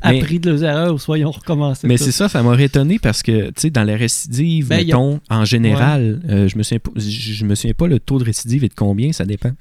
Mais- 0.04 0.20
appris 0.20 0.40
de 0.40 0.50
leurs 0.50 0.64
erreurs, 0.64 0.94
ou 0.94 0.98
soit 0.98 1.18
ils 1.18 1.24
ont 1.26 1.30
recommencé. 1.30 1.86
Mais 1.86 1.96
c'est 1.96 2.12
ça, 2.12 2.28
ça 2.28 2.42
m'aurait 2.42 2.64
étonné 2.64 2.98
parce 2.98 3.22
que, 3.22 3.48
tu 3.48 3.52
sais, 3.56 3.70
dans 3.70 3.84
la 3.84 3.96
récidive, 3.96 4.68
Ben, 4.68 4.84
mettons, 4.86 5.20
en 5.28 5.44
général, 5.44 6.20
je 6.28 6.56
me 6.56 6.62
souviens 6.62 6.80
je 6.96 7.44
me 7.44 7.54
souviens 7.54 7.74
pas 7.74 7.86
le 7.86 7.98
taux 8.00 8.18
de 8.18 8.24
récidive 8.24 8.64
et 8.64 8.68
de 8.68 8.74
combien, 8.74 9.12
ça 9.12 9.24
dépend 9.26 9.52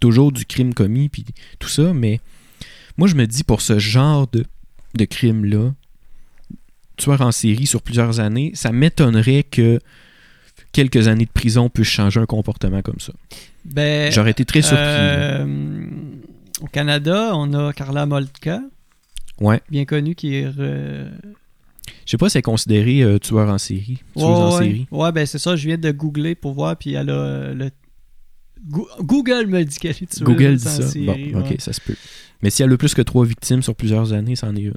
toujours 0.00 0.32
du 0.32 0.44
crime 0.44 0.74
commis 0.74 1.08
puis 1.08 1.24
tout 1.58 1.68
ça, 1.68 1.94
mais 1.94 2.20
moi 2.98 3.08
je 3.08 3.14
me 3.14 3.26
dis 3.26 3.42
pour 3.42 3.62
ce 3.62 3.78
genre 3.78 4.26
de, 4.30 4.44
de 4.96 5.04
crime-là, 5.06 5.72
tueur 6.96 7.20
en 7.20 7.32
série 7.32 7.66
sur 7.66 7.82
plusieurs 7.82 8.20
années, 8.20 8.52
ça 8.54 8.72
m'étonnerait 8.72 9.42
que 9.42 9.78
quelques 10.72 11.08
années 11.08 11.24
de 11.26 11.30
prison 11.30 11.68
puissent 11.68 11.88
changer 11.88 12.20
un 12.20 12.26
comportement 12.26 12.82
comme 12.82 13.00
ça. 13.00 13.12
Ben, 13.64 14.12
J'aurais 14.12 14.30
été 14.32 14.44
très 14.44 14.62
surpris. 14.62 14.78
euh, 14.86 15.46
au 16.60 16.66
Canada, 16.66 17.32
on 17.34 17.52
a 17.54 17.72
Carla 17.72 18.06
Moltka, 18.06 18.60
Ouais. 19.40 19.60
bien 19.70 19.84
connue, 19.84 20.14
qui 20.14 20.36
est. 20.36 20.46
euh, 20.58 21.08
Je 22.06 22.10
sais 22.12 22.16
pas 22.18 22.28
si 22.28 22.36
elle 22.36 22.40
est 22.40 22.42
considérée 22.42 23.02
euh, 23.02 23.18
tueur 23.18 23.48
en 23.48 23.58
série. 23.58 24.00
Tueuse 24.16 24.24
Ouais, 24.24 24.24
en 24.24 24.52
ouais. 24.58 24.64
série. 24.64 24.86
Ouais, 24.90 25.12
ben 25.12 25.26
c'est 25.26 25.38
ça, 25.38 25.56
je 25.56 25.66
viens 25.66 25.78
de 25.78 25.90
googler 25.90 26.34
pour 26.34 26.52
voir, 26.54 26.76
puis 26.76 26.92
elle 26.94 27.10
a 27.10 27.14
euh, 27.14 27.54
le. 27.54 27.70
Go- 28.66 28.88
Google 29.00 29.46
me 29.46 29.62
dit 29.64 29.78
qu'elle 29.78 29.90
est 29.90 30.06
tueuse 30.06 30.22
Google 30.22 30.56
dit 30.56 30.66
en 30.66 30.70
ça. 30.70 30.82
série, 30.88 31.32
bon, 31.32 31.40
ok, 31.40 31.56
ça 31.58 31.72
se 31.72 31.80
peut. 31.80 31.96
Mais 32.42 32.50
si 32.50 32.62
elle 32.62 32.72
a 32.72 32.76
plus 32.76 32.94
que 32.94 33.02
trois 33.02 33.24
victimes 33.26 33.62
sur 33.62 33.74
plusieurs 33.74 34.12
années, 34.12 34.36
c'en 34.36 34.54
est 34.54 34.60
une. 34.60 34.74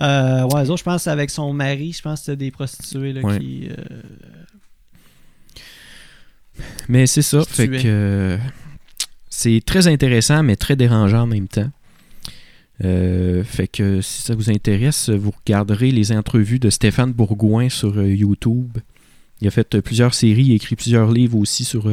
Euh, 0.00 0.44
ouais, 0.44 0.64
eux 0.64 0.70
autres, 0.70 0.78
je 0.78 0.84
pense 0.84 1.06
avec 1.06 1.30
son 1.30 1.52
mari, 1.52 1.92
je 1.92 2.00
pense 2.02 2.20
que 2.20 2.24
c'était 2.26 2.36
des 2.44 2.50
prostituées 2.50 3.12
là, 3.12 3.20
Ouais. 3.22 3.38
qui. 3.38 3.68
euh, 3.70 4.00
Mais 6.88 7.06
c'est 7.06 7.22
ça. 7.22 7.42
Fait 7.44 7.68
que 7.68 8.38
c'est 9.28 9.62
très 9.64 9.86
intéressant, 9.88 10.42
mais 10.42 10.56
très 10.56 10.76
dérangeant 10.76 11.22
en 11.22 11.26
même 11.26 11.48
temps. 11.48 11.70
Euh, 12.84 13.44
fait 13.44 13.68
que 13.68 14.00
si 14.00 14.22
ça 14.22 14.34
vous 14.34 14.50
intéresse, 14.50 15.10
vous 15.10 15.32
regarderez 15.44 15.90
les 15.90 16.12
entrevues 16.12 16.58
de 16.58 16.70
Stéphane 16.70 17.12
Bourgoin 17.12 17.68
sur 17.68 17.98
euh, 17.98 18.08
YouTube. 18.08 18.78
Il 19.42 19.48
a 19.48 19.50
fait 19.50 19.80
plusieurs 19.80 20.14
séries, 20.14 20.44
il 20.46 20.52
a 20.52 20.54
écrit 20.54 20.76
plusieurs 20.76 21.10
livres 21.10 21.36
aussi 21.38 21.64
sur 21.64 21.90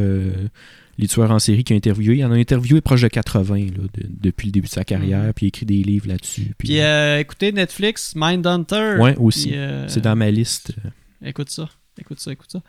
les 0.97 1.07
tueurs 1.07 1.31
en 1.31 1.39
série 1.39 1.63
qu'il 1.63 1.75
a 1.75 1.77
interviewé. 1.77 2.17
Il 2.17 2.25
en 2.25 2.31
a 2.31 2.35
interviewé 2.35 2.81
proche 2.81 3.01
de 3.01 3.07
80 3.07 3.55
là, 3.55 3.83
de- 3.93 4.07
depuis 4.21 4.47
le 4.47 4.51
début 4.51 4.67
de 4.67 4.71
sa 4.73 4.83
carrière, 4.83 5.23
Mhm. 5.23 5.33
puis 5.33 5.45
il 5.45 5.47
a 5.47 5.49
écrit 5.49 5.65
des 5.65 5.83
livres 5.83 6.07
là-dessus. 6.07 6.53
Puis, 6.57 6.67
Puis 6.69 6.81
euh, 6.81 7.19
écoutez 7.19 7.51
Netflix, 7.51 8.13
Mindhunter. 8.15 8.95
ouais, 8.99 9.15
aussi. 9.17 9.51
Euh, 9.53 9.87
C'est 9.87 10.01
dans 10.01 10.15
ma 10.15 10.31
liste. 10.31 10.73
Écoute 11.23 11.49
ça, 11.49 11.69
écoute 11.99 12.19
ça, 12.19 12.31
écoute 12.31 12.51
ça. 12.51 12.59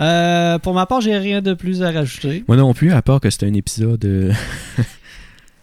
Euh, 0.00 0.58
pour 0.58 0.72
ma 0.72 0.86
part, 0.86 1.00
j'ai 1.02 1.16
rien 1.18 1.42
de 1.42 1.52
plus 1.52 1.82
à 1.82 1.90
rajouter. 1.90 2.44
Moi 2.48 2.56
non 2.56 2.72
plus, 2.72 2.92
à 2.92 3.02
part 3.02 3.20
que 3.20 3.28
c'était 3.28 3.46
un 3.46 3.54
épisode. 3.54 4.34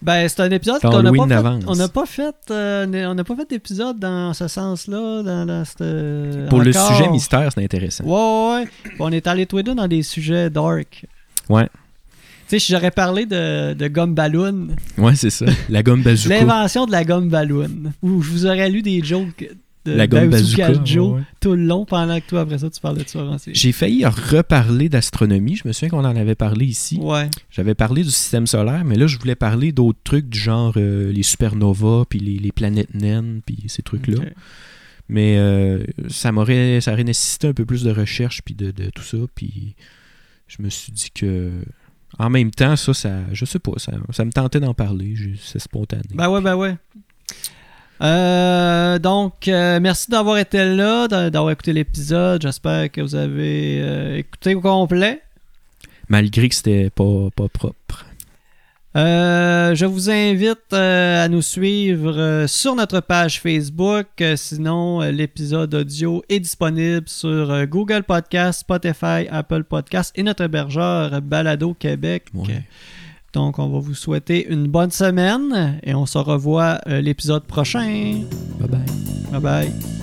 Ben, 0.00 0.28
c'est 0.28 0.40
un 0.40 0.50
épisode 0.52 0.80
qu'on 0.80 1.02
n'a 1.02 1.10
pas, 1.10 1.26
fait- 1.26 1.64
on 1.66 1.74
n'a 1.74 1.88
pas 1.88 2.06
fait. 2.06 2.34
euh, 2.52 2.86
on 3.10 3.14
n'a 3.16 3.24
pas 3.24 3.34
fait 3.34 3.50
d'épisode 3.50 3.98
dans 3.98 4.32
ce 4.32 4.46
sens-là, 4.46 5.24
dans, 5.24 5.44
dans 5.44 5.64
cette- 5.64 6.48
pour 6.48 6.60
le 6.62 6.72
sujet 6.72 7.08
mystère, 7.10 7.50
c'est 7.52 7.64
intéressant. 7.64 8.04
Ouais, 8.04 8.12
ouais, 8.12 8.62
ouais. 8.62 8.96
On 9.00 9.10
est 9.10 9.26
allé 9.26 9.46
tous 9.46 9.56
les 9.56 9.64
deux 9.64 9.74
dans 9.74 9.88
des 9.88 10.04
sujets 10.04 10.50
dark. 10.50 11.04
Ouais. 11.48 11.68
Tu 12.48 12.58
sais, 12.58 12.72
j'aurais 12.72 12.90
parlé 12.90 13.26
de, 13.26 13.74
de 13.74 13.88
gomme 13.88 14.14
ballon, 14.14 14.68
Ouais, 14.96 15.14
c'est 15.14 15.30
ça. 15.30 15.46
La 15.68 15.82
gomme 15.82 16.02
bazooka. 16.02 16.34
l'invention 16.38 16.86
de 16.86 16.92
la 16.92 17.04
gomme 17.04 17.28
ballon, 17.28 17.68
où 18.02 18.22
je 18.22 18.30
vous 18.30 18.46
aurais 18.46 18.70
lu 18.70 18.80
des 18.82 19.02
jokes 19.04 19.50
de 19.84 19.92
La 19.92 20.06
gomme 20.06 20.30
Bazooka 20.30 20.68
bazooka. 20.68 20.84
Joe 20.84 21.08
ouais, 21.12 21.18
ouais. 21.18 21.22
tout 21.40 21.52
le 21.54 21.64
long 21.64 21.84
pendant 21.84 22.18
que 22.20 22.26
toi, 22.26 22.40
après 22.40 22.58
ça, 22.58 22.68
tu 22.70 22.80
parles 22.80 22.98
de 22.98 23.04
ça. 23.06 23.20
J'ai 23.52 23.72
failli 23.72 24.04
reparler 24.06 24.88
d'astronomie. 24.88 25.56
Je 25.56 25.68
me 25.68 25.72
souviens 25.72 25.88
qu'on 25.90 26.04
en 26.04 26.16
avait 26.16 26.34
parlé 26.34 26.66
ici. 26.66 26.98
Ouais. 27.00 27.28
J'avais 27.50 27.74
parlé 27.74 28.02
du 28.02 28.10
système 28.10 28.46
solaire, 28.46 28.84
mais 28.84 28.96
là, 28.96 29.06
je 29.06 29.18
voulais 29.18 29.34
parler 29.36 29.72
d'autres 29.72 30.00
trucs 30.02 30.28
du 30.28 30.38
genre 30.38 30.72
euh, 30.76 31.12
les 31.12 31.22
supernovas, 31.22 32.04
puis 32.08 32.18
les, 32.18 32.38
les 32.38 32.52
planètes 32.52 32.94
naines, 32.94 33.40
puis 33.44 33.56
ces 33.68 33.82
trucs-là. 33.82 34.20
Mais 35.10 35.36
euh, 35.38 35.82
ça 36.08 36.32
m'aurait 36.32 36.80
ça 36.82 36.92
aurait 36.92 37.04
nécessité 37.04 37.48
un 37.48 37.54
peu 37.54 37.64
plus 37.64 37.82
de 37.84 37.90
recherche, 37.90 38.42
puis 38.44 38.54
de, 38.54 38.70
de 38.70 38.90
tout 38.90 39.02
ça. 39.04 39.18
Puis 39.34 39.74
je 40.48 40.62
me 40.62 40.70
suis 40.70 40.92
dit 40.92 41.10
que. 41.14 41.50
En 42.18 42.30
même 42.30 42.50
temps, 42.50 42.74
ça, 42.76 42.92
ça 42.94 43.10
je 43.32 43.44
sais 43.44 43.58
pas, 43.60 43.72
ça, 43.76 43.92
ça 44.10 44.24
me 44.24 44.32
tentait 44.32 44.60
d'en 44.60 44.74
parler. 44.74 45.14
C'est 45.40 45.60
spontané. 45.60 46.02
Ben 46.14 46.28
ouais, 46.28 46.40
ben 46.40 46.56
ouais. 46.56 46.76
Euh, 48.00 48.98
donc, 48.98 49.48
euh, 49.48 49.80
merci 49.80 50.10
d'avoir 50.10 50.38
été 50.38 50.64
là, 50.74 51.08
d'a- 51.08 51.30
d'avoir 51.30 51.52
écouté 51.52 51.72
l'épisode. 51.72 52.40
J'espère 52.42 52.90
que 52.90 53.00
vous 53.00 53.14
avez 53.16 53.80
euh, 53.82 54.18
écouté 54.18 54.54
au 54.54 54.60
complet. 54.60 55.20
Malgré 56.08 56.48
que 56.48 56.54
c'était 56.54 56.90
pas, 56.90 57.28
pas 57.34 57.48
propre. 57.48 58.04
Euh, 58.96 59.74
je 59.74 59.84
vous 59.84 60.10
invite 60.10 60.72
euh, 60.72 61.24
à 61.24 61.28
nous 61.28 61.42
suivre 61.42 62.18
euh, 62.18 62.46
sur 62.46 62.74
notre 62.74 63.00
page 63.00 63.40
Facebook. 63.40 64.06
Sinon, 64.36 65.00
l'épisode 65.00 65.74
audio 65.74 66.22
est 66.28 66.40
disponible 66.40 67.08
sur 67.08 67.66
Google 67.66 68.02
Podcast, 68.02 68.60
Spotify, 68.60 69.28
Apple 69.30 69.64
Podcast 69.64 70.12
et 70.16 70.22
notre 70.22 70.44
hébergeur 70.44 71.20
Balado 71.20 71.74
Québec. 71.74 72.24
Ouais. 72.34 72.64
Donc, 73.34 73.58
on 73.58 73.68
va 73.68 73.78
vous 73.78 73.94
souhaiter 73.94 74.48
une 74.48 74.66
bonne 74.66 74.90
semaine 74.90 75.78
et 75.82 75.94
on 75.94 76.06
se 76.06 76.18
revoit 76.18 76.80
l'épisode 76.86 77.44
prochain. 77.44 78.22
Bye 78.58 78.68
bye. 78.68 78.80
Bye 79.30 79.40
bye. 79.40 79.97